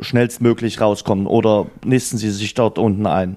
schnellstmöglich 0.00 0.80
rauskommen 0.80 1.26
oder 1.26 1.66
nisten 1.84 2.18
Sie 2.18 2.30
sich 2.30 2.54
dort 2.54 2.78
unten 2.78 3.06
ein? 3.06 3.36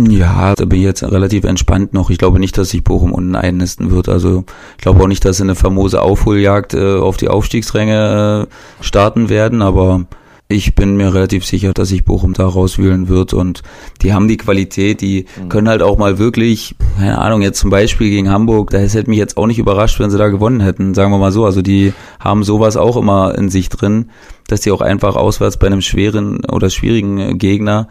Ja, 0.00 0.54
da 0.54 0.64
bin 0.64 0.78
ich 0.78 0.84
jetzt 0.84 1.02
relativ 1.02 1.42
entspannt 1.42 1.92
noch. 1.92 2.08
Ich 2.08 2.18
glaube 2.18 2.38
nicht, 2.38 2.56
dass 2.56 2.70
sich 2.70 2.84
Bochum 2.84 3.10
unten 3.10 3.34
einnisten 3.34 3.90
wird. 3.90 4.08
Also 4.08 4.44
ich 4.76 4.82
glaube 4.82 5.02
auch 5.02 5.08
nicht, 5.08 5.24
dass 5.24 5.38
sie 5.38 5.42
eine 5.42 5.56
famose 5.56 6.00
Aufholjagd 6.00 6.74
äh, 6.74 6.98
auf 6.98 7.16
die 7.16 7.28
Aufstiegsränge 7.28 8.46
äh, 8.48 8.84
starten 8.84 9.28
werden, 9.28 9.60
aber 9.60 10.04
ich 10.50 10.74
bin 10.74 10.96
mir 10.96 11.12
relativ 11.12 11.44
sicher, 11.44 11.74
dass 11.74 11.90
sich 11.90 12.04
Bochum 12.04 12.32
da 12.32 12.46
rauswühlen 12.46 13.08
wird 13.08 13.34
und 13.34 13.62
die 14.00 14.14
haben 14.14 14.28
die 14.28 14.38
Qualität, 14.38 15.02
die 15.02 15.26
mhm. 15.36 15.50
können 15.50 15.68
halt 15.68 15.82
auch 15.82 15.98
mal 15.98 16.18
wirklich, 16.18 16.74
keine 16.96 17.18
Ahnung, 17.18 17.42
jetzt 17.42 17.60
zum 17.60 17.68
Beispiel 17.68 18.08
gegen 18.08 18.30
Hamburg, 18.30 18.70
da 18.70 18.78
hätte 18.78 19.10
mich 19.10 19.18
jetzt 19.18 19.36
auch 19.36 19.46
nicht 19.46 19.58
überrascht, 19.58 20.00
wenn 20.00 20.10
sie 20.10 20.16
da 20.16 20.28
gewonnen 20.28 20.60
hätten, 20.60 20.94
sagen 20.94 21.12
wir 21.12 21.18
mal 21.18 21.32
so. 21.32 21.44
Also 21.44 21.60
die 21.60 21.92
haben 22.18 22.44
sowas 22.44 22.78
auch 22.78 22.96
immer 22.96 23.36
in 23.36 23.50
sich 23.50 23.68
drin, 23.68 24.10
dass 24.46 24.62
die 24.62 24.70
auch 24.70 24.80
einfach 24.80 25.16
auswärts 25.16 25.58
bei 25.58 25.66
einem 25.66 25.82
schweren 25.82 26.42
oder 26.46 26.70
schwierigen 26.70 27.36
Gegner 27.36 27.88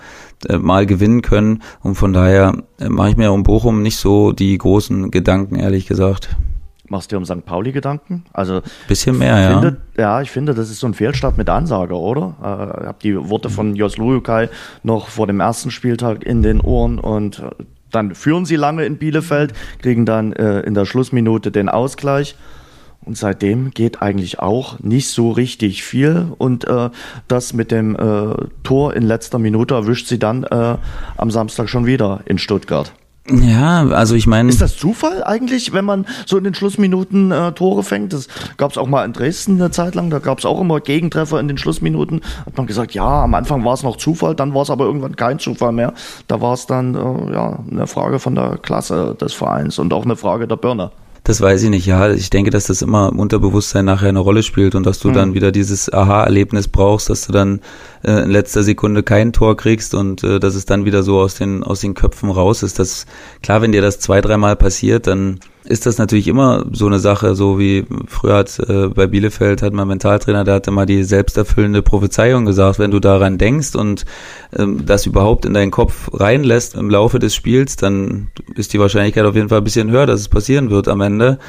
äh, 0.49 0.57
mal 0.57 0.87
gewinnen 0.87 1.21
können 1.21 1.61
und 1.83 1.93
von 1.93 2.11
daher 2.11 2.63
äh, 2.79 2.89
mache 2.89 3.11
ich 3.11 3.17
mir 3.17 3.31
um 3.31 3.43
Bochum 3.43 3.83
nicht 3.83 3.97
so 3.97 4.31
die 4.31 4.57
großen 4.57 5.11
Gedanken, 5.11 5.57
ehrlich 5.57 5.85
gesagt. 5.85 6.35
Machst 6.89 7.11
du 7.11 7.15
dir 7.15 7.17
um 7.17 7.25
St. 7.25 7.45
Pauli 7.45 7.71
Gedanken? 7.71 8.23
Also 8.33 8.61
bisschen 8.87 9.17
mehr, 9.17 9.51
finde, 9.51 9.77
ja. 9.97 10.03
Ja, 10.03 10.21
ich 10.21 10.31
finde, 10.31 10.53
das 10.53 10.69
ist 10.69 10.79
so 10.79 10.87
ein 10.87 10.93
Fehlstart 10.93 11.37
mit 11.37 11.49
Ansage, 11.49 11.95
oder? 11.95 12.35
Äh, 12.41 12.81
ich 12.81 12.87
habe 12.87 12.97
die 13.03 13.29
Worte 13.29 13.49
von 13.49 13.75
Jos 13.75 13.97
Lujukai 13.97 14.49
noch 14.83 15.09
vor 15.09 15.27
dem 15.27 15.39
ersten 15.39 15.71
Spieltag 15.71 16.23
in 16.23 16.41
den 16.41 16.61
Ohren 16.61 16.99
und 16.99 17.39
äh, 17.39 17.63
dann 17.91 18.15
führen 18.15 18.45
sie 18.45 18.55
lange 18.55 18.85
in 18.85 18.97
Bielefeld, 18.97 19.53
kriegen 19.81 20.05
dann 20.05 20.33
äh, 20.33 20.61
in 20.61 20.73
der 20.73 20.85
Schlussminute 20.85 21.51
den 21.51 21.69
Ausgleich. 21.69 22.35
Und 23.01 23.17
seitdem 23.17 23.71
geht 23.71 24.01
eigentlich 24.01 24.39
auch 24.39 24.79
nicht 24.79 25.09
so 25.09 25.31
richtig 25.31 25.83
viel. 25.83 26.27
Und 26.37 26.67
äh, 26.67 26.89
das 27.29 27.53
mit 27.53 27.71
dem 27.71 27.95
äh, 27.95 28.35
Tor 28.63 28.93
in 28.93 29.03
letzter 29.03 29.39
Minute 29.39 29.75
erwischt 29.75 30.07
sie 30.07 30.19
dann 30.19 30.43
äh, 30.43 30.75
am 31.15 31.31
Samstag 31.31 31.69
schon 31.69 31.85
wieder 31.85 32.19
in 32.25 32.37
Stuttgart. 32.37 32.91
Ja, 33.29 33.85
also 33.87 34.15
ich 34.15 34.25
meine. 34.25 34.49
Ist 34.49 34.61
das 34.61 34.77
Zufall 34.77 35.23
eigentlich, 35.23 35.73
wenn 35.73 35.83
man 35.83 36.05
so 36.25 36.37
in 36.37 36.43
den 36.43 36.53
Schlussminuten 36.53 37.31
äh, 37.31 37.51
Tore 37.51 37.83
fängt? 37.83 38.13
Das 38.13 38.27
gab 38.55 38.71
es 38.71 38.77
auch 38.77 38.87
mal 38.87 39.03
in 39.05 39.13
Dresden 39.13 39.55
eine 39.55 39.71
Zeit 39.71 39.95
lang, 39.95 40.09
da 40.09 40.19
gab 40.19 40.39
es 40.39 40.45
auch 40.45 40.61
immer 40.61 40.79
Gegentreffer 40.79 41.39
in 41.39 41.47
den 41.47 41.57
Schlussminuten. 41.57 42.21
Hat 42.45 42.55
man 42.55 42.67
gesagt, 42.67 42.93
ja, 42.93 43.23
am 43.23 43.33
Anfang 43.33 43.65
war 43.65 43.73
es 43.73 43.83
noch 43.83 43.97
Zufall, 43.97 44.35
dann 44.35 44.53
war 44.53 44.61
es 44.61 44.69
aber 44.69 44.85
irgendwann 44.85 45.15
kein 45.15 45.39
Zufall 45.39 45.73
mehr. 45.73 45.93
Da 46.27 46.39
war 46.41 46.53
es 46.53 46.67
dann 46.67 46.95
äh, 46.95 47.33
ja 47.33 47.59
eine 47.69 47.87
Frage 47.87 48.19
von 48.19 48.35
der 48.35 48.57
Klasse 48.57 49.15
des 49.19 49.33
Vereins 49.33 49.77
und 49.77 49.93
auch 49.93 50.05
eine 50.05 50.15
Frage 50.15 50.47
der 50.47 50.55
Birne. 50.55 50.91
Das 51.27 51.41
weiß 51.41 51.63
ich 51.63 51.69
nicht, 51.69 51.85
ja. 51.85 52.09
Ich 52.09 52.29
denke, 52.29 52.51
dass 52.51 52.67
das 52.67 52.81
immer 52.81 53.09
im 53.11 53.19
Unterbewusstsein 53.19 53.83
nachher 53.83 54.07
eine 54.07 54.19
Rolle 54.19 54.43
spielt 54.43 54.75
und 54.75 54.85
dass 54.85 54.99
du 54.99 55.09
mhm. 55.09 55.13
dann 55.13 55.33
wieder 55.33 55.51
dieses 55.51 55.91
Aha-Erlebnis 55.91 56.69
brauchst, 56.69 57.09
dass 57.09 57.27
du 57.27 57.33
dann 57.33 57.59
äh, 58.07 58.23
in 58.23 58.31
letzter 58.31 58.63
Sekunde 58.63 59.03
kein 59.03 59.33
Tor 59.33 59.57
kriegst 59.57 59.93
und 59.93 60.23
äh, 60.23 60.39
dass 60.39 60.55
es 60.55 60.65
dann 60.65 60.85
wieder 60.85 61.03
so 61.03 61.19
aus 61.19 61.35
den, 61.35 61.63
aus 61.63 61.81
den 61.81 61.93
Köpfen 61.93 62.31
raus 62.31 62.63
ist. 62.63 62.79
Das, 62.79 63.05
klar, 63.43 63.61
wenn 63.61 63.73
dir 63.73 63.81
das 63.81 63.99
zwei, 63.99 64.21
dreimal 64.21 64.55
passiert, 64.55 65.07
dann 65.07 65.39
ist 65.65 65.85
das 65.85 65.97
natürlich 65.97 66.29
immer 66.29 66.65
so 66.71 66.85
eine 66.85 66.99
Sache, 66.99 67.35
so 67.35 67.59
wie 67.59 67.85
früher 68.07 68.37
hat 68.37 68.57
äh, 68.59 68.87
bei 68.87 69.07
Bielefeld 69.07 69.61
hat 69.61 69.73
mein 69.73 69.89
Mentaltrainer, 69.89 70.45
der 70.45 70.55
hatte 70.55 70.71
mal 70.71 70.85
die 70.85 71.03
selbsterfüllende 71.03 71.81
Prophezeiung 71.81 72.45
gesagt, 72.45 72.79
wenn 72.79 72.91
du 72.91 73.01
daran 73.01 73.37
denkst 73.37 73.75
und 73.75 74.05
ähm, 74.57 74.85
das 74.85 75.05
überhaupt 75.05 75.45
in 75.45 75.53
deinen 75.53 75.71
Kopf 75.71 76.09
reinlässt 76.13 76.75
im 76.75 76.89
Laufe 76.89 77.19
des 77.19 77.35
Spiels, 77.35 77.75
dann 77.75 78.29
ist 78.55 78.71
die 78.71 78.79
Wahrscheinlichkeit 78.79 79.25
auf 79.25 79.35
jeden 79.35 79.49
Fall 79.49 79.57
ein 79.57 79.65
bisschen 79.65 79.91
höher, 79.91 80.05
dass 80.05 80.21
es 80.21 80.29
passieren 80.29 80.69
wird 80.69 80.87
am 80.87 81.01
Ende. 81.01 81.39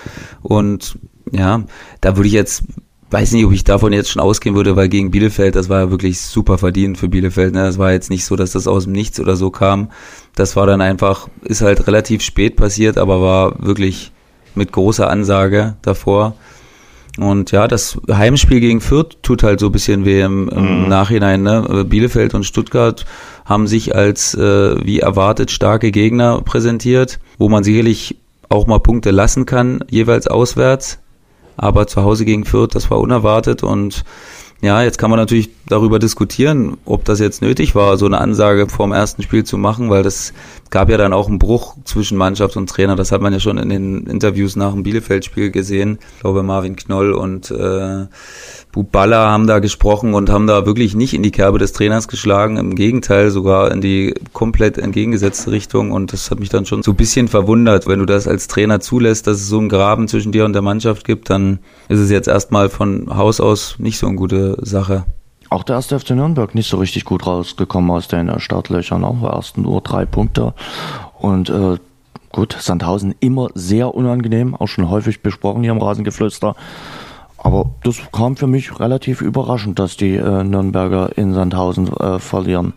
Und 0.43 0.99
ja, 1.31 1.63
da 2.01 2.17
würde 2.17 2.27
ich 2.27 2.35
jetzt 2.35 2.65
weiß 3.11 3.33
nicht, 3.33 3.47
ob 3.47 3.53
ich 3.53 3.65
davon 3.65 3.93
jetzt 3.93 4.11
schon 4.11 4.21
ausgehen 4.21 4.55
würde, 4.55 4.77
weil 4.77 4.89
gegen 4.89 5.11
Bielefeld, 5.11 5.57
das 5.57 5.69
war 5.69 5.81
ja 5.81 5.91
wirklich 5.91 6.21
super 6.21 6.59
verdient 6.59 6.99
für 6.99 7.09
Bielefeld. 7.09 7.55
Ne? 7.55 7.63
Das 7.63 7.79
war 7.79 7.93
jetzt 7.93 8.11
nicht 8.11 8.25
so, 8.25 8.37
dass 8.37 8.53
das 8.53 8.67
aus 8.67 8.85
dem 8.85 8.93
Nichts 8.93 9.19
oder 9.19 9.37
so 9.37 9.51
kam. 9.51 9.91
Das 10.35 10.57
war 10.57 10.67
dann 10.67 10.81
einfach, 10.81 11.29
ist 11.43 11.63
halt 11.63 11.87
relativ 11.87 12.23
spät 12.23 12.57
passiert, 12.57 12.99
aber 12.99 13.23
war 13.23 13.65
wirklich 13.65 14.13
mit 14.55 14.73
großer 14.73 15.09
Ansage 15.09 15.77
davor. 15.83 16.35
Und 17.19 17.51
ja, 17.51 17.67
das 17.67 17.99
Heimspiel 18.11 18.61
gegen 18.61 18.81
Fürth 18.81 19.17
tut 19.23 19.43
halt 19.43 19.59
so 19.59 19.67
ein 19.67 19.73
bisschen 19.73 20.05
weh 20.05 20.21
im, 20.21 20.49
im 20.49 20.83
mhm. 20.83 20.89
Nachhinein. 20.89 21.43
Ne? 21.43 21.85
Bielefeld 21.89 22.35
und 22.35 22.45
Stuttgart 22.45 23.07
haben 23.45 23.67
sich 23.67 23.97
als 23.97 24.35
äh, 24.35 24.85
wie 24.85 25.01
erwartet 25.01 25.51
starke 25.51 25.91
Gegner 25.91 26.43
präsentiert, 26.43 27.19
wo 27.39 27.49
man 27.49 27.65
sicherlich 27.65 28.17
auch 28.49 28.67
mal 28.67 28.79
Punkte 28.79 29.11
lassen 29.11 29.47
kann, 29.47 29.81
jeweils 29.91 30.27
auswärts 30.27 31.01
aber 31.59 31.87
zu 31.87 32.03
Hause 32.03 32.25
gegen 32.25 32.45
Fürth, 32.45 32.75
das 32.75 32.91
war 32.91 32.99
unerwartet. 32.99 33.63
Und 33.63 34.05
ja, 34.61 34.83
jetzt 34.83 34.99
kann 34.99 35.11
man 35.11 35.19
natürlich 35.19 35.51
darüber 35.67 35.99
diskutieren, 35.99 36.79
ob 36.85 37.05
das 37.05 37.21
jetzt 37.21 37.43
nötig 37.43 37.75
war, 37.75 37.97
so 37.99 38.07
eine 38.07 38.19
Ansage 38.19 38.69
vorm 38.69 38.93
ersten 38.93 39.23
Spiel 39.23 39.45
zu 39.45 39.59
machen, 39.59 39.91
weil 39.91 40.03
das 40.03 40.33
gab 40.71 40.91
ja 40.91 40.97
dann 40.97 41.13
auch 41.13 41.29
einen 41.29 41.39
Bruch 41.39 41.77
zwischen 41.85 42.19
Mannschaft 42.19 42.57
und 42.57 42.69
Trainer. 42.69 42.97
Das 42.97 43.13
hat 43.13 43.21
man 43.21 43.33
ja 43.33 43.41
schon 43.41 43.59
in 43.59 43.69
den 43.69 44.07
Interviews 44.07 44.57
nach 44.57 44.73
dem 44.73 44.83
Bielefeld-Spiel 44.83 45.51
gesehen. 45.51 45.99
Ich 46.15 46.21
glaube, 46.21 46.43
Marvin 46.43 46.77
Knoll 46.77 47.13
und 47.13 47.51
äh, 47.51 48.07
Buballa 48.73 49.31
haben 49.31 49.47
da 49.47 49.59
gesprochen 49.59 50.15
und 50.15 50.31
haben 50.31 50.47
da 50.47 50.67
wirklich 50.67 50.95
nicht 50.95 51.15
in 51.15 51.23
die 51.23 51.31
Kerbe 51.31 51.59
des 51.59 51.73
Trainers 51.73 52.09
geschlagen. 52.09 52.57
Im 52.57 52.75
Gegenteil, 52.75 53.31
sogar 53.31 53.73
in 53.73 53.81
die 53.81 54.15
komplett 54.33 54.79
entgegengesetzte 54.79 55.51
Richtung. 55.51 55.93
Und 55.93 56.13
das 56.13 56.31
hat 56.31 56.41
mich 56.41 56.49
dann 56.49 56.67
schon 56.67 56.83
so 56.83 56.93
ein 56.93 56.97
bisschen 56.97 57.29
verwundert. 57.29 57.87
Wenn 57.87 57.99
du 57.99 58.07
das 58.07 58.29
als 58.29 58.49
Trainer 58.49 58.81
zulässt, 58.81 59.27
dass 59.27 59.39
es 59.39 59.49
so 59.49 59.59
einen 59.59 59.69
Graben 59.69 60.09
zwischen 60.09 60.33
dir 60.33 60.45
und 60.45 60.53
der 60.53 60.63
Mannschaft 60.63 61.07
gibt, 61.07 61.31
dann 61.31 61.61
ist 61.89 62.01
es 62.01 62.11
jetzt 62.11 62.29
erstmal 62.29 62.69
von 62.69 63.17
Haus 63.17 63.41
aus 63.41 63.77
nicht 63.79 63.99
so 63.99 64.07
eine 64.07 64.17
gute 64.17 64.57
Sache. 64.61 65.05
Auch 65.51 65.63
der 65.63 65.77
erste 65.77 65.99
FC 65.99 66.11
Nürnberg 66.11 66.55
nicht 66.55 66.69
so 66.69 66.77
richtig 66.77 67.05
gut 67.05 67.27
rausgekommen 67.27 67.91
aus 67.91 68.09
den 68.09 68.39
Startlöchern. 68.39 69.05
Auch 69.05 69.23
erst 69.23 69.57
nur 69.57 69.81
drei 69.81 70.05
Punkte. 70.05 70.53
Und 71.19 71.49
äh, 71.49 71.79
gut, 72.33 72.57
Sandhausen 72.59 73.15
immer 73.21 73.49
sehr 73.55 73.95
unangenehm, 73.95 74.55
auch 74.55 74.69
schon 74.69 74.91
häufig 74.91 75.23
besprochen 75.23 75.63
hier 75.63 75.73
im 75.73 75.83
Rasengeflüster. 75.83 76.55
Aber 77.39 77.71
das 77.85 77.99
kam 78.13 78.37
für 78.37 78.47
mich 78.47 78.79
relativ 78.81 79.21
überraschend, 79.23 79.79
dass 79.79 79.97
die 79.97 80.17
äh, 80.17 80.45
Nürnberger 80.45 81.17
in 81.17 81.35
Sandhausen 81.35 81.89
äh, 81.97 82.19
verlieren. 82.19 82.75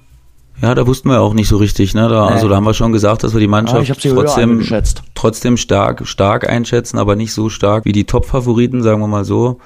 Ja, 0.62 0.76
da 0.76 0.86
wussten 0.86 1.10
wir 1.10 1.22
auch 1.22 1.34
nicht 1.34 1.48
so 1.48 1.58
richtig, 1.58 1.96
ne? 1.96 2.08
Da, 2.08 2.28
nee. 2.28 2.34
Also 2.34 2.48
da 2.48 2.56
haben 2.56 2.66
wir 2.66 2.76
schon 2.76 2.92
gesagt, 2.92 3.24
dass 3.24 3.34
wir 3.34 3.40
die 3.40 3.48
Mannschaft 3.48 3.90
ah, 3.90 4.10
trotzdem, 4.14 4.64
trotzdem 5.16 5.58
stark, 5.58 6.08
stark 6.08 6.48
einschätzen, 6.48 7.00
aber 7.00 7.16
nicht 7.16 7.34
so 7.34 7.50
stark 7.50 7.86
wie 7.86 7.92
die 7.92 8.04
Top-Favoriten, 8.04 8.84
sagen 8.84 9.02
wir 9.02 9.08
mal 9.08 9.26
so. 9.26 9.58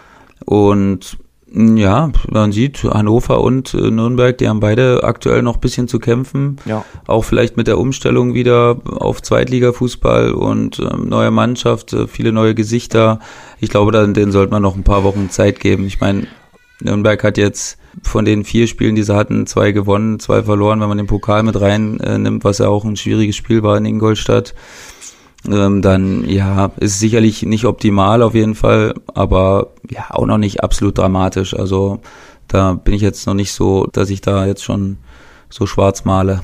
Und 0.46 1.18
ja, 1.58 2.12
man 2.30 2.52
sieht, 2.52 2.84
Hannover 2.84 3.40
und 3.40 3.74
äh, 3.74 3.90
Nürnberg, 3.90 4.38
die 4.38 4.50
haben 4.50 4.60
beide 4.60 5.06
aktuell 5.06 5.42
noch 5.42 5.56
ein 5.56 5.62
bisschen 5.62 5.88
zu 5.88 6.00
kämpfen. 6.00 6.58
Ja. 6.66 6.84
Auch 7.08 7.24
vielleicht 7.24 7.56
mit 7.56 7.68
der 7.68 7.78
Umstellung 7.78 8.34
wieder 8.34 8.78
auf 8.86 9.22
Zweitligafußball 9.22 10.34
und 10.34 10.80
ähm, 10.80 11.08
neue 11.08 11.32
Mannschaft, 11.32 11.94
äh, 11.94 12.08
viele 12.08 12.34
neue 12.34 12.56
Gesichter. 12.56 13.20
Ich 13.62 13.70
glaube, 13.70 13.94
dann, 13.94 14.14
denen 14.14 14.34
sollte 14.34 14.52
man 14.52 14.64
noch 14.64 14.76
ein 14.76 14.84
paar 14.84 15.06
Wochen 15.06 15.30
Zeit 15.30 15.62
geben. 15.62 15.86
Ich 15.86 16.02
meine, 16.02 16.28
Nürnberg 16.82 17.24
hat 17.24 17.38
jetzt 17.38 17.78
von 18.04 18.26
den 18.26 18.44
vier 18.44 18.68
Spielen, 18.68 18.96
die 18.96 19.04
sie 19.04 19.16
hatten, 19.16 19.48
zwei 19.48 19.72
gewonnen, 19.72 20.20
zwei 20.20 20.44
verloren, 20.44 20.82
wenn 20.82 20.90
man 20.90 20.98
den 20.98 21.08
Pokal 21.08 21.44
mit 21.44 21.60
rein 21.62 22.02
äh, 22.02 22.18
nimmt, 22.18 22.44
was 22.44 22.58
ja 22.58 22.68
auch 22.68 22.84
ein 22.84 22.98
schwieriges 22.98 23.38
Spiel 23.38 23.64
war 23.64 23.78
in 23.78 23.86
Ingolstadt. 23.86 24.54
Ähm, 25.50 25.82
dann 25.82 26.28
ja, 26.28 26.72
ist 26.78 27.00
sicherlich 27.00 27.44
nicht 27.44 27.66
optimal 27.66 28.22
auf 28.22 28.34
jeden 28.34 28.56
Fall, 28.56 28.96
aber 29.14 29.68
ja, 29.90 30.06
auch 30.10 30.26
noch 30.26 30.38
nicht 30.38 30.64
absolut 30.64 30.98
dramatisch. 30.98 31.54
Also 31.54 32.00
da 32.48 32.74
bin 32.74 32.94
ich 32.94 33.02
jetzt 33.02 33.28
noch 33.28 33.34
nicht 33.34 33.54
so, 33.54 33.88
dass 33.92 34.10
ich 34.10 34.22
da 34.22 34.46
jetzt 34.46 34.64
schon 34.64 34.98
so 35.50 35.66
schwarz 35.66 36.06
male. 36.06 36.42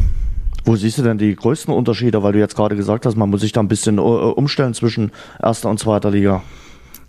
Wo 0.64 0.76
siehst 0.76 1.00
du 1.00 1.02
denn 1.04 1.18
die 1.18 1.36
größten 1.36 1.74
Unterschiede? 1.74 2.22
Weil 2.22 2.34
du 2.34 2.40
jetzt 2.40 2.56
gerade 2.56 2.76
gesagt 2.76 3.06
hast, 3.06 3.16
man 3.16 3.30
muss 3.30 3.42
sich 3.42 3.52
da 3.52 3.62
ein 3.62 3.68
bisschen 3.68 3.98
äh, 3.98 4.02
umstellen 4.02 4.74
zwischen 4.74 5.12
erster 5.42 5.70
und 5.70 5.80
zweiter 5.80 6.12
Liga. 6.12 6.44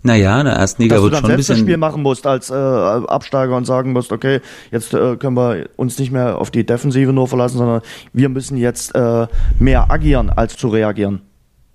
Naja, 0.05 0.39
in 0.39 0.45
der 0.45 0.55
ersten 0.55 0.81
Liga 0.81 0.95
Dass 0.95 1.03
wird 1.03 1.13
du 1.13 1.15
dann 1.15 1.21
schon 1.21 1.31
ein 1.31 1.35
selbst 1.35 1.49
das 1.49 1.55
bisschen. 1.55 1.67
Spiel 1.67 1.77
machen 1.77 2.01
musst 2.01 2.27
als 2.27 2.49
äh, 2.49 2.53
Absteiger 2.53 3.55
und 3.55 3.65
sagen 3.65 3.93
musst, 3.93 4.11
okay, 4.11 4.41
jetzt 4.69 4.93
äh, 4.93 5.15
können 5.15 5.37
wir 5.37 5.69
uns 5.77 5.97
nicht 5.97 6.11
mehr 6.11 6.39
auf 6.39 6.51
die 6.51 6.65
Defensive 6.65 7.13
nur 7.13 7.27
verlassen, 7.27 7.57
sondern 7.57 7.81
wir 8.11 8.27
müssen 8.27 8.57
jetzt 8.57 8.93
äh, 8.95 9.27
mehr 9.59 9.89
agieren, 9.89 10.29
als 10.29 10.57
zu 10.57 10.67
reagieren. 10.67 11.21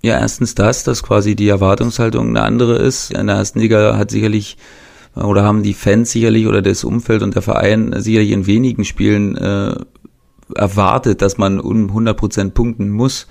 Ja, 0.02 0.18
erstens 0.18 0.54
das, 0.54 0.84
dass 0.84 1.02
quasi 1.02 1.34
die 1.34 1.48
Erwartungshaltung 1.48 2.28
eine 2.28 2.42
andere 2.42 2.76
ist. 2.76 3.12
In 3.12 3.26
der 3.26 3.36
ersten 3.36 3.58
Liga 3.58 3.96
hat 3.96 4.10
sicherlich 4.10 4.56
oder 5.14 5.42
haben 5.42 5.62
die 5.62 5.74
Fans 5.74 6.12
sicherlich 6.12 6.46
oder 6.46 6.62
das 6.62 6.84
Umfeld 6.84 7.22
und 7.22 7.34
der 7.34 7.42
Verein 7.42 7.94
sicherlich 7.98 8.30
in 8.30 8.46
wenigen 8.46 8.84
Spielen 8.84 9.36
äh, 9.36 9.74
erwartet, 10.54 11.20
dass 11.20 11.36
man 11.36 11.60
um 11.60 11.90
100% 11.90 12.50
punkten 12.50 12.90
muss. 12.90 13.26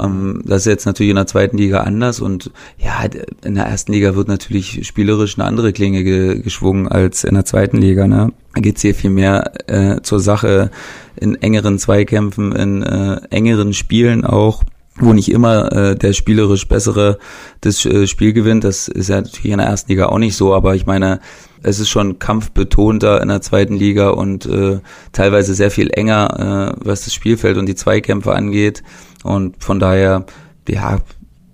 Ähm, 0.00 0.42
das 0.44 0.62
ist 0.62 0.66
jetzt 0.66 0.86
natürlich 0.86 1.10
in 1.10 1.16
der 1.16 1.26
zweiten 1.26 1.58
Liga 1.58 1.80
anders 1.80 2.20
und 2.20 2.50
ja, 2.78 3.04
in 3.44 3.54
der 3.54 3.66
ersten 3.66 3.92
Liga 3.92 4.16
wird 4.16 4.28
natürlich 4.28 4.86
spielerisch 4.86 5.38
eine 5.38 5.46
andere 5.46 5.72
Klinge 5.72 6.02
ge 6.02 6.40
geschwungen 6.40 6.88
als 6.88 7.24
in 7.24 7.34
der 7.34 7.44
zweiten 7.44 7.76
Liga. 7.76 8.06
Ne? 8.06 8.32
Da 8.54 8.60
geht's 8.60 8.82
hier 8.82 8.94
viel 8.94 9.10
mehr 9.10 9.52
äh, 9.68 10.00
zur 10.02 10.20
Sache 10.20 10.70
in 11.16 11.36
engeren 11.36 11.78
Zweikämpfen, 11.78 12.52
in 12.52 12.82
äh, 12.82 13.20
engeren 13.30 13.72
Spielen 13.72 14.24
auch 14.24 14.64
wo 14.98 15.12
nicht 15.12 15.30
immer 15.30 15.72
äh, 15.72 15.96
der 15.96 16.12
spielerisch 16.12 16.68
bessere 16.68 17.18
das 17.60 17.84
äh, 17.84 18.06
Spiel 18.06 18.32
gewinnt. 18.32 18.64
Das 18.64 18.88
ist 18.88 19.08
ja 19.08 19.16
natürlich 19.16 19.52
in 19.52 19.58
der 19.58 19.66
ersten 19.66 19.90
Liga 19.90 20.06
auch 20.06 20.18
nicht 20.18 20.36
so, 20.36 20.54
aber 20.54 20.74
ich 20.74 20.86
meine, 20.86 21.20
es 21.62 21.80
ist 21.80 21.88
schon 21.88 22.18
kampfbetonter 22.18 23.20
in 23.20 23.28
der 23.28 23.40
zweiten 23.40 23.74
Liga 23.74 24.10
und 24.10 24.46
äh, 24.46 24.80
teilweise 25.12 25.54
sehr 25.54 25.70
viel 25.70 25.90
enger, 25.90 26.74
äh, 26.78 26.86
was 26.86 27.04
das 27.04 27.14
Spielfeld 27.14 27.58
und 27.58 27.66
die 27.66 27.74
Zweikämpfe 27.74 28.34
angeht. 28.34 28.82
Und 29.22 29.62
von 29.62 29.80
daher, 29.80 30.24
ja, 30.68 31.00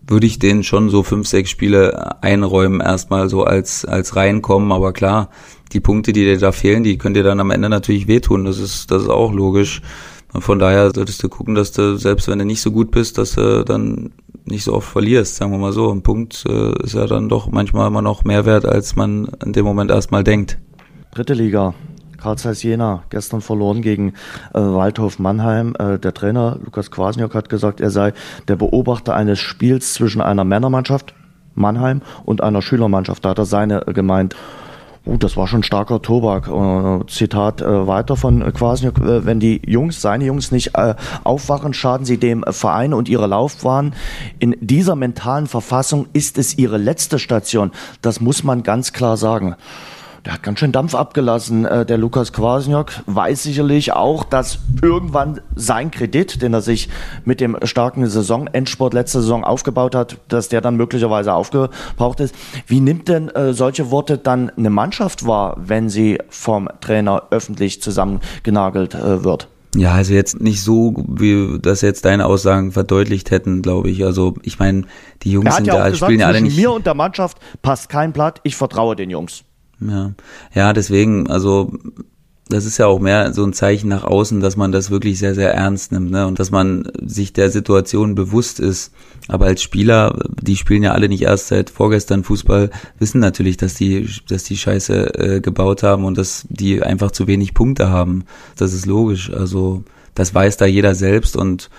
würde 0.06 0.26
ich 0.26 0.38
denen 0.38 0.62
schon 0.62 0.90
so 0.90 1.02
fünf, 1.02 1.26
sechs 1.26 1.50
Spiele 1.50 2.22
einräumen, 2.22 2.80
erstmal 2.80 3.28
so 3.28 3.44
als, 3.44 3.84
als 3.84 4.14
reinkommen. 4.14 4.70
Aber 4.70 4.92
klar, 4.92 5.30
die 5.72 5.80
Punkte, 5.80 6.12
die 6.12 6.24
dir 6.24 6.38
da 6.38 6.52
fehlen, 6.52 6.84
die 6.84 6.98
können 6.98 7.14
dir 7.14 7.22
dann 7.22 7.40
am 7.40 7.50
Ende 7.50 7.68
natürlich 7.68 8.08
wehtun. 8.08 8.44
Das 8.44 8.58
ist, 8.58 8.90
das 8.90 9.02
ist 9.02 9.08
auch 9.08 9.32
logisch. 9.32 9.80
Von 10.38 10.58
daher 10.58 10.92
solltest 10.94 11.22
du 11.22 11.28
gucken, 11.28 11.54
dass 11.54 11.72
du, 11.72 11.96
selbst 11.96 12.28
wenn 12.28 12.38
du 12.38 12.44
nicht 12.44 12.62
so 12.62 12.70
gut 12.72 12.90
bist, 12.90 13.18
dass 13.18 13.32
du 13.32 13.64
dann 13.64 14.12
nicht 14.44 14.64
so 14.64 14.74
oft 14.74 14.88
verlierst, 14.88 15.36
sagen 15.36 15.52
wir 15.52 15.58
mal 15.58 15.72
so. 15.72 15.90
Ein 15.90 16.02
Punkt 16.02 16.44
äh, 16.48 16.72
ist 16.82 16.94
ja 16.94 17.06
dann 17.06 17.28
doch 17.28 17.50
manchmal 17.50 17.86
immer 17.86 18.02
noch 18.02 18.24
mehr 18.24 18.46
wert, 18.46 18.64
als 18.64 18.96
man 18.96 19.28
in 19.44 19.52
dem 19.52 19.64
Moment 19.64 19.90
erstmal 19.90 20.24
denkt. 20.24 20.58
Dritte 21.14 21.34
Liga. 21.34 21.74
Karl 22.22 22.38
Zeiss 22.38 22.62
Jena, 22.62 23.02
gestern 23.10 23.40
verloren 23.40 23.82
gegen 23.82 24.10
äh, 24.54 24.60
Waldhof 24.60 25.18
Mannheim. 25.18 25.74
Äh, 25.76 25.98
der 25.98 26.14
Trainer 26.14 26.56
Lukas 26.64 26.90
Kwasniok 26.92 27.34
hat 27.34 27.48
gesagt, 27.48 27.80
er 27.80 27.90
sei 27.90 28.12
der 28.46 28.54
Beobachter 28.54 29.14
eines 29.14 29.40
Spiels 29.40 29.94
zwischen 29.94 30.20
einer 30.20 30.44
Männermannschaft, 30.44 31.14
Mannheim, 31.54 32.00
und 32.24 32.40
einer 32.40 32.62
Schülermannschaft. 32.62 33.24
Da 33.24 33.30
hat 33.30 33.38
er 33.38 33.44
seine 33.44 33.80
gemeint. 33.80 34.36
Uh, 35.04 35.16
das 35.16 35.36
war 35.36 35.46
schon 35.48 35.62
starker 35.62 36.00
Tobak. 36.00 36.48
Äh, 36.48 37.06
Zitat 37.08 37.60
äh, 37.60 37.86
weiter 37.86 38.16
von 38.16 38.52
Kwasniok. 38.52 38.98
Äh, 38.98 39.26
wenn 39.26 39.40
die 39.40 39.60
Jungs, 39.66 40.00
seine 40.00 40.24
Jungs 40.24 40.52
nicht 40.52 40.76
äh, 40.76 40.94
aufwachen, 41.24 41.74
schaden 41.74 42.06
sie 42.06 42.18
dem 42.18 42.44
Verein 42.48 42.94
und 42.94 43.08
ihrer 43.08 43.26
Laufbahn. 43.26 43.94
In 44.38 44.56
dieser 44.60 44.94
mentalen 44.94 45.46
Verfassung 45.46 46.06
ist 46.12 46.38
es 46.38 46.56
ihre 46.56 46.78
letzte 46.78 47.18
Station. 47.18 47.72
Das 48.00 48.20
muss 48.20 48.44
man 48.44 48.62
ganz 48.62 48.92
klar 48.92 49.16
sagen. 49.16 49.56
Der 50.24 50.34
hat 50.34 50.44
ganz 50.44 50.60
schön 50.60 50.70
Dampf 50.70 50.94
abgelassen. 50.94 51.64
Äh, 51.64 51.84
der 51.84 51.98
Lukas 51.98 52.32
Kwasniok 52.32 52.92
weiß 53.06 53.42
sicherlich 53.42 53.92
auch, 53.92 54.22
dass 54.22 54.60
irgendwann 54.80 55.40
sein 55.56 55.90
Kredit, 55.90 56.42
den 56.42 56.54
er 56.54 56.60
sich 56.60 56.88
mit 57.24 57.40
dem 57.40 57.56
starken 57.64 58.08
Saisonendsport 58.08 58.94
letzte 58.94 59.20
Saison 59.20 59.42
aufgebaut 59.42 59.96
hat, 59.96 60.18
dass 60.28 60.48
der 60.48 60.60
dann 60.60 60.76
möglicherweise 60.76 61.34
aufgebraucht 61.34 62.20
ist. 62.20 62.36
Wie 62.68 62.78
nimmt 62.78 63.08
denn 63.08 63.30
äh, 63.30 63.52
solche 63.52 63.90
Worte 63.90 64.16
dann 64.16 64.50
eine 64.50 64.70
Mannschaft 64.70 65.26
wahr, 65.26 65.56
wenn 65.58 65.88
sie 65.88 66.18
vom 66.28 66.68
Trainer 66.80 67.24
öffentlich 67.30 67.82
zusammengenagelt 67.82 68.94
äh, 68.94 69.24
wird? 69.24 69.48
Ja, 69.74 69.94
also 69.94 70.12
jetzt 70.12 70.40
nicht 70.40 70.62
so, 70.62 71.02
wie 71.08 71.58
das 71.60 71.80
jetzt 71.80 72.04
deine 72.04 72.26
Aussagen 72.26 72.70
verdeutlicht 72.70 73.32
hätten, 73.32 73.62
glaube 73.62 73.90
ich. 73.90 74.04
Also 74.04 74.34
ich 74.42 74.58
meine, 74.60 74.84
die 75.22 75.32
Jungs 75.32 75.56
sind 75.56 75.66
ja 75.66 75.78
da, 75.78 75.88
gesagt, 75.88 76.04
spielen 76.04 76.20
ja 76.20 76.26
alle 76.28 76.42
nicht. 76.42 76.56
mir 76.56 76.70
und 76.70 76.86
der 76.86 76.94
Mannschaft 76.94 77.38
passt 77.62 77.88
kein 77.88 78.12
Blatt. 78.12 78.40
Ich 78.44 78.54
vertraue 78.54 78.94
den 78.94 79.10
Jungs. 79.10 79.44
Ja, 79.90 80.12
ja, 80.54 80.72
deswegen, 80.72 81.30
also 81.30 81.72
das 82.48 82.66
ist 82.66 82.78
ja 82.78 82.86
auch 82.86 83.00
mehr 83.00 83.32
so 83.32 83.44
ein 83.44 83.52
Zeichen 83.52 83.88
nach 83.88 84.04
außen, 84.04 84.40
dass 84.40 84.56
man 84.56 84.72
das 84.72 84.90
wirklich 84.90 85.18
sehr, 85.18 85.34
sehr 85.34 85.54
ernst 85.54 85.92
nimmt, 85.92 86.10
ne? 86.10 86.26
Und 86.26 86.38
dass 86.38 86.50
man 86.50 86.90
sich 87.00 87.32
der 87.32 87.50
Situation 87.50 88.14
bewusst 88.14 88.60
ist. 88.60 88.92
Aber 89.28 89.46
als 89.46 89.62
Spieler, 89.62 90.18
die 90.40 90.56
spielen 90.56 90.82
ja 90.82 90.92
alle 90.92 91.08
nicht 91.08 91.22
erst 91.22 91.48
seit 91.48 91.70
vorgestern 91.70 92.24
Fußball, 92.24 92.70
wissen 92.98 93.20
natürlich, 93.20 93.56
dass 93.56 93.74
die, 93.74 94.08
dass 94.28 94.44
die 94.44 94.56
Scheiße 94.56 95.14
äh, 95.14 95.40
gebaut 95.40 95.82
haben 95.82 96.04
und 96.04 96.18
dass 96.18 96.44
die 96.48 96.82
einfach 96.82 97.12
zu 97.12 97.26
wenig 97.26 97.54
Punkte 97.54 97.88
haben. 97.88 98.24
Das 98.56 98.72
ist 98.72 98.86
logisch. 98.86 99.32
Also 99.32 99.84
das 100.14 100.34
weiß 100.34 100.56
da 100.58 100.66
jeder 100.66 100.94
selbst 100.94 101.36
und 101.36 101.70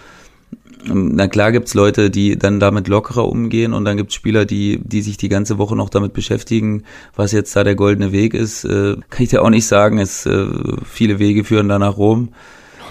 na 0.86 1.28
klar 1.28 1.52
gibt's 1.52 1.74
Leute, 1.74 2.10
die 2.10 2.38
dann 2.38 2.60
damit 2.60 2.88
lockerer 2.88 3.28
umgehen 3.28 3.74
und 3.74 3.86
dann 3.86 3.98
gibt's 3.98 4.16
Spieler, 4.16 4.46
die, 4.46 4.80
die 4.84 5.02
sich 5.02 5.18
die 5.18 5.30
ganze 5.30 5.58
Woche 5.58 5.76
noch 5.76 5.90
damit 5.90 6.14
beschäftigen, 6.14 6.84
was 7.16 7.32
jetzt 7.32 7.56
da 7.56 7.64
der 7.64 7.76
goldene 7.76 8.12
Weg 8.12 8.34
ist. 8.34 8.66
Äh, 8.66 8.98
kann 9.10 9.24
ich 9.24 9.30
dir 9.30 9.42
auch 9.42 9.50
nicht 9.50 9.68
sagen. 9.68 9.98
Es, 9.98 10.26
äh, 10.26 10.48
viele 10.86 11.20
Wege 11.20 11.44
führen 11.44 11.70
da 11.70 11.80
nach 11.80 11.98
Rom. 11.98 12.30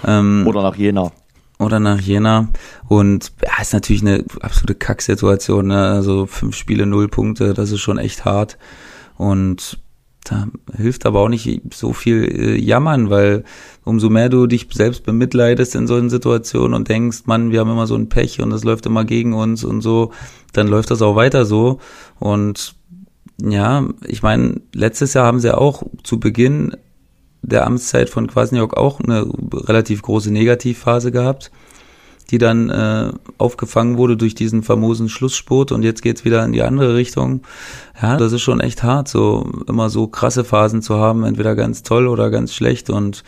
Ähm, 0.07 0.45
Oder 0.47 0.63
nach 0.63 0.77
Jena. 0.77 1.13
oder 1.59 1.79
nach 1.79 2.01
Jena. 2.01 2.49
Und 2.89 3.33
ja, 3.45 3.61
ist 3.61 3.73
natürlich 3.73 4.03
eine 4.03 4.25
absolute 4.41 4.75
Kacksituation. 4.75 5.69
Ne? 5.69 5.87
Also 5.89 6.27
fünf 6.27 6.57
Spiele, 6.57 6.87
null 6.87 7.09
Punkte, 7.09 7.55
das 7.55 7.71
ist 7.71 7.81
schon 7.81 7.99
echt 7.99 8.25
hart. 8.25 8.59
Und 9.17 9.79
da 10.25 10.47
hilft 10.77 11.05
aber 11.05 11.21
auch 11.21 11.29
nicht 11.29 11.63
so 11.75 11.93
viel 11.93 12.25
äh, 12.25 12.57
jammern, 12.57 13.11
weil 13.11 13.45
umso 13.85 14.09
mehr 14.09 14.29
du 14.29 14.47
dich 14.47 14.69
selbst 14.73 15.05
bemitleidest 15.05 15.75
in 15.75 15.87
solchen 15.87 16.11
Situationen 16.11 16.75
und 16.75 16.89
denkst, 16.89 17.23
Mann, 17.27 17.51
wir 17.51 17.61
haben 17.61 17.71
immer 17.71 17.87
so 17.87 17.97
ein 17.97 18.09
Pech 18.09 18.41
und 18.41 18.51
das 18.51 18.63
läuft 18.63 18.87
immer 18.87 19.05
gegen 19.05 19.33
uns 19.35 19.65
und 19.65 19.81
so, 19.81 20.13
dann 20.53 20.69
läuft 20.69 20.91
das 20.91 21.03
auch 21.03 21.17
weiter 21.17 21.45
so. 21.45 21.81
Und 22.21 22.77
ja, 23.41 23.89
ich 24.07 24.23
meine, 24.23 24.61
letztes 24.73 25.15
Jahr 25.15 25.27
haben 25.27 25.41
sie 25.41 25.57
auch 25.57 25.83
zu 26.05 26.21
Beginn 26.21 26.77
der 27.43 27.67
Amtszeit 27.67 28.09
von 28.09 28.29
Kwasniok 28.29 28.77
auch 28.77 29.01
eine 29.01 29.27
relativ 29.53 30.03
große 30.03 30.33
Negativphase 30.33 31.11
gehabt, 31.11 31.51
die 32.31 32.39
dann 32.39 32.71
äh, 32.71 33.13
aufgefangen 33.39 33.97
wurde 33.99 34.17
durch 34.17 34.35
diesen 34.35 34.63
famosen 34.63 35.09
Schlussspurt 35.09 35.73
und 35.73 35.83
jetzt 35.83 36.03
geht's 36.03 36.25
wieder 36.25 36.45
in 36.45 36.53
die 36.53 36.63
andere 36.63 36.95
Richtung. 36.95 37.43
Ja, 38.01 38.17
das 38.17 38.33
ist 38.33 38.43
schon 38.43 38.61
echt 38.61 38.83
hart, 38.83 39.09
so 39.09 39.51
immer 39.69 39.91
so 39.91 40.07
krasse 40.07 40.45
Phasen 40.45 40.83
zu 40.83 40.97
haben, 40.97 41.25
entweder 41.25 41.55
ganz 41.55 41.83
toll 41.83 42.07
oder 42.07 42.31
ganz 42.31 42.55
schlecht 42.55 42.91
und 42.91 43.23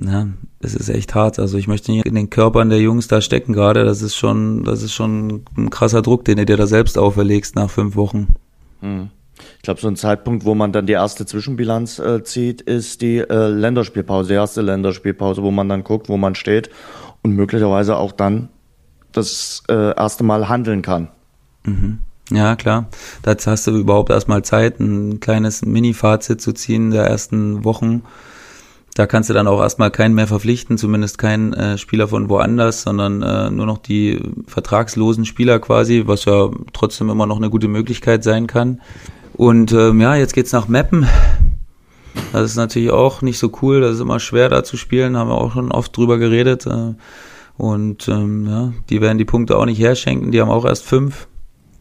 ja, 0.00 0.28
es 0.60 0.74
ist 0.74 0.88
echt 0.88 1.14
hart. 1.14 1.38
Also 1.38 1.56
ich 1.56 1.68
möchte 1.68 1.90
nicht 1.90 2.06
in 2.06 2.14
den 2.14 2.30
Körpern 2.30 2.68
der 2.68 2.80
Jungs 2.80 3.08
da 3.08 3.20
stecken 3.20 3.52
gerade. 3.52 3.84
Das 3.84 4.02
ist 4.02 4.14
schon, 4.14 4.64
das 4.64 4.82
ist 4.82 4.92
schon 4.92 5.44
ein 5.56 5.70
krasser 5.70 6.02
Druck, 6.02 6.24
den 6.24 6.36
du 6.36 6.44
dir 6.44 6.56
da 6.56 6.66
selbst 6.66 6.98
auferlegst 6.98 7.56
nach 7.56 7.70
fünf 7.70 7.96
Wochen. 7.96 8.34
Hm. 8.80 9.08
Ich 9.56 9.62
glaube, 9.62 9.80
so 9.80 9.88
ein 9.88 9.96
Zeitpunkt, 9.96 10.44
wo 10.44 10.54
man 10.54 10.72
dann 10.72 10.86
die 10.86 10.94
erste 10.94 11.26
Zwischenbilanz 11.26 11.98
äh, 11.98 12.22
zieht, 12.22 12.62
ist 12.62 13.02
die 13.02 13.18
äh, 13.18 13.48
Länderspielpause, 13.48 14.28
die 14.28 14.34
erste 14.34 14.62
Länderspielpause, 14.62 15.42
wo 15.42 15.50
man 15.50 15.68
dann 15.68 15.84
guckt, 15.84 16.08
wo 16.08 16.16
man 16.16 16.34
steht 16.34 16.70
und 17.22 17.32
möglicherweise 17.32 17.96
auch 17.96 18.12
dann 18.12 18.48
das 19.12 19.62
äh, 19.68 19.96
erste 19.96 20.24
Mal 20.24 20.48
handeln 20.48 20.82
kann. 20.82 21.08
Mhm. 21.64 21.98
Ja, 22.30 22.56
klar. 22.56 22.88
Dazu 23.22 23.50
hast 23.50 23.66
du 23.66 23.76
überhaupt 23.76 24.10
erstmal 24.10 24.42
Zeit, 24.42 24.80
ein 24.80 25.20
kleines 25.20 25.64
Mini-Fazit 25.64 26.40
zu 26.40 26.52
ziehen 26.52 26.90
der 26.90 27.04
ersten 27.04 27.64
Wochen. 27.64 28.02
Da 28.94 29.06
kannst 29.06 29.28
du 29.28 29.34
dann 29.34 29.46
auch 29.46 29.60
erstmal 29.60 29.90
keinen 29.90 30.14
mehr 30.14 30.26
verpflichten, 30.26 30.78
zumindest 30.78 31.18
keinen 31.18 31.52
äh, 31.52 31.76
Spieler 31.76 32.08
von 32.08 32.28
woanders, 32.30 32.82
sondern 32.82 33.22
äh, 33.22 33.50
nur 33.50 33.66
noch 33.66 33.78
die 33.78 34.20
vertragslosen 34.46 35.26
Spieler 35.26 35.58
quasi, 35.58 36.04
was 36.06 36.24
ja 36.24 36.50
trotzdem 36.72 37.10
immer 37.10 37.26
noch 37.26 37.36
eine 37.36 37.50
gute 37.50 37.68
Möglichkeit 37.68 38.24
sein 38.24 38.46
kann. 38.46 38.80
Und 39.34 39.70
ähm, 39.72 40.00
ja, 40.00 40.14
jetzt 40.14 40.32
geht's 40.32 40.52
nach 40.52 40.66
Meppen. 40.66 41.06
Das 42.32 42.50
ist 42.50 42.56
natürlich 42.56 42.90
auch 42.90 43.22
nicht 43.22 43.38
so 43.38 43.50
cool, 43.62 43.80
das 43.80 43.94
ist 43.94 44.00
immer 44.00 44.20
schwer 44.20 44.48
da 44.48 44.64
zu 44.64 44.76
spielen, 44.76 45.16
haben 45.16 45.30
wir 45.30 45.38
auch 45.38 45.52
schon 45.52 45.72
oft 45.72 45.96
drüber 45.96 46.18
geredet. 46.18 46.66
Äh, 46.66 46.94
und 47.56 48.08
ähm, 48.08 48.46
ja, 48.48 48.72
die 48.90 49.00
werden 49.00 49.18
die 49.18 49.24
Punkte 49.24 49.56
auch 49.56 49.64
nicht 49.64 49.80
herschenken, 49.80 50.32
die 50.32 50.40
haben 50.40 50.50
auch 50.50 50.64
erst 50.64 50.84
fünf. 50.84 51.28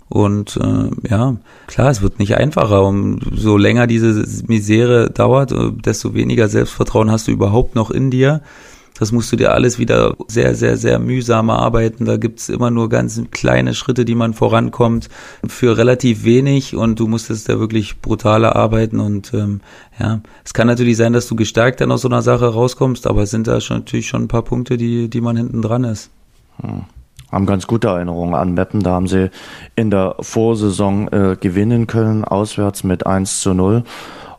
Und 0.08 0.58
äh, 0.58 1.10
ja, 1.10 1.36
klar, 1.68 1.90
es 1.90 2.02
wird 2.02 2.20
nicht 2.20 2.38
einfacher. 2.38 2.84
Um, 2.86 3.20
so 3.34 3.58
länger 3.58 3.88
diese 3.88 4.24
Misere 4.48 5.10
dauert, 5.10 5.52
äh, 5.52 5.72
desto 5.72 6.14
weniger 6.14 6.48
Selbstvertrauen 6.48 7.12
hast 7.12 7.28
du 7.28 7.32
überhaupt 7.32 7.76
noch 7.76 7.90
in 7.92 8.12
dir. 8.12 8.42
Das 8.98 9.12
musst 9.12 9.32
du 9.32 9.36
dir 9.36 9.54
alles 9.54 9.78
wieder 9.78 10.16
sehr, 10.28 10.56
sehr, 10.56 10.78
sehr 10.78 11.00
mühsam 11.00 11.50
erarbeiten. 11.50 12.06
Da 12.06 12.18
gibt's 12.18 12.50
immer 12.50 12.72
nur 12.72 12.90
ganz 12.90 13.22
kleine 13.32 13.74
Schritte, 13.74 14.06
die 14.06 14.16
man 14.16 14.34
vorankommt, 14.34 15.10
für 15.46 15.78
relativ 15.78 16.24
wenig 16.24 16.76
und 16.76 17.00
du 17.00 17.08
musst 17.08 17.30
es 17.30 17.44
da 17.44 17.60
wirklich 17.60 18.02
brutal 18.02 18.44
erarbeiten. 18.44 19.00
Und 19.00 19.34
ähm, 19.34 19.62
ja, 20.00 20.22
es 20.44 20.54
kann 20.54 20.68
natürlich 20.68 20.98
sein, 20.98 21.14
dass 21.14 21.28
du 21.28 21.36
gestärkt 21.36 21.82
dann 21.82 21.92
aus 21.92 22.02
so 22.02 22.08
einer 22.08 22.22
Sache 22.22 22.48
rauskommst, 22.48 23.08
aber 23.08 23.24
es 23.24 23.32
sind 23.32 23.48
da 23.48 23.60
schon, 23.62 23.78
natürlich 23.78 24.08
schon 24.08 24.24
ein 24.24 24.28
paar 24.30 24.44
Punkte, 24.44 24.78
die, 24.78 25.10
die 25.10 25.22
man 25.22 25.36
hinten 25.36 25.62
dran 25.62 25.84
ist. 25.84 26.10
Hm 26.62 26.86
haben 27.32 27.46
ganz 27.46 27.68
gute 27.68 27.90
Erinnerungen 27.90 28.34
an 28.34 28.54
Meppen. 28.54 28.82
Da 28.82 28.92
haben 28.92 29.08
sie 29.08 29.30
in 29.76 29.92
der 29.92 30.16
Vorsaison 30.22 31.08
äh, 31.10 31.38
gewinnen 31.40 31.86
können, 31.86 32.24
auswärts 32.24 32.84
mit 32.84 33.06
1 33.06 33.42
zu 33.42 33.54
0. 33.54 33.84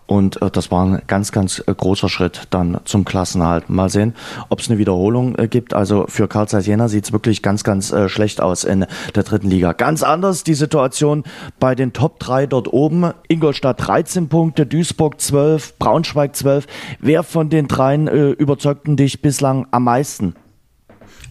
Und 0.07 0.41
äh, 0.41 0.51
das 0.51 0.71
war 0.71 0.85
ein 0.85 1.03
ganz, 1.07 1.33
ganz 1.33 1.63
äh, 1.67 1.75
großer 1.75 2.09
Schritt 2.09 2.43
dann 2.51 2.81
zum 2.85 3.05
Klassenerhalt. 3.05 3.69
Mal 3.69 3.89
sehen, 3.89 4.15
ob 4.49 4.61
es 4.61 4.71
eine 4.71 4.79
Wiederholung 4.79 5.37
äh, 5.37 5.49
gibt. 5.49 5.75
Also 5.75 6.07
für 6.09 6.29
Karl 6.29 6.49
Zeiss 6.49 6.67
Jena 6.67 6.89
sieht 6.89 7.07
es 7.07 7.13
wirklich 7.13 7.43
ganz, 7.43 7.65
ganz 7.65 7.93
äh, 7.93 8.09
schlecht 8.09 8.41
aus 8.41 8.65
in 8.65 8.87
der 9.15 9.23
dritten 9.25 9.51
Liga. 9.51 9.73
Ganz 9.73 10.03
anders 10.03 10.45
die 10.45 10.55
Situation 10.55 11.25
bei 11.59 11.75
den 11.75 11.93
Top 11.93 12.21
3 12.21 12.47
dort 12.47 12.73
oben. 12.73 13.13
Ingolstadt 13.29 13.87
13 13.87 14.29
Punkte, 14.29 14.67
Duisburg 14.67 15.21
12, 15.21 15.79
Braunschweig 15.79 16.37
12. 16.37 16.67
Wer 17.01 17.23
von 17.23 17.51
den 17.51 17.67
dreien 17.67 18.07
äh, 18.07 18.31
überzeugten 18.31 18.97
dich 18.97 19.23
bislang 19.23 19.67
am 19.73 19.85
meisten? 19.85 20.35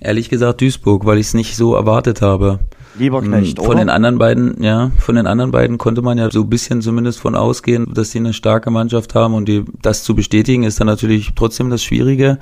Ehrlich 0.02 0.30
gesagt 0.30 0.62
Duisburg, 0.62 1.06
weil 1.06 1.18
ich 1.18 1.28
es 1.28 1.34
nicht 1.34 1.56
so 1.56 1.76
erwartet 1.76 2.22
habe. 2.22 2.60
Lieber 2.98 3.22
hm, 3.22 3.46
Von 3.56 3.68
oder? 3.68 3.76
den 3.80 3.89
anderen 3.89 4.18
beiden, 4.18 4.62
ja, 4.64 4.91
von 4.98 5.16
den 5.16 5.28
anderen 5.28 5.52
beiden 5.52 5.78
konnte 5.78 6.02
man 6.02 6.18
ja 6.18 6.32
so 6.32 6.41
ein 6.41 6.50
bisschen 6.50 6.82
zumindest 6.82 7.20
von 7.20 7.36
ausgehen, 7.36 7.93
dass 7.93 8.12
sie 8.12 8.20
eine 8.20 8.34
starke 8.34 8.72
Mannschaft 8.72 9.16
haben 9.16 9.34
und 9.34 9.48
die, 9.48 9.66
das 9.82 10.04
zu 10.04 10.16
bestätigen 10.16 10.64
ist 10.64 10.80
dann 10.80 10.88
natürlich 10.88 11.32
trotzdem 11.36 11.70
das 11.70 11.84
Schwierige. 11.84 12.39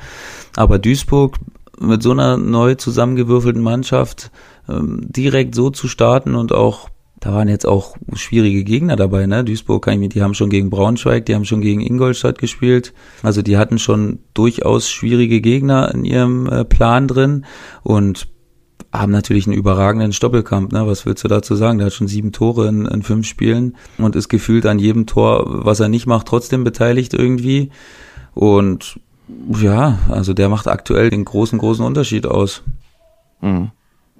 Aber 0.55 0.79
Duisburg 0.79 1.37
mit 1.79 2.03
so 2.03 2.11
einer 2.11 2.37
neu 2.37 2.75
zusammengewürfelten 2.75 3.61
Mannschaft 3.61 4.31
ähm, 4.69 5.01
direkt 5.09 5.55
so 5.55 5.69
zu 5.69 5.87
starten 5.87 6.35
und 6.35 6.51
auch 6.53 6.89
da 7.19 7.33
waren 7.33 7.47
jetzt 7.47 7.65
auch 7.65 7.95
schwierige 8.15 8.65
Gegner 8.65 8.97
dabei, 8.97 9.27
ne? 9.27 9.45
Duisburg, 9.45 9.85
kann 9.85 9.93
ich 9.93 9.99
mit, 10.01 10.13
die 10.13 10.21
haben 10.21 10.33
schon 10.33 10.49
gegen 10.49 10.69
Braunschweig, 10.69 11.25
die 11.25 11.35
haben 11.35 11.45
schon 11.45 11.61
gegen 11.61 11.79
Ingolstadt 11.79 12.37
gespielt. 12.37 12.93
Also 13.21 13.41
die 13.41 13.55
hatten 13.55 13.79
schon 13.79 14.19
durchaus 14.33 14.89
schwierige 14.89 15.39
Gegner 15.39 15.89
in 15.93 16.03
ihrem 16.03 16.47
äh, 16.47 16.65
Plan 16.65 17.07
drin 17.07 17.45
und 17.81 18.27
haben 18.93 19.11
natürlich 19.11 19.47
einen 19.47 19.57
überragenden 19.57 20.13
Stoppelkampf, 20.13 20.71
ne? 20.71 20.85
Was 20.85 21.05
willst 21.05 21.23
du 21.23 21.27
dazu 21.27 21.55
sagen? 21.55 21.79
Der 21.79 21.87
hat 21.87 21.93
schon 21.93 22.07
sieben 22.07 22.31
Tore 22.31 22.67
in, 22.67 22.85
in 22.85 23.01
fünf 23.01 23.25
Spielen 23.25 23.75
und 23.97 24.15
ist 24.15 24.29
gefühlt 24.29 24.67
an 24.67 24.77
jedem 24.77 25.07
Tor, 25.07 25.65
was 25.65 25.79
er 25.79 25.89
nicht 25.89 26.05
macht, 26.05 26.27
trotzdem 26.27 26.63
beteiligt 26.63 27.15
irgendwie. 27.15 27.71
Und 28.35 28.99
ja, 29.49 29.97
also 30.09 30.33
der 30.33 30.47
macht 30.47 30.67
aktuell 30.67 31.09
den 31.09 31.25
großen, 31.25 31.57
großen 31.57 31.83
Unterschied 31.83 32.27
aus. 32.27 32.61
Mhm. 33.41 33.71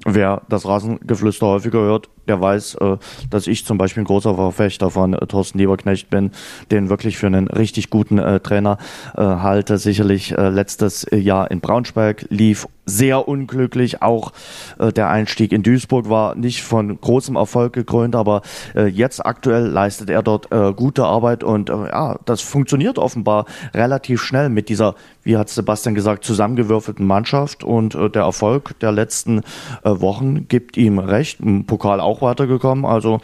Wer 0.05 0.41
das 0.49 0.65
Rasengeflüster 0.65 1.45
häufiger 1.45 1.79
hört, 1.79 2.09
der 2.27 2.39
weiß, 2.39 2.75
äh, 2.75 2.97
dass 3.29 3.47
ich 3.47 3.65
zum 3.65 3.77
Beispiel 3.77 4.03
ein 4.03 4.07
großer 4.07 4.35
Verfechter 4.35 4.89
von 4.89 5.13
äh, 5.13 5.25
Thorsten 5.27 5.57
Lieberknecht 5.57 6.09
bin, 6.09 6.31
den 6.71 6.89
wirklich 6.89 7.17
für 7.17 7.27
einen 7.27 7.47
richtig 7.47 7.89
guten 7.89 8.17
äh, 8.17 8.39
Trainer 8.39 8.77
halte. 9.15 9.77
Sicherlich 9.77 10.31
letztes 10.37 11.05
Jahr 11.11 11.49
in 11.51 11.59
Braunschweig 11.59 12.25
lief 12.29 12.67
sehr 12.85 13.27
unglücklich. 13.27 14.01
Auch 14.01 14.31
der 14.79 15.09
Einstieg 15.09 15.51
in 15.51 15.63
Duisburg 15.63 16.09
war 16.09 16.35
nicht 16.35 16.63
von 16.63 16.99
großem 16.99 17.35
Erfolg 17.35 17.73
gekrönt, 17.73 18.15
aber 18.15 18.41
jetzt 18.91 19.25
aktuell 19.25 19.67
leistet 19.67 20.09
er 20.09 20.21
dort 20.21 20.49
gute 20.75 21.05
Arbeit 21.05 21.43
und 21.43 21.69
ja, 21.69 22.19
das 22.25 22.41
funktioniert 22.41 22.97
offenbar 22.97 23.45
relativ 23.73 24.21
schnell 24.21 24.49
mit 24.49 24.69
dieser, 24.69 24.95
wie 25.23 25.37
hat 25.37 25.49
Sebastian 25.49 25.95
gesagt, 25.95 26.25
zusammengewürfelten 26.25 27.05
Mannschaft 27.05 27.63
und 27.63 27.93
der 27.93 28.23
Erfolg 28.23 28.77
der 28.79 28.91
letzten 28.91 29.41
Wochen 29.83 30.47
gibt 30.47 30.75
ihm 30.75 30.99
recht. 30.99 31.39
Im 31.39 31.65
Pokal 31.65 32.01
auch 32.01 32.12
auch 32.13 32.21
weitergekommen. 32.21 32.85
Also 32.85 33.19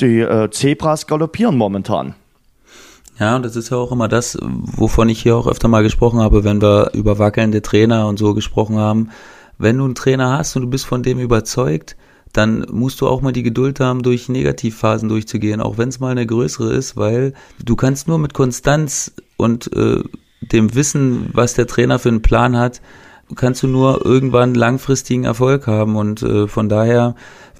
die 0.00 0.20
äh, 0.20 0.50
Zebras 0.50 1.06
galoppieren 1.06 1.56
momentan. 1.56 2.14
Ja, 3.18 3.36
und 3.36 3.44
das 3.44 3.56
ist 3.56 3.70
ja 3.70 3.78
auch 3.78 3.92
immer 3.92 4.08
das, 4.08 4.36
wovon 4.42 5.08
ich 5.08 5.22
hier 5.22 5.36
auch 5.36 5.46
öfter 5.46 5.68
mal 5.68 5.82
gesprochen 5.82 6.20
habe, 6.20 6.44
wenn 6.44 6.60
wir 6.60 6.90
über 6.92 7.18
wackelnde 7.18 7.62
Trainer 7.62 8.08
und 8.08 8.18
so 8.18 8.34
gesprochen 8.34 8.76
haben. 8.76 9.10
Wenn 9.56 9.78
du 9.78 9.84
einen 9.84 9.94
Trainer 9.94 10.36
hast 10.36 10.54
und 10.54 10.62
du 10.62 10.68
bist 10.68 10.84
von 10.84 11.02
dem 11.02 11.18
überzeugt, 11.18 11.96
dann 12.34 12.66
musst 12.70 13.00
du 13.00 13.08
auch 13.08 13.22
mal 13.22 13.32
die 13.32 13.42
Geduld 13.42 13.80
haben, 13.80 14.02
durch 14.02 14.28
Negativphasen 14.28 15.08
durchzugehen, 15.08 15.62
auch 15.62 15.78
wenn 15.78 15.88
es 15.88 16.00
mal 16.00 16.10
eine 16.10 16.26
größere 16.26 16.74
ist, 16.74 16.98
weil 16.98 17.32
du 17.64 17.74
kannst 17.76 18.06
nur 18.08 18.18
mit 18.18 18.34
Konstanz 18.34 19.12
und 19.38 19.72
äh, 19.74 20.02
dem 20.42 20.74
Wissen, 20.74 21.30
was 21.32 21.54
der 21.54 21.66
Trainer 21.66 21.98
für 21.98 22.10
einen 22.10 22.20
Plan 22.20 22.58
hat, 22.58 22.82
kannst 23.34 23.62
du 23.62 23.66
nur 23.66 24.04
irgendwann 24.04 24.54
langfristigen 24.54 25.24
Erfolg 25.24 25.66
haben. 25.66 25.96
Und 25.96 26.22
äh, 26.22 26.46
von 26.46 26.68
daher 26.68 27.16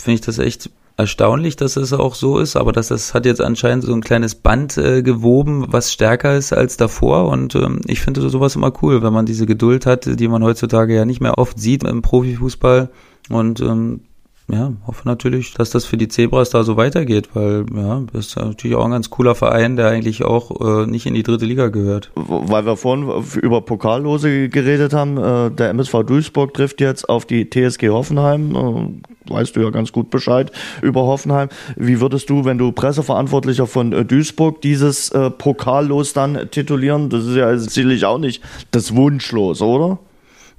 finde 0.07 0.21
ich 0.21 0.21
das 0.21 0.39
echt 0.39 0.71
erstaunlich, 0.97 1.57
dass 1.57 1.77
es 1.77 1.93
auch 1.93 2.15
so 2.15 2.39
ist, 2.39 2.55
aber 2.55 2.71
dass 2.71 2.89
das 2.89 3.13
hat 3.13 3.27
jetzt 3.27 3.41
anscheinend 3.41 3.85
so 3.85 3.93
ein 3.93 4.03
kleines 4.03 4.37
Band 4.37 4.79
äh, 4.79 5.03
gewoben, 5.03 5.67
was 5.69 5.93
stärker 5.93 6.37
ist 6.37 6.53
als 6.53 6.77
davor 6.77 7.29
und 7.29 7.57
ähm, 7.57 7.81
ich 7.87 8.01
finde 8.01 8.27
sowas 8.31 8.55
immer 8.55 8.73
cool, 8.83 9.03
wenn 9.03 9.13
man 9.13 9.27
diese 9.27 9.47
Geduld 9.47 9.85
hat, 9.85 10.07
die 10.07 10.29
man 10.29 10.45
heutzutage 10.45 10.95
ja 10.95 11.05
nicht 11.05 11.21
mehr 11.21 11.39
oft 11.39 11.59
sieht 11.59 11.83
im 11.83 12.03
Profifußball 12.03 12.89
und 13.29 13.61
ähm, 13.61 14.03
ja, 14.49 14.73
hoffe 14.87 15.03
natürlich, 15.09 15.55
dass 15.55 15.71
das 15.71 15.87
für 15.87 15.97
die 15.97 16.07
Zebras 16.07 16.51
da 16.51 16.63
so 16.63 16.77
weitergeht, 16.77 17.31
weil 17.35 17.67
ja, 17.75 18.03
das 18.13 18.29
ist 18.29 18.37
natürlich 18.37 18.77
auch 18.77 18.85
ein 18.85 18.93
ganz 18.93 19.11
cooler 19.11 19.35
Verein, 19.35 19.75
der 19.75 19.89
eigentlich 19.89 20.25
auch 20.25 20.61
äh, 20.61 20.87
nicht 20.87 21.05
in 21.07 21.15
die 21.15 21.25
dritte 21.25 21.45
Liga 21.45 21.69
gehört. 21.69 22.13
Weil 22.15 22.65
wir 22.65 22.77
vorhin 22.77 23.25
über 23.43 23.61
Pokallose 23.63 24.49
geredet 24.49 24.93
haben, 24.93 25.17
äh, 25.19 25.51
der 25.51 25.71
MSV 25.71 26.05
Duisburg 26.07 26.55
trifft 26.55 26.81
jetzt 26.81 27.09
auf 27.09 27.25
die 27.25 27.51
TSG 27.51 27.89
Hoffenheim. 27.89 28.55
Äh, 28.55 29.33
weißt 29.33 29.57
du 29.57 29.63
ja 29.63 29.71
ganz 29.71 29.91
gut 29.91 30.11
Bescheid 30.11 30.53
über 30.81 31.03
Hoffenheim. 31.03 31.49
Wie 31.75 32.01
würdest 32.01 32.31
du, 32.31 32.45
wenn 32.45 32.59
du 32.59 32.71
Presseverantwortlicher 32.71 33.67
von 33.67 33.93
äh, 33.93 34.05
Duisburg, 34.05 34.63
dieses 34.63 35.11
äh, 35.11 35.31
Pokallos 35.31 36.13
dann 36.13 36.51
titulieren? 36.53 37.11
Das 37.11 37.25
ist 37.25 37.35
ja 37.35 37.57
sicherlich 37.59 38.05
auch 38.05 38.19
nicht 38.19 38.43
das 38.71 38.95
Wunschlos, 38.95 39.61
oder? 39.61 39.99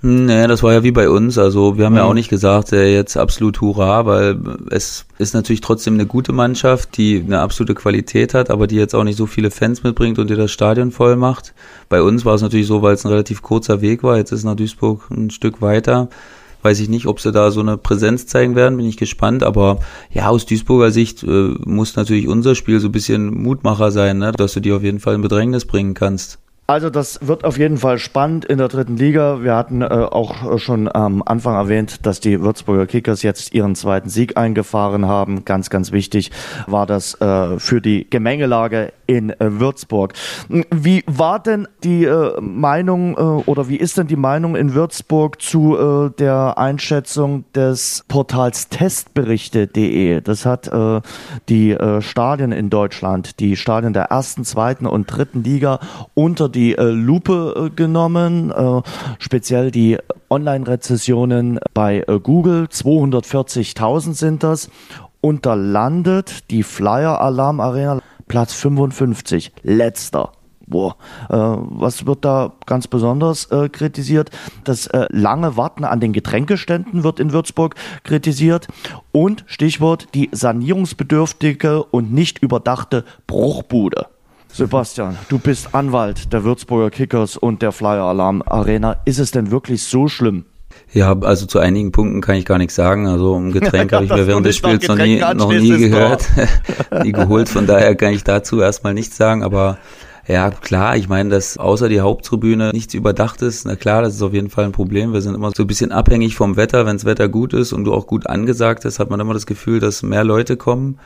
Nee, 0.01 0.45
das 0.45 0.61
war 0.61 0.73
ja 0.73 0.83
wie 0.83 0.91
bei 0.91 1.09
uns. 1.09 1.39
Also 1.39 1.77
wir 1.77 1.85
haben 1.85 1.93
mhm. 1.93 1.97
ja 1.97 2.03
auch 2.03 2.13
nicht 2.13 2.29
gesagt, 2.29 2.71
äh, 2.71 2.93
jetzt 2.93 3.17
absolut 3.17 3.59
Hurra, 3.61 4.05
weil 4.05 4.39
es 4.69 5.05
ist 5.17 5.33
natürlich 5.33 5.61
trotzdem 5.61 5.95
eine 5.95 6.05
gute 6.05 6.33
Mannschaft, 6.33 6.97
die 6.97 7.23
eine 7.25 7.39
absolute 7.39 7.73
Qualität 7.73 8.35
hat, 8.35 8.51
aber 8.51 8.67
die 8.67 8.75
jetzt 8.75 8.93
auch 8.93 9.03
nicht 9.03 9.17
so 9.17 9.25
viele 9.25 9.49
Fans 9.49 9.81
mitbringt 9.81 10.19
und 10.19 10.29
die 10.29 10.35
das 10.35 10.51
Stadion 10.51 10.91
voll 10.91 11.15
macht. 11.15 11.55
Bei 11.89 12.03
uns 12.03 12.25
war 12.25 12.35
es 12.35 12.43
natürlich 12.43 12.67
so, 12.67 12.83
weil 12.83 12.93
es 12.93 13.05
ein 13.05 13.11
relativ 13.11 13.41
kurzer 13.41 13.81
Weg 13.81 14.03
war. 14.03 14.17
Jetzt 14.17 14.31
ist 14.31 14.43
nach 14.43 14.55
Duisburg 14.55 15.09
ein 15.09 15.31
Stück 15.31 15.63
weiter. 15.63 16.09
Weiß 16.61 16.79
ich 16.79 16.89
nicht, 16.89 17.07
ob 17.07 17.19
sie 17.19 17.31
da 17.31 17.49
so 17.49 17.61
eine 17.61 17.77
Präsenz 17.77 18.27
zeigen 18.27 18.55
werden, 18.55 18.77
bin 18.77 18.85
ich 18.85 18.97
gespannt. 18.97 19.41
Aber 19.41 19.79
ja, 20.11 20.27
aus 20.27 20.45
Duisburger 20.45 20.91
Sicht 20.91 21.23
äh, 21.23 21.55
muss 21.65 21.95
natürlich 21.95 22.27
unser 22.27 22.53
Spiel 22.53 22.79
so 22.79 22.89
ein 22.89 22.91
bisschen 22.91 23.33
Mutmacher 23.41 23.89
sein, 23.89 24.19
ne? 24.19 24.31
dass 24.31 24.53
du 24.53 24.59
die 24.59 24.73
auf 24.73 24.83
jeden 24.83 24.99
Fall 24.99 25.15
in 25.15 25.21
Bedrängnis 25.21 25.65
bringen 25.65 25.95
kannst. 25.95 26.37
Also 26.69 26.89
das 26.89 27.25
wird 27.25 27.45
auf 27.45 27.57
jeden 27.57 27.77
Fall 27.77 27.97
spannend 27.97 28.43
in 28.43 28.57
der 28.57 28.67
dritten 28.67 28.97
Liga. 28.97 29.41
Wir 29.41 29.55
hatten 29.55 29.81
äh, 29.81 29.85
auch 29.85 30.59
schon 30.59 30.93
am 30.93 31.23
Anfang 31.25 31.55
erwähnt, 31.55 32.05
dass 32.05 32.19
die 32.19 32.41
Würzburger 32.41 32.85
Kickers 32.87 33.23
jetzt 33.23 33.53
ihren 33.53 33.73
zweiten 33.73 34.09
Sieg 34.09 34.35
eingefahren 34.35 35.05
haben. 35.05 35.45
Ganz, 35.45 35.69
ganz 35.69 35.93
wichtig 35.93 36.29
war 36.65 36.85
das 36.85 37.21
äh, 37.21 37.57
für 37.57 37.79
die 37.79 38.09
Gemengelage 38.09 38.91
in 39.05 39.29
äh, 39.29 39.35
Würzburg. 39.39 40.11
Wie 40.49 41.05
war 41.07 41.39
denn 41.39 41.69
die 41.85 42.03
äh, 42.03 42.39
Meinung 42.41 43.15
äh, 43.15 43.21
oder 43.49 43.69
wie 43.69 43.77
ist 43.77 43.97
denn 43.97 44.07
die 44.07 44.17
Meinung 44.17 44.57
in 44.57 44.73
Würzburg 44.73 45.41
zu 45.41 45.77
äh, 45.77 46.09
der 46.19 46.57
Einschätzung 46.57 47.45
des 47.55 48.03
Portals 48.09 48.67
Testberichte.de? 48.67 50.19
Das 50.19 50.45
hat 50.45 50.69
die 51.47 51.77
Stadien 51.99 52.51
in 52.51 52.69
Deutschland, 52.69 53.39
die 53.39 53.55
Stadien 53.55 53.93
der 53.93 54.05
ersten, 54.05 54.43
zweiten 54.43 54.85
und 54.85 55.05
dritten 55.05 55.43
Liga 55.43 55.79
unter 56.13 56.49
äh, 56.57 56.83
Lupe 56.83 57.67
äh, 57.67 57.69
genommen, 57.69 58.51
äh, 58.51 58.81
speziell 59.19 59.71
die 59.71 59.97
Online-Rezessionen 60.29 61.59
bei 61.73 62.03
äh, 62.07 62.19
Google, 62.19 62.65
240.000 62.65 64.13
sind 64.13 64.43
das. 64.43 64.69
Und 65.21 65.45
da 65.45 65.53
landet 65.55 66.49
die 66.51 66.63
Flyer 66.63 67.21
Alarm 67.21 67.59
Arena 67.59 68.01
Platz 68.27 68.53
55, 68.53 69.53
letzter. 69.63 70.31
Boah, 70.69 70.97
äh, 71.29 71.35
was 71.37 72.05
wird 72.05 72.25
da 72.25 72.53
ganz 72.65 72.87
besonders 72.87 73.45
äh, 73.51 73.69
kritisiert? 73.69 74.31
Das 74.65 74.87
äh, 74.87 75.07
lange 75.09 75.55
Warten 75.55 75.85
an 75.85 76.01
den 76.01 76.11
Getränkeständen 76.11 77.03
wird 77.03 77.21
in 77.21 77.31
Würzburg 77.31 77.75
kritisiert. 78.03 78.67
Und 79.13 79.45
Stichwort 79.47 80.09
die 80.13 80.29
sanierungsbedürftige 80.33 81.83
und 81.83 82.11
nicht 82.11 82.39
überdachte 82.39 83.05
Bruchbude. 83.27 84.07
Sebastian, 84.57 85.15
du 85.29 85.37
bist 85.37 85.75
Anwalt 85.75 86.33
der 86.33 86.43
Würzburger 86.43 86.89
Kickers 86.89 87.37
und 87.37 87.61
der 87.61 87.71
Flyer 87.71 88.05
Alarm 88.05 88.41
Arena. 88.43 88.95
Ist 89.05 89.19
es 89.19 89.29
denn 89.29 89.51
wirklich 89.51 89.83
so 89.83 90.07
schlimm? 90.07 90.45
Ja, 90.93 91.15
also 91.19 91.45
zu 91.45 91.59
einigen 91.59 91.91
Punkten 91.91 92.21
kann 92.21 92.37
ich 92.37 92.45
gar 92.45 92.57
nichts 92.57 92.73
sagen. 92.73 93.05
Also 93.05 93.35
um 93.35 93.51
Getränk 93.51 93.93
habe 93.93 94.05
ich 94.05 94.09
mir 94.09 94.25
während 94.25 94.47
des 94.47 94.57
Spiels 94.57 94.87
noch 94.87 94.97
nie, 94.97 95.19
noch 95.19 95.51
nie 95.51 95.77
gehört, 95.77 96.25
nie 97.03 97.11
geholt. 97.13 97.49
Von 97.49 97.67
daher 97.67 97.93
kann 97.93 98.13
ich 98.13 98.23
dazu 98.23 98.59
erstmal 98.59 98.95
nichts 98.95 99.15
sagen. 99.15 99.43
Aber 99.43 99.77
ja, 100.27 100.49
klar, 100.49 100.97
ich 100.97 101.07
meine, 101.07 101.29
dass 101.29 101.59
außer 101.59 101.87
die 101.87 102.01
Haupttribüne 102.01 102.71
nichts 102.73 102.95
überdacht 102.95 103.43
ist, 103.43 103.67
na 103.67 103.75
klar, 103.75 104.01
das 104.01 104.15
ist 104.15 104.23
auf 104.23 104.33
jeden 104.33 104.49
Fall 104.49 104.65
ein 104.65 104.71
Problem. 104.71 105.13
Wir 105.13 105.21
sind 105.21 105.35
immer 105.35 105.51
so 105.55 105.65
ein 105.65 105.67
bisschen 105.67 105.91
abhängig 105.91 106.35
vom 106.35 106.55
Wetter. 106.57 106.87
Wenn 106.87 106.97
das 106.97 107.05
Wetter 107.05 107.29
gut 107.29 107.53
ist 107.53 107.73
und 107.73 107.83
du 107.83 107.93
auch 107.93 108.07
gut 108.07 108.25
angesagt 108.25 108.85
hast, 108.85 108.97
hat 108.97 109.11
man 109.11 109.19
immer 109.19 109.35
das 109.35 109.45
Gefühl, 109.45 109.79
dass 109.79 110.01
mehr 110.01 110.23
Leute 110.23 110.57
kommen. 110.57 110.97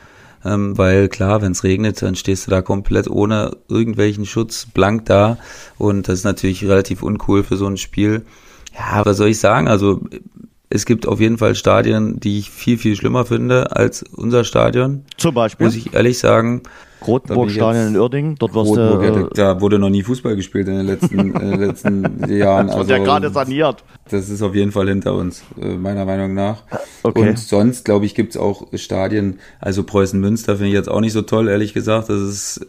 Ähm, 0.43 0.77
weil 0.77 1.07
klar, 1.07 1.41
wenn 1.41 1.51
es 1.51 1.63
regnet, 1.63 2.01
dann 2.01 2.15
stehst 2.15 2.47
du 2.47 2.51
da 2.51 2.61
komplett 2.61 3.09
ohne 3.09 3.57
irgendwelchen 3.67 4.25
Schutz 4.25 4.65
blank 4.65 5.05
da. 5.05 5.37
Und 5.77 6.07
das 6.07 6.19
ist 6.19 6.25
natürlich 6.25 6.63
relativ 6.65 7.03
uncool 7.03 7.43
für 7.43 7.57
so 7.57 7.67
ein 7.67 7.77
Spiel. 7.77 8.25
Ja, 8.73 9.05
was 9.05 9.17
soll 9.17 9.29
ich 9.29 9.39
sagen? 9.39 9.67
Also 9.67 10.01
es 10.69 10.85
gibt 10.85 11.07
auf 11.07 11.19
jeden 11.19 11.37
Fall 11.37 11.55
Stadien, 11.55 12.19
die 12.19 12.39
ich 12.39 12.49
viel, 12.49 12.77
viel 12.77 12.95
schlimmer 12.95 13.25
finde 13.25 13.75
als 13.75 14.03
unser 14.03 14.43
Stadion. 14.43 15.03
Zum 15.17 15.35
Beispiel? 15.35 15.65
Muss 15.65 15.75
ich 15.75 15.93
ehrlich 15.93 16.17
sagen. 16.17 16.63
Rotenburg-Stadion 17.07 17.87
in 17.87 17.97
Uerdingen, 17.97 18.35
dort 18.35 18.53
wirst 18.53 18.75
du, 18.75 18.79
äh, 18.79 19.29
da 19.33 19.59
wurde 19.61 19.79
noch 19.79 19.89
nie 19.89 20.03
Fußball 20.03 20.35
gespielt 20.35 20.67
in 20.67 20.77
den 20.77 20.85
letzten, 20.85 21.19
in 21.19 21.51
den 21.51 21.59
letzten 21.67 22.03
Jahren. 22.29 22.67
Das 22.67 22.77
wird 22.77 22.89
also, 22.89 22.93
ja 22.93 22.97
gerade 22.99 23.29
saniert. 23.29 23.83
Das 24.09 24.29
ist 24.29 24.41
auf 24.41 24.55
jeden 24.55 24.71
Fall 24.71 24.87
hinter 24.87 25.15
uns, 25.15 25.43
äh, 25.59 25.75
meiner 25.75 26.05
Meinung 26.05 26.33
nach. 26.33 26.63
Okay. 27.03 27.29
Und 27.29 27.39
sonst, 27.39 27.85
glaube 27.85 28.05
ich, 28.05 28.15
gibt's 28.15 28.37
auch 28.37 28.67
Stadien, 28.73 29.39
also 29.59 29.83
Preußen-Münster 29.83 30.57
finde 30.57 30.69
ich 30.69 30.73
jetzt 30.73 30.89
auch 30.89 31.01
nicht 31.01 31.13
so 31.13 31.21
toll, 31.21 31.47
ehrlich 31.47 31.73
gesagt. 31.73 32.09
Das 32.09 32.21
ist 32.21 32.65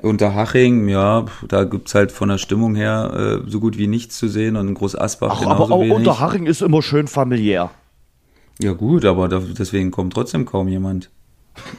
Unterhaching, 0.00 0.88
ja, 0.88 1.26
da 1.48 1.64
gibt's 1.64 1.94
halt 1.94 2.12
von 2.12 2.28
der 2.28 2.38
Stimmung 2.38 2.74
her 2.74 3.42
äh, 3.44 3.50
so 3.50 3.58
gut 3.58 3.78
wie 3.78 3.88
nichts 3.88 4.16
zu 4.16 4.28
sehen 4.28 4.56
und 4.56 4.74
Groß 4.74 4.96
Asbach 4.96 5.40
Ach, 5.42 5.46
aber 5.46 5.70
auch 5.70 5.80
wenig. 5.80 5.92
Unterhaching 5.92 6.46
ist 6.46 6.62
immer 6.62 6.82
schön 6.82 7.08
familiär. 7.08 7.70
Ja 8.60 8.72
gut, 8.72 9.04
aber 9.04 9.28
da, 9.28 9.40
deswegen 9.40 9.90
kommt 9.90 10.12
trotzdem 10.12 10.46
kaum 10.46 10.68
jemand. 10.68 11.10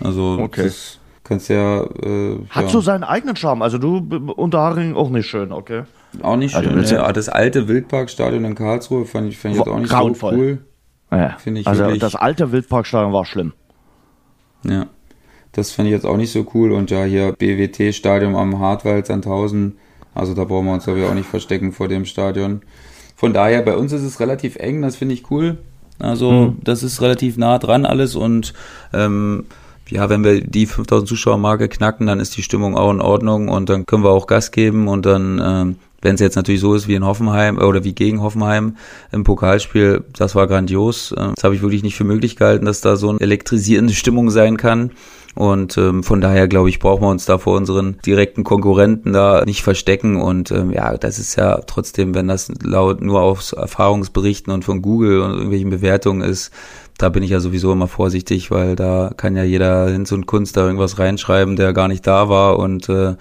Also 0.01 0.37
okay. 0.39 0.65
das 0.65 0.99
kannst 1.23 1.49
ja... 1.49 1.83
Äh, 1.83 2.37
Hat 2.49 2.65
ja. 2.65 2.69
so 2.69 2.81
seinen 2.81 3.03
eigenen 3.03 3.35
Charme. 3.35 3.61
Also 3.61 3.77
du, 3.77 3.97
Unterhaching 4.35 4.95
auch 4.95 5.09
nicht 5.09 5.27
schön, 5.27 5.51
okay? 5.51 5.83
Auch 6.21 6.35
nicht 6.35 6.55
also 6.55 6.69
schön. 6.69 6.79
Also, 6.79 6.95
ja, 6.95 7.11
das 7.11 7.29
alte 7.29 7.67
Wildparkstadion 7.67 8.45
in 8.45 8.55
Karlsruhe 8.55 9.05
fand 9.05 9.29
ich, 9.29 9.37
fand 9.37 9.53
ich 9.53 9.59
jetzt 9.59 9.69
auch 9.69 9.79
nicht 9.79 9.89
grauenvoll. 9.89 10.33
so 10.33 10.37
cool. 10.37 10.65
Ja. 11.11 11.37
Finde 11.37 11.61
ich 11.61 11.67
also 11.67 11.83
wirklich, 11.83 11.99
das 11.99 12.15
alte 12.15 12.51
Wildparkstadion 12.51 13.13
war 13.13 13.25
schlimm. 13.25 13.53
Ja. 14.63 14.87
Das 15.51 15.71
fand 15.71 15.87
ich 15.87 15.93
jetzt 15.93 16.05
auch 16.05 16.17
nicht 16.17 16.31
so 16.31 16.45
cool. 16.53 16.71
Und 16.71 16.91
ja, 16.91 17.03
hier 17.03 17.33
BWT-Stadion 17.33 18.35
am 18.35 18.59
Hartwald, 18.59 19.05
Sandhausen. 19.05 19.77
Also 20.15 20.33
da 20.33 20.43
brauchen 20.43 20.65
wir 20.65 20.73
uns, 20.73 20.85
glaube 20.85 20.99
ich, 20.99 21.05
auch 21.05 21.13
nicht 21.13 21.29
verstecken 21.29 21.71
vor 21.71 21.87
dem 21.87 22.05
Stadion. 22.05 22.61
Von 23.15 23.33
daher, 23.33 23.61
bei 23.61 23.77
uns 23.77 23.91
ist 23.91 24.01
es 24.01 24.19
relativ 24.19 24.55
eng, 24.57 24.81
das 24.81 24.95
finde 24.95 25.13
ich 25.13 25.29
cool. 25.31 25.59
Also, 25.99 26.31
mhm. 26.31 26.57
das 26.63 26.83
ist 26.83 27.01
relativ 27.01 27.37
nah 27.37 27.59
dran 27.59 27.85
alles 27.85 28.15
und 28.15 28.53
ähm, 28.93 29.45
ja, 29.89 30.09
wenn 30.09 30.23
wir 30.23 30.41
die 30.41 30.65
5000 30.65 31.07
Zuschauer-Marke 31.07 31.69
knacken, 31.69 32.07
dann 32.07 32.19
ist 32.19 32.35
die 32.37 32.43
Stimmung 32.43 32.77
auch 32.77 32.91
in 32.91 33.01
Ordnung 33.01 33.49
und 33.49 33.69
dann 33.69 33.85
können 33.85 34.03
wir 34.03 34.11
auch 34.11 34.27
Gas 34.27 34.51
geben 34.51 34.87
und 34.87 35.05
dann, 35.05 35.41
ähm, 35.43 35.75
wenn 36.01 36.15
es 36.15 36.21
jetzt 36.21 36.35
natürlich 36.35 36.61
so 36.61 36.73
ist 36.73 36.87
wie 36.87 36.95
in 36.95 37.05
Hoffenheim 37.05 37.57
oder 37.57 37.83
wie 37.83 37.93
gegen 37.93 38.21
Hoffenheim 38.21 38.75
im 39.11 39.23
Pokalspiel, 39.23 40.03
das 40.17 40.35
war 40.35 40.47
grandios. 40.47 41.15
Das 41.15 41.45
habe 41.45 41.55
ich 41.55 41.61
wirklich 41.61 41.81
nicht 41.81 41.95
für 41.95 42.03
möglich 42.03 42.35
gehalten, 42.35 42.65
dass 42.65 42.81
da 42.81 42.97
so 42.97 43.09
eine 43.09 43.21
elektrisierende 43.21 43.93
Stimmung 43.93 44.29
sein 44.29 44.57
kann. 44.57 44.91
Und 45.35 45.77
ähm, 45.77 46.03
von 46.03 46.21
daher, 46.21 46.47
glaube 46.47 46.69
ich, 46.69 46.79
brauchen 46.79 47.01
wir 47.01 47.09
uns 47.09 47.25
da 47.25 47.39
vor 47.39 47.57
unseren 47.57 47.97
direkten 48.05 48.43
Konkurrenten 48.43 49.13
da 49.13 49.43
nicht 49.45 49.63
verstecken. 49.63 50.21
Und 50.21 50.51
ähm, 50.51 50.71
ja, 50.71 50.95
das 50.97 51.17
ist 51.17 51.35
ja 51.35 51.59
trotzdem, 51.65 52.13
wenn 52.13 52.27
das 52.27 52.51
laut 52.61 53.01
nur 53.01 53.21
aus 53.21 53.53
Erfahrungsberichten 53.53 54.53
und 54.53 54.63
von 54.63 54.81
Google 54.81 55.21
und 55.21 55.31
irgendwelchen 55.31 55.71
Bewertungen 55.71 56.21
ist, 56.21 56.51
da 57.03 57.09
bin 57.09 57.21
ich 57.21 57.31
ja 57.31 57.41
sowieso 57.41 57.73
immer 57.73 57.89
vorsichtig, 57.89 58.49
weil 58.49 58.77
da 58.77 59.11
kann 59.17 59.35
ja 59.35 59.43
jeder 59.43 59.89
Hinz 59.89 60.13
und 60.13 60.25
Kunst 60.25 60.55
da 60.55 60.65
irgendwas 60.65 60.99
reinschreiben, 60.99 61.57
der 61.57 61.73
gar 61.73 61.89
nicht 61.89 62.07
da 62.07 62.29
war. 62.29 62.57
Und 62.57 62.87
äh, 62.87 63.15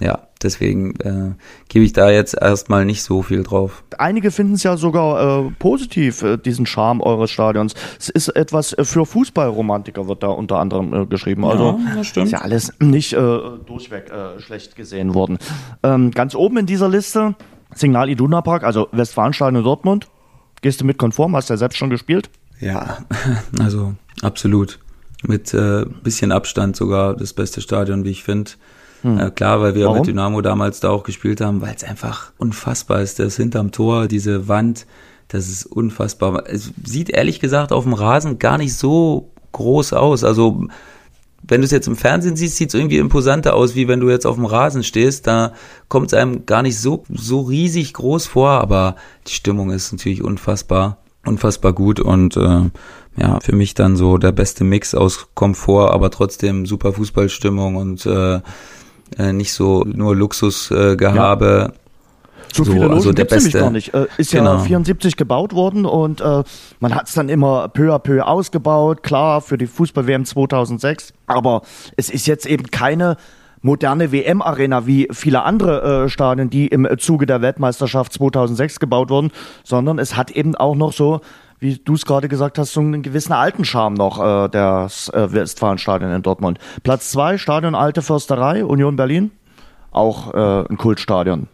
ja, 0.00 0.20
deswegen 0.42 0.94
äh, 1.00 1.34
gebe 1.68 1.84
ich 1.84 1.92
da 1.92 2.08
jetzt 2.08 2.34
erstmal 2.34 2.86
nicht 2.86 3.02
so 3.02 3.20
viel 3.20 3.42
drauf. 3.42 3.84
Einige 3.98 4.30
finden 4.30 4.54
es 4.54 4.62
ja 4.62 4.78
sogar 4.78 5.48
äh, 5.48 5.50
positiv, 5.58 6.22
äh, 6.22 6.38
diesen 6.38 6.64
Charme 6.64 7.02
eures 7.02 7.30
Stadions. 7.30 7.74
Es 7.98 8.08
ist 8.08 8.28
etwas 8.30 8.72
äh, 8.72 8.86
für 8.86 9.04
Fußballromantiker, 9.04 10.08
wird 10.08 10.22
da 10.22 10.28
unter 10.28 10.58
anderem 10.58 10.94
äh, 10.94 11.04
geschrieben. 11.04 11.44
Also 11.44 11.78
ja, 11.78 11.94
das 11.94 12.06
stimmt. 12.06 12.26
ist 12.26 12.32
ja 12.32 12.38
alles 12.38 12.72
nicht 12.80 13.12
äh, 13.12 13.18
durchweg 13.66 14.10
äh, 14.10 14.40
schlecht 14.40 14.76
gesehen 14.76 15.12
worden. 15.12 15.36
Ähm, 15.82 16.10
ganz 16.10 16.34
oben 16.34 16.56
in 16.56 16.64
dieser 16.66 16.88
Liste 16.88 17.34
Signal 17.74 18.08
Iduna 18.08 18.40
Park, 18.40 18.64
also 18.64 18.88
Westfalenstadion 18.92 19.56
in 19.56 19.64
Dortmund. 19.64 20.08
Gehst 20.62 20.80
du 20.80 20.86
mit 20.86 20.96
konform? 20.96 21.36
Hast 21.36 21.50
du 21.50 21.52
ja 21.52 21.58
selbst 21.58 21.76
schon 21.76 21.90
gespielt? 21.90 22.30
Ja, 22.60 22.98
also 23.58 23.94
absolut. 24.22 24.78
Mit 25.26 25.52
äh, 25.54 25.84
bisschen 26.02 26.30
Abstand 26.30 26.76
sogar 26.76 27.16
das 27.16 27.32
beste 27.32 27.60
Stadion, 27.60 28.04
wie 28.04 28.10
ich 28.10 28.22
finde. 28.22 28.52
Hm. 29.02 29.18
Äh, 29.18 29.30
klar, 29.30 29.60
weil 29.60 29.74
wir 29.74 29.86
Warum? 29.86 29.98
mit 29.98 30.06
Dynamo 30.06 30.40
damals 30.40 30.80
da 30.80 30.90
auch 30.90 31.04
gespielt 31.04 31.40
haben, 31.40 31.60
weil 31.60 31.74
es 31.74 31.84
einfach 31.84 32.32
unfassbar 32.38 33.00
ist. 33.00 33.18
Das 33.18 33.36
hinterm 33.36 33.72
Tor, 33.72 34.08
diese 34.08 34.48
Wand, 34.48 34.86
das 35.28 35.48
ist 35.48 35.66
unfassbar. 35.66 36.44
Es 36.46 36.72
sieht 36.84 37.10
ehrlich 37.10 37.40
gesagt 37.40 37.72
auf 37.72 37.84
dem 37.84 37.94
Rasen 37.94 38.38
gar 38.38 38.58
nicht 38.58 38.74
so 38.74 39.32
groß 39.52 39.94
aus. 39.94 40.22
Also 40.22 40.68
wenn 41.48 41.60
du 41.60 41.64
es 41.64 41.70
jetzt 41.70 41.86
im 41.86 41.96
Fernsehen 41.96 42.36
siehst, 42.36 42.56
sieht 42.56 42.70
es 42.70 42.74
irgendwie 42.74 42.98
imposanter 42.98 43.54
aus, 43.54 43.74
wie 43.74 43.88
wenn 43.88 44.00
du 44.00 44.10
jetzt 44.10 44.26
auf 44.26 44.36
dem 44.36 44.46
Rasen 44.46 44.82
stehst. 44.82 45.26
Da 45.26 45.52
kommt 45.88 46.08
es 46.08 46.14
einem 46.14 46.46
gar 46.46 46.62
nicht 46.62 46.78
so, 46.78 47.04
so 47.08 47.42
riesig 47.42 47.92
groß 47.92 48.26
vor, 48.26 48.50
aber 48.50 48.96
die 49.26 49.32
Stimmung 49.32 49.70
ist 49.70 49.92
natürlich 49.92 50.22
unfassbar, 50.22 50.98
unfassbar 51.26 51.72
gut 51.72 52.00
und 52.00 52.36
äh, 52.36 52.70
ja, 53.18 53.40
für 53.40 53.54
mich 53.54 53.74
dann 53.74 53.96
so 53.96 54.18
der 54.18 54.32
beste 54.32 54.64
Mix 54.64 54.94
aus 54.94 55.28
Komfort, 55.34 55.92
aber 55.92 56.10
trotzdem 56.10 56.66
super 56.66 56.92
Fußballstimmung 56.92 57.76
und 57.76 58.06
äh, 58.06 58.40
äh, 59.18 59.32
nicht 59.32 59.52
so 59.52 59.84
nur 59.84 60.14
Luxusgehabe. 60.14 61.72
Äh, 61.72 61.78
so, 62.52 62.64
so 62.64 62.72
viele 62.72 62.84
Logen 62.84 62.94
also 62.94 63.12
der 63.12 63.24
beste. 63.24 63.58
gar 63.58 63.70
nicht. 63.70 63.92
Äh, 63.94 64.06
ist 64.16 64.32
genau. 64.32 64.54
ja 64.54 64.58
74 64.60 65.16
gebaut 65.16 65.52
worden 65.52 65.84
und 65.84 66.20
äh, 66.20 66.42
man 66.80 66.94
hat 66.94 67.08
es 67.08 67.14
dann 67.14 67.28
immer 67.28 67.68
peu 67.68 67.94
à 67.94 67.98
peu 67.98 68.26
ausgebaut, 68.26 69.02
klar, 69.02 69.40
für 69.40 69.58
die 69.58 69.66
Fußball-WM 69.66 70.24
2006. 70.24 71.12
Aber 71.26 71.62
es 71.96 72.08
ist 72.08 72.26
jetzt 72.26 72.46
eben 72.46 72.70
keine 72.70 73.16
moderne 73.66 74.12
WM-Arena 74.12 74.86
wie 74.86 75.08
viele 75.10 75.42
andere 75.42 76.04
äh, 76.04 76.08
Stadien, 76.08 76.48
die 76.48 76.68
im 76.68 76.88
Zuge 76.98 77.26
der 77.26 77.42
Weltmeisterschaft 77.42 78.12
2006 78.12 78.80
gebaut 78.80 79.10
wurden, 79.10 79.32
sondern 79.64 79.98
es 79.98 80.16
hat 80.16 80.30
eben 80.30 80.54
auch 80.54 80.76
noch 80.76 80.92
so 80.92 81.20
wie 81.58 81.76
du 81.76 81.94
es 81.94 82.04
gerade 82.04 82.28
gesagt 82.28 82.58
hast, 82.58 82.74
so 82.74 82.80
einen 82.80 83.02
gewissen 83.02 83.32
alten 83.32 83.64
Charme 83.64 83.94
noch, 83.94 84.18
äh, 84.18 84.48
das 84.50 85.08
äh, 85.08 85.32
Westfalenstadion 85.32 86.12
in 86.12 86.22
Dortmund. 86.22 86.58
Platz 86.82 87.10
zwei, 87.10 87.38
Stadion 87.38 87.74
Alte 87.74 88.02
Försterei, 88.02 88.62
Union 88.62 88.96
Berlin. 88.96 89.30
Auch 89.90 90.34
äh, 90.34 90.68
ein 90.68 90.76
Kultstadion. 90.76 91.48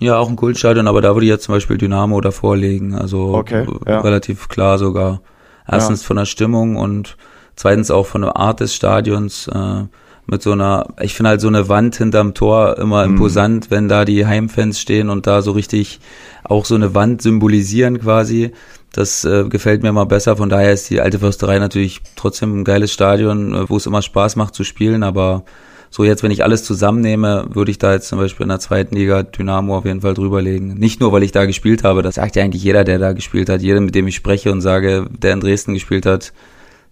Ja, 0.00 0.18
auch 0.18 0.30
ein 0.30 0.36
Kultstadion, 0.36 0.88
aber 0.88 1.02
da 1.02 1.14
würde 1.14 1.26
ich 1.26 1.30
jetzt 1.30 1.44
zum 1.44 1.54
Beispiel 1.54 1.76
Dynamo 1.76 2.22
davor 2.22 2.56
legen. 2.56 2.94
Also 2.94 3.34
okay, 3.34 3.66
ja. 3.86 4.00
relativ 4.00 4.48
klar 4.48 4.78
sogar. 4.78 5.20
Erstens 5.68 6.02
ja. 6.02 6.06
von 6.06 6.16
der 6.16 6.24
Stimmung 6.24 6.76
und 6.76 7.18
zweitens 7.54 7.90
auch 7.90 8.06
von 8.06 8.22
der 8.22 8.36
Art 8.36 8.60
des 8.60 8.74
Stadions. 8.74 9.46
Äh, 9.48 9.84
mit 10.26 10.42
so 10.42 10.52
einer, 10.52 10.88
ich 11.00 11.14
finde 11.14 11.30
halt 11.30 11.40
so 11.40 11.48
eine 11.48 11.68
Wand 11.68 11.96
hinterm 11.96 12.34
Tor 12.34 12.78
immer 12.78 13.06
mhm. 13.06 13.14
imposant, 13.14 13.70
wenn 13.70 13.88
da 13.88 14.04
die 14.04 14.26
Heimfans 14.26 14.80
stehen 14.80 15.10
und 15.10 15.26
da 15.26 15.42
so 15.42 15.52
richtig 15.52 16.00
auch 16.44 16.64
so 16.64 16.74
eine 16.74 16.94
Wand 16.94 17.22
symbolisieren 17.22 18.00
quasi. 18.00 18.52
Das 18.92 19.24
äh, 19.24 19.44
gefällt 19.48 19.82
mir 19.82 19.88
immer 19.88 20.06
besser. 20.06 20.36
Von 20.36 20.48
daher 20.48 20.72
ist 20.72 20.88
die 20.88 21.00
alte 21.00 21.18
Försterei 21.18 21.58
natürlich 21.58 22.00
trotzdem 22.14 22.60
ein 22.60 22.64
geiles 22.64 22.92
Stadion, 22.92 23.52
äh, 23.52 23.68
wo 23.68 23.76
es 23.76 23.86
immer 23.86 24.02
Spaß 24.02 24.36
macht 24.36 24.54
zu 24.54 24.62
spielen. 24.62 25.02
Aber 25.02 25.44
so 25.90 26.04
jetzt, 26.04 26.22
wenn 26.22 26.30
ich 26.30 26.44
alles 26.44 26.64
zusammennehme, 26.64 27.46
würde 27.50 27.72
ich 27.72 27.78
da 27.78 27.92
jetzt 27.92 28.08
zum 28.08 28.18
Beispiel 28.18 28.44
in 28.44 28.50
der 28.50 28.60
zweiten 28.60 28.94
Liga 28.94 29.24
Dynamo 29.24 29.76
auf 29.76 29.84
jeden 29.84 30.00
Fall 30.00 30.14
drüberlegen. 30.14 30.74
Nicht 30.74 31.00
nur, 31.00 31.12
weil 31.12 31.24
ich 31.24 31.32
da 31.32 31.44
gespielt 31.44 31.82
habe. 31.82 32.02
Das 32.02 32.14
sagt 32.14 32.36
ja 32.36 32.44
eigentlich 32.44 32.62
jeder, 32.62 32.84
der 32.84 32.98
da 32.98 33.12
gespielt 33.12 33.48
hat. 33.48 33.62
Jeder, 33.62 33.80
mit 33.80 33.96
dem 33.96 34.06
ich 34.06 34.14
spreche 34.14 34.52
und 34.52 34.60
sage, 34.60 35.06
der 35.10 35.32
in 35.32 35.40
Dresden 35.40 35.74
gespielt 35.74 36.06
hat, 36.06 36.32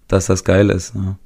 dass 0.09 0.27
das 0.27 0.45
geil 0.45 0.71
ist. 0.71 0.95
Ne? 0.95 1.17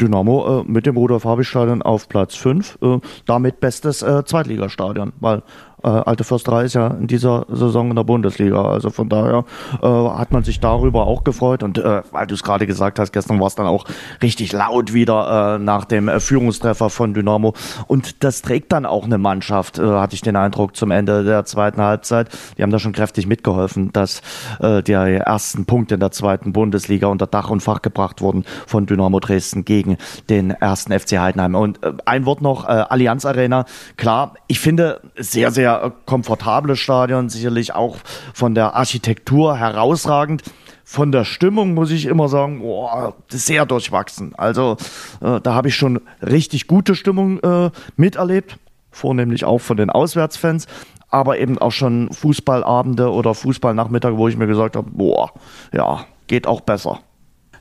Dynamo 0.00 0.60
äh, 0.60 0.64
mit 0.66 0.86
dem 0.86 0.96
Rudolf-Habich-Stadion 0.96 1.82
auf 1.82 2.08
Platz 2.08 2.34
5, 2.36 2.78
äh, 2.82 2.98
damit 3.24 3.60
bestes 3.60 4.02
äh, 4.02 4.24
Zweitligastadion, 4.24 5.12
weil 5.20 5.42
äh, 5.82 5.88
Alte 5.88 6.24
Försterei 6.24 6.64
ist 6.64 6.74
ja 6.74 6.88
in 6.88 7.06
dieser 7.06 7.46
Saison 7.48 7.90
in 7.90 7.96
der 7.96 8.04
Bundesliga. 8.04 8.64
Also 8.64 8.90
von 8.90 9.08
daher 9.08 9.44
äh, 9.82 9.86
hat 9.86 10.32
man 10.32 10.44
sich 10.44 10.60
darüber 10.60 11.06
auch 11.06 11.24
gefreut. 11.24 11.62
Und 11.62 11.78
äh, 11.78 12.02
weil 12.12 12.26
du 12.26 12.34
es 12.34 12.42
gerade 12.42 12.66
gesagt 12.66 12.98
hast, 12.98 13.12
gestern 13.12 13.40
war 13.40 13.46
es 13.46 13.54
dann 13.54 13.66
auch 13.66 13.84
richtig 14.22 14.52
laut 14.52 14.92
wieder 14.92 15.56
äh, 15.56 15.58
nach 15.58 15.84
dem 15.84 16.08
äh, 16.08 16.20
Führungstreffer 16.20 16.90
von 16.90 17.14
Dynamo. 17.14 17.54
Und 17.86 18.24
das 18.24 18.42
trägt 18.42 18.72
dann 18.72 18.86
auch 18.86 19.04
eine 19.04 19.18
Mannschaft, 19.18 19.78
äh, 19.78 19.82
hatte 19.82 20.14
ich 20.14 20.22
den 20.22 20.36
Eindruck, 20.36 20.76
zum 20.76 20.90
Ende 20.90 21.24
der 21.24 21.44
zweiten 21.44 21.80
Halbzeit. 21.80 22.28
Die 22.56 22.62
haben 22.62 22.70
da 22.70 22.78
schon 22.78 22.92
kräftig 22.92 23.26
mitgeholfen, 23.26 23.92
dass 23.92 24.22
äh, 24.60 24.82
die 24.82 24.92
ersten 24.92 25.66
Punkte 25.66 25.94
in 25.94 26.00
der 26.00 26.10
zweiten 26.10 26.52
Bundesliga 26.52 27.06
unter 27.08 27.26
Dach 27.26 27.50
und 27.50 27.60
Fach 27.60 27.82
gebracht 27.82 28.20
wurden 28.20 28.44
von 28.66 28.86
Dynamo 28.86 29.20
Dresden 29.20 29.64
gegen 29.64 29.98
den 30.30 30.50
ersten 30.50 30.98
FC 30.98 31.18
Heidenheim. 31.18 31.54
Und 31.54 31.82
äh, 31.82 31.92
ein 32.06 32.24
Wort 32.24 32.40
noch, 32.40 32.64
äh, 32.64 32.84
Allianz 32.88 33.26
Arena. 33.26 33.66
Klar, 33.96 34.34
ich 34.46 34.60
finde 34.60 35.00
sehr, 35.16 35.50
sehr 35.50 35.65
sehr 35.66 35.92
komfortables 36.06 36.78
Stadion, 36.78 37.28
sicherlich 37.28 37.74
auch 37.74 37.96
von 38.32 38.54
der 38.54 38.74
Architektur 38.74 39.56
herausragend. 39.56 40.42
Von 40.84 41.10
der 41.10 41.24
Stimmung 41.24 41.74
muss 41.74 41.90
ich 41.90 42.06
immer 42.06 42.28
sagen, 42.28 42.60
boah, 42.60 43.14
sehr 43.28 43.66
durchwachsen. 43.66 44.34
Also 44.36 44.76
äh, 45.20 45.40
da 45.40 45.54
habe 45.54 45.68
ich 45.68 45.74
schon 45.74 46.00
richtig 46.22 46.68
gute 46.68 46.94
Stimmung 46.94 47.40
äh, 47.40 47.70
miterlebt, 47.96 48.58
vornehmlich 48.92 49.44
auch 49.44 49.58
von 49.58 49.76
den 49.76 49.90
Auswärtsfans, 49.90 50.68
aber 51.08 51.38
eben 51.40 51.58
auch 51.58 51.72
schon 51.72 52.12
Fußballabende 52.12 53.10
oder 53.10 53.34
Fußballnachmittage, 53.34 54.16
wo 54.16 54.28
ich 54.28 54.36
mir 54.36 54.46
gesagt 54.46 54.76
habe, 54.76 54.88
boah, 54.92 55.32
ja, 55.72 56.06
geht 56.28 56.46
auch 56.46 56.60
besser. 56.60 57.00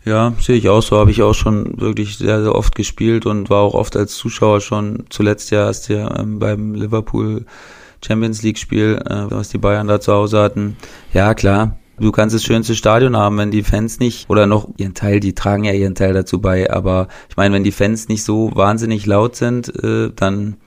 Ja, 0.06 0.34
sehe 0.39 0.56
ich 0.56 0.70
auch 0.70 0.84
so. 0.84 0.97
Habe 0.97 1.10
ich 1.10 1.24
auch 1.24 1.34
schon 1.34 1.82
wirklich 1.82 2.20
sehr, 2.20 2.43
sehr 2.43 2.53
oft 2.53 2.76
gespielt 2.76 3.26
und 3.26 3.49
war 3.49 3.62
auch 3.62 3.74
oft 3.74 3.95
als 3.95 4.14
Zuschauer 4.14 4.62
schon. 4.62 5.06
Zuletzt 5.10 5.49
ja 5.49 5.66
erst 5.66 5.89
ja 5.89 6.20
ähm, 6.20 6.38
beim 6.38 6.76
Liverpool 6.76 7.47
Champions 8.06 8.43
League 8.43 8.58
Spiel, 8.58 9.01
äh, 9.06 9.26
was 9.30 9.49
die 9.49 9.58
Bayern 9.58 9.88
da 9.88 9.99
zu 9.99 10.14
Hause 10.14 10.39
hatten. 10.39 10.78
Ja, 11.14 11.34
klar. 11.34 11.78
Du 11.97 12.12
kannst 12.12 12.36
das 12.36 12.43
schönste 12.43 12.76
Stadion 12.76 13.16
haben, 13.16 13.38
wenn 13.38 13.51
die 13.51 13.64
Fans 13.64 13.99
nicht, 13.99 14.30
oder 14.30 14.47
noch 14.47 14.68
ihren 14.76 14.93
Teil, 14.93 15.22
die 15.22 15.34
tragen 15.34 15.64
ja 15.64 15.72
ihren 15.72 15.95
Teil 15.95 16.14
dazu 16.14 16.41
bei, 16.41 16.70
aber 16.70 17.08
ich 17.30 17.38
meine, 17.38 17.56
wenn 17.56 17.64
die 17.64 17.72
Fans 17.72 18.10
nicht 18.10 18.24
so 18.24 18.51
wahnsinnig 18.53 19.06
laut 19.06 19.38
sind, 19.38 19.74
äh, 19.82 20.12
dann 20.14 20.58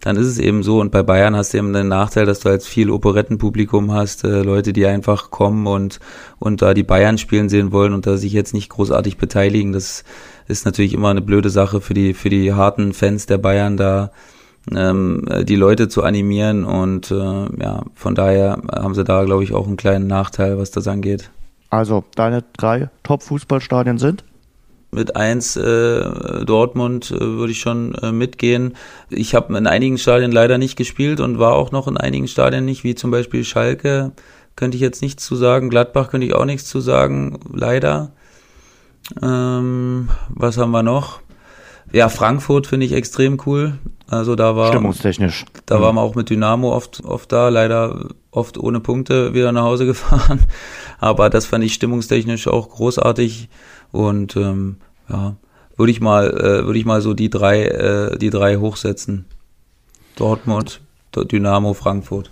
dann 0.00 0.16
ist 0.16 0.26
es 0.26 0.38
eben 0.38 0.62
so. 0.62 0.80
Und 0.80 0.92
bei 0.92 1.02
Bayern 1.02 1.34
hast 1.36 1.52
du 1.52 1.58
eben 1.58 1.72
den 1.72 1.88
Nachteil, 1.88 2.26
dass 2.26 2.40
du 2.40 2.50
halt 2.50 2.62
viel 2.62 2.90
Operettenpublikum 2.90 3.92
hast, 3.92 4.24
äh, 4.24 4.42
Leute, 4.42 4.72
die 4.72 4.86
einfach 4.86 5.30
kommen 5.30 5.66
und, 5.66 6.00
und 6.38 6.62
da 6.62 6.74
die 6.74 6.82
Bayern 6.82 7.18
spielen 7.18 7.48
sehen 7.48 7.72
wollen 7.72 7.92
und 7.92 8.06
da 8.06 8.16
sich 8.16 8.32
jetzt 8.32 8.54
nicht 8.54 8.68
großartig 8.68 9.16
beteiligen. 9.16 9.72
Das 9.72 10.04
ist 10.48 10.64
natürlich 10.64 10.94
immer 10.94 11.10
eine 11.10 11.22
blöde 11.22 11.50
Sache 11.50 11.80
für 11.80 11.94
die, 11.94 12.14
für 12.14 12.30
die 12.30 12.52
harten 12.52 12.92
Fans 12.92 13.26
der 13.26 13.38
Bayern 13.38 13.76
da 13.76 14.10
ähm, 14.74 15.26
die 15.44 15.56
Leute 15.56 15.88
zu 15.88 16.02
animieren 16.02 16.64
und 16.64 17.10
äh, 17.10 17.14
ja, 17.14 17.82
von 17.94 18.14
daher 18.14 18.60
haben 18.74 18.94
sie 18.94 19.04
da, 19.04 19.24
glaube 19.24 19.44
ich, 19.44 19.54
auch 19.54 19.66
einen 19.66 19.76
kleinen 19.76 20.06
Nachteil, 20.06 20.58
was 20.58 20.70
das 20.70 20.88
angeht. 20.88 21.30
Also 21.70 22.04
deine 22.14 22.44
drei 22.56 22.90
Top-Fußballstadien 23.02 23.98
sind? 23.98 24.24
mit 24.96 25.14
eins 25.14 25.56
äh, 25.56 26.44
Dortmund 26.44 27.10
äh, 27.10 27.20
würde 27.20 27.52
ich 27.52 27.60
schon 27.60 27.94
äh, 27.96 28.12
mitgehen. 28.12 28.74
Ich 29.10 29.34
habe 29.34 29.56
in 29.56 29.66
einigen 29.66 29.98
Stadien 29.98 30.32
leider 30.32 30.58
nicht 30.58 30.76
gespielt 30.76 31.20
und 31.20 31.38
war 31.38 31.54
auch 31.54 31.70
noch 31.70 31.86
in 31.86 31.96
einigen 31.96 32.28
Stadien 32.28 32.64
nicht, 32.64 32.82
wie 32.82 32.94
zum 32.94 33.10
Beispiel 33.10 33.44
Schalke. 33.44 34.12
Könnte 34.56 34.76
ich 34.76 34.80
jetzt 34.80 35.02
nichts 35.02 35.24
zu 35.24 35.36
sagen. 35.36 35.68
Gladbach 35.68 36.10
könnte 36.10 36.26
ich 36.26 36.34
auch 36.34 36.46
nichts 36.46 36.66
zu 36.66 36.80
sagen, 36.80 37.38
leider. 37.52 38.12
Ähm, 39.22 40.08
was 40.30 40.56
haben 40.56 40.70
wir 40.70 40.82
noch? 40.82 41.20
Ja, 41.92 42.08
Frankfurt 42.08 42.66
finde 42.66 42.86
ich 42.86 42.92
extrem 42.92 43.38
cool. 43.46 43.78
Also 44.08 44.36
da 44.36 44.54
war 44.54 44.68
stimmungstechnisch. 44.68 45.44
Da 45.66 45.78
mhm. 45.78 45.82
waren 45.82 45.94
wir 45.96 46.02
auch 46.02 46.14
mit 46.14 46.30
Dynamo 46.30 46.72
oft 46.72 47.04
oft 47.04 47.32
da, 47.32 47.48
leider 47.48 48.08
oft 48.30 48.58
ohne 48.58 48.80
Punkte 48.80 49.34
wieder 49.34 49.52
nach 49.52 49.64
Hause 49.64 49.86
gefahren. 49.86 50.40
Aber 50.98 51.30
das 51.30 51.46
fand 51.46 51.64
ich 51.64 51.74
stimmungstechnisch 51.74 52.46
auch 52.48 52.68
großartig. 52.68 53.48
Und 53.92 54.36
ähm, 54.36 54.76
ja, 55.08 55.36
würde 55.76 55.90
ich 55.90 56.00
mal, 56.00 56.30
äh, 56.30 56.66
würde 56.66 56.78
ich 56.78 56.84
mal 56.84 57.00
so 57.00 57.14
die 57.14 57.30
drei, 57.30 57.64
äh, 57.64 58.18
die 58.18 58.30
drei 58.30 58.56
hochsetzen. 58.56 59.26
Dortmund, 60.16 60.80
Dynamo, 61.14 61.74
Frankfurt. 61.74 62.30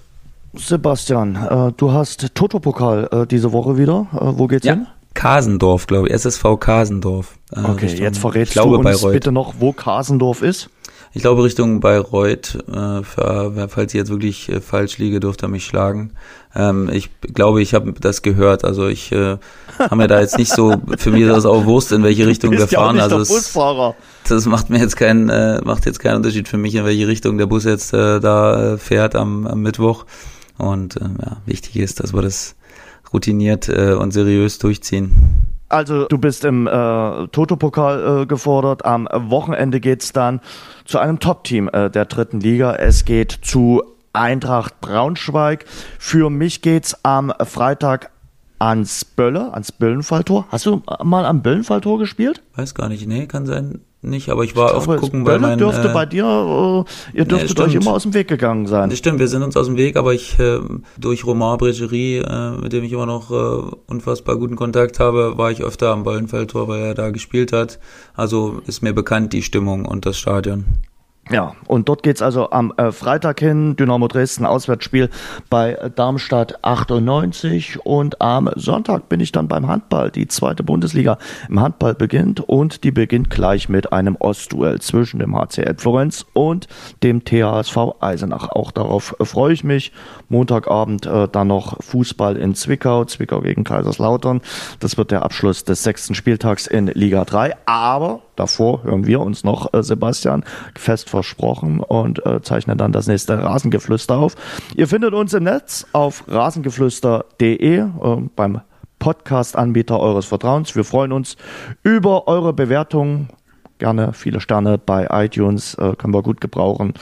Sebastian, 0.55 1.37
äh, 1.37 1.73
du 1.77 1.93
hast 1.93 2.35
Toto-Pokal 2.35 3.09
äh, 3.11 3.27
diese 3.27 3.53
Woche 3.53 3.77
wieder. 3.77 4.07
Äh, 4.13 4.39
wo 4.39 4.47
geht's 4.47 4.65
ja. 4.65 4.75
hin? 4.75 4.87
Kasendorf, 5.15 5.87
glaube 5.87 6.09
ich. 6.09 6.15
SSV 6.15 6.59
Kasendorf. 6.59 7.39
Äh, 7.53 7.61
okay, 7.61 7.87
Richtung, 7.87 8.03
jetzt 8.03 8.19
verrätst 8.19 8.53
glaube, 8.53 8.83
du 8.83 8.89
uns 8.89 9.03
bitte 9.03 9.33
noch, 9.33 9.55
wo 9.59 9.73
Kasendorf 9.73 10.43
ist. 10.43 10.71
Ich 11.17 11.23
glaube 11.23 11.45
Richtung 11.45 11.79
Bayreuth. 11.79 12.59
Äh, 12.69 13.05
für, 13.05 13.69
falls 13.69 13.95
ich 13.95 13.99
jetzt 13.99 14.11
wirklich 14.11 14.49
äh, 14.49 14.61
falsch 14.61 14.99
liege, 14.99 15.21
dürfte 15.21 15.47
er 15.47 15.49
mich 15.49 15.65
schlagen. 15.65 16.11
Ähm, 16.57 16.91
ich 16.93 17.09
glaube, 17.21 17.63
ich 17.63 17.73
habe 17.73 17.93
das 17.93 18.23
gehört. 18.23 18.65
Also 18.65 18.89
ich 18.89 19.13
äh, 19.13 19.39
habe 19.79 19.97
mir 19.97 20.09
da 20.09 20.21
jetzt 20.21 20.39
nicht 20.39 20.53
so, 20.53 20.75
für 20.99 21.13
mich 21.13 21.23
ist 21.23 21.31
das 21.31 21.47
auch 21.47 21.67
Wurst, 21.67 21.93
in 21.93 22.03
welche 22.03 22.27
Richtung 22.27 22.51
wir 22.51 22.67
fahren. 22.67 22.97
Ja 22.97 23.05
also 23.05 23.19
das, 23.19 23.29
das 24.29 24.47
macht 24.47 24.71
mir 24.71 24.81
jetzt 24.81 24.97
keinen, 24.97 25.29
äh, 25.29 25.61
macht 25.65 25.87
jetzt 25.87 26.01
keinen 26.01 26.17
Unterschied 26.17 26.49
für 26.49 26.59
mich, 26.59 26.75
in 26.75 26.85
welche 26.85 27.07
Richtung 27.07 27.39
der 27.39 27.47
Bus 27.47 27.63
jetzt 27.63 27.95
äh, 27.95 28.19
da 28.19 28.75
äh, 28.75 28.79
fährt 28.79 29.15
am, 29.15 29.47
am 29.47 29.63
Mittwoch. 29.63 30.07
Und 30.59 30.97
äh, 30.97 31.05
ja, 31.23 31.37
wichtig 31.47 31.77
ist, 31.77 32.01
dass 32.01 32.13
wir 32.13 32.23
das 32.23 32.57
routiniert 33.13 33.69
äh, 33.69 33.93
und 33.93 34.11
seriös 34.11 34.59
durchziehen. 34.59 35.15
Also 35.75 36.07
du 36.07 36.19
bist 36.19 36.45
im 36.45 36.69
äh, 36.69 36.71
Toto-Pokal 36.71 38.23
äh, 38.23 38.27
gefordert. 38.27 38.85
Am 38.85 39.09
Wochenende 39.13 39.81
geht's 39.81 40.13
dann 40.13 40.41
zu 40.85 41.01
einem 41.01 41.19
Top-Team 41.19 41.69
äh, 41.73 41.91
der 41.91 42.05
dritten 42.05 42.39
Liga. 42.39 42.77
Es 42.77 43.05
geht 43.05 43.33
zu 43.43 43.83
Eintracht 44.13 44.81
Braunschweig. 44.81 45.65
Für 45.99 46.31
mich 46.31 46.63
geht's 46.63 47.05
am 47.05 47.33
Freitag 47.45 48.13
ans 48.61 49.05
Bölle, 49.05 49.53
ans 49.53 49.73
Böllenfalltor. 49.73 50.47
Hast 50.49 50.67
du 50.67 50.81
mal 51.03 51.27
am 51.27 51.43
Böllenfalltor 51.43 51.99
gespielt? 51.99 52.41
Weiß 52.55 52.77
gar 52.77 52.89
nicht, 52.89 53.09
nee, 53.09 53.27
kann 53.27 53.45
sein 53.45 53.81
nicht, 54.05 54.29
aber 54.29 54.45
ich 54.45 54.57
war 54.57 54.71
ich 54.71 54.77
oft 54.77 55.01
gucken 55.01 55.25
bei 55.25 55.39
meinen... 55.39 55.59
dürfte 55.59 55.89
äh, 55.89 55.93
bei 55.93 56.07
dir, 56.07 56.25
äh, 56.25 57.19
ihr 57.19 57.25
dürftet 57.25 57.59
nee, 57.59 57.65
euch 57.65 57.75
immer 57.75 57.93
aus 57.93 58.03
dem 58.03 58.15
Weg 58.15 58.29
gegangen 58.29 58.67
sein. 58.67 58.91
Das 58.91 58.99
stimmt, 58.99 59.19
wir 59.19 59.29
sind 59.29 59.43
uns 59.43 59.57
aus 59.57 59.67
dem 59.67 59.77
Weg, 59.77 59.97
aber 59.97 60.15
ich 60.15 60.39
äh, 60.39 60.61
durch 60.99 61.27
Romain 61.27 61.59
Bregerie, 61.59 62.19
äh, 62.19 62.51
mit 62.61 62.73
dem 62.73 62.85
ich 62.85 62.93
immer 62.93 63.07
noch 63.07 63.31
äh, 63.31 63.75
unfassbar 63.87 64.37
guten 64.37 64.57
Kontakt 64.57 65.01
habe, 65.01 65.37
war 65.37 65.51
ich 65.51 65.63
öfter 65.63 65.91
am 65.91 66.05
Böllenfeldtor, 66.05 66.69
weil 66.69 66.83
er 66.83 66.95
da 66.95 67.11
gespielt 67.11 67.53
hat. 67.53 67.79
Also 68.15 68.61
ist 68.67 68.83
mir 68.83 68.93
bekannt 68.93 69.33
die 69.33 69.43
Stimmung 69.43 69.85
und 69.85 70.07
das 70.07 70.19
Stadion. 70.19 70.65
Ja, 71.31 71.55
und 71.67 71.89
dort 71.89 72.03
geht's 72.03 72.21
also 72.21 72.51
am 72.51 72.75
äh, 72.77 72.93
Freitag 72.93 73.41
hin, 73.41 73.77
Dynamo 73.77 74.09
Dresden 74.09 74.45
Auswärtsspiel 74.45 75.09
bei 75.49 75.73
Darmstadt 75.97 76.63
98 76.63 77.85
und 77.85 78.21
am 78.21 78.51
Sonntag 78.57 79.09
bin 79.09 79.21
ich 79.21 79.33
dann 79.33 79.49
beim 79.49 79.67
Handball. 79.67 80.11
Die 80.11 80.29
zweite 80.29 80.63
Bundesliga 80.63 81.17
im 81.49 81.61
Handball 81.61 81.95
beginnt 81.95 82.41
und 82.41 82.85
die 82.85 82.91
beginnt 82.91 83.31
gleich 83.31 83.71
mit 83.71 83.91
einem 83.91 84.17
Ostduell 84.17 84.81
zwischen 84.83 85.19
dem 85.19 85.35
HCL 85.35 85.77
Florenz 85.79 86.27
und 86.35 86.69
dem 87.03 87.25
THSV 87.25 87.95
Eisenach. 88.01 88.51
Auch 88.51 88.71
darauf 88.71 89.17
äh, 89.19 89.25
freue 89.25 89.55
ich 89.55 89.65
mich. 89.65 89.93
Montagabend 90.29 91.07
äh, 91.07 91.29
dann 91.29 91.49
noch 91.49 91.83
Fußball 91.83 92.37
in 92.37 92.55
Zwickau, 92.55 93.05
Zwickau 93.05 93.41
gegen 93.41 93.65
Kaiserslautern. 93.65 94.41
Das 94.81 94.97
wird 94.97 95.11
der 95.11 95.23
Abschluss 95.23 95.65
des 95.65 95.83
sechsten 95.83 96.15
Spieltags 96.15 96.67
in 96.67 96.87
Liga 96.87 97.25
3, 97.25 97.55
aber 97.67 98.23
davor 98.37 98.83
hören 98.85 99.07
wir 99.07 99.21
uns 99.21 99.45
noch, 99.45 99.73
äh, 99.73 99.83
Sebastian, 99.83 100.45
fest 100.77 101.11
versprochen 101.11 101.81
und 101.81 102.25
äh, 102.27 102.43
zeichnen 102.43 102.79
dann 102.79 102.93
das 102.93 103.07
nächste 103.07 103.43
Rasengeflüster 103.43 104.17
auf. 104.17 104.35
Ihr 104.77 104.89
findet 104.89 105.15
uns 105.15 105.35
im 105.35 105.45
Netz 105.45 105.87
auf 105.93 106.25
rasengeflüster.de 106.29 107.79
äh, 107.79 107.87
beim 108.37 108.61
Podcast-Anbieter 108.99 110.01
eures 110.01 110.27
Vertrauens. 110.27 110.75
Wir 110.75 110.85
freuen 110.85 111.13
uns 111.13 111.37
über 111.83 112.27
eure 112.27 112.53
Bewertungen. 112.53 113.29
Gerne 113.79 114.13
viele 114.13 114.41
Sterne 114.41 114.79
bei 114.79 115.09
iTunes 115.11 115.75
äh, 115.75 115.95
können 115.97 116.15
wir 116.15 116.23
gut 116.23 116.41
gebrauchen. 116.41 116.95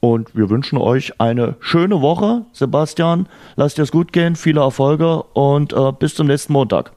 Und 0.00 0.34
wir 0.36 0.50
wünschen 0.50 0.78
euch 0.78 1.20
eine 1.20 1.56
schöne 1.60 2.00
Woche. 2.00 2.42
Sebastian, 2.52 3.28
lasst 3.56 3.78
es 3.78 3.90
gut 3.90 4.12
gehen, 4.12 4.36
viele 4.36 4.60
Erfolge 4.60 5.22
und 5.22 5.72
äh, 5.72 5.92
bis 5.98 6.14
zum 6.14 6.26
nächsten 6.26 6.52
Montag. 6.52 6.92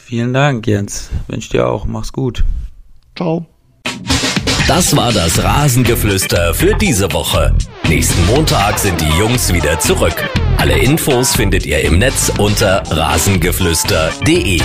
Vielen 0.00 0.32
Dank, 0.32 0.66
Jens. 0.66 1.10
Wünsche 1.28 1.50
dir 1.50 1.68
auch. 1.68 1.84
Mach's 1.84 2.12
gut. 2.12 2.44
Ciao. 3.16 3.46
Das 4.66 4.96
war 4.96 5.12
das 5.12 5.42
Rasengeflüster 5.42 6.54
für 6.54 6.74
diese 6.74 7.12
Woche. 7.12 7.54
Nächsten 7.88 8.24
Montag 8.26 8.78
sind 8.78 9.00
die 9.00 9.18
Jungs 9.18 9.52
wieder 9.52 9.78
zurück. 9.80 10.14
Alle 10.56 10.78
Infos 10.78 11.34
findet 11.34 11.66
ihr 11.66 11.80
im 11.80 11.98
Netz 11.98 12.32
unter 12.38 12.82
rasengeflüster.de. 12.90 14.60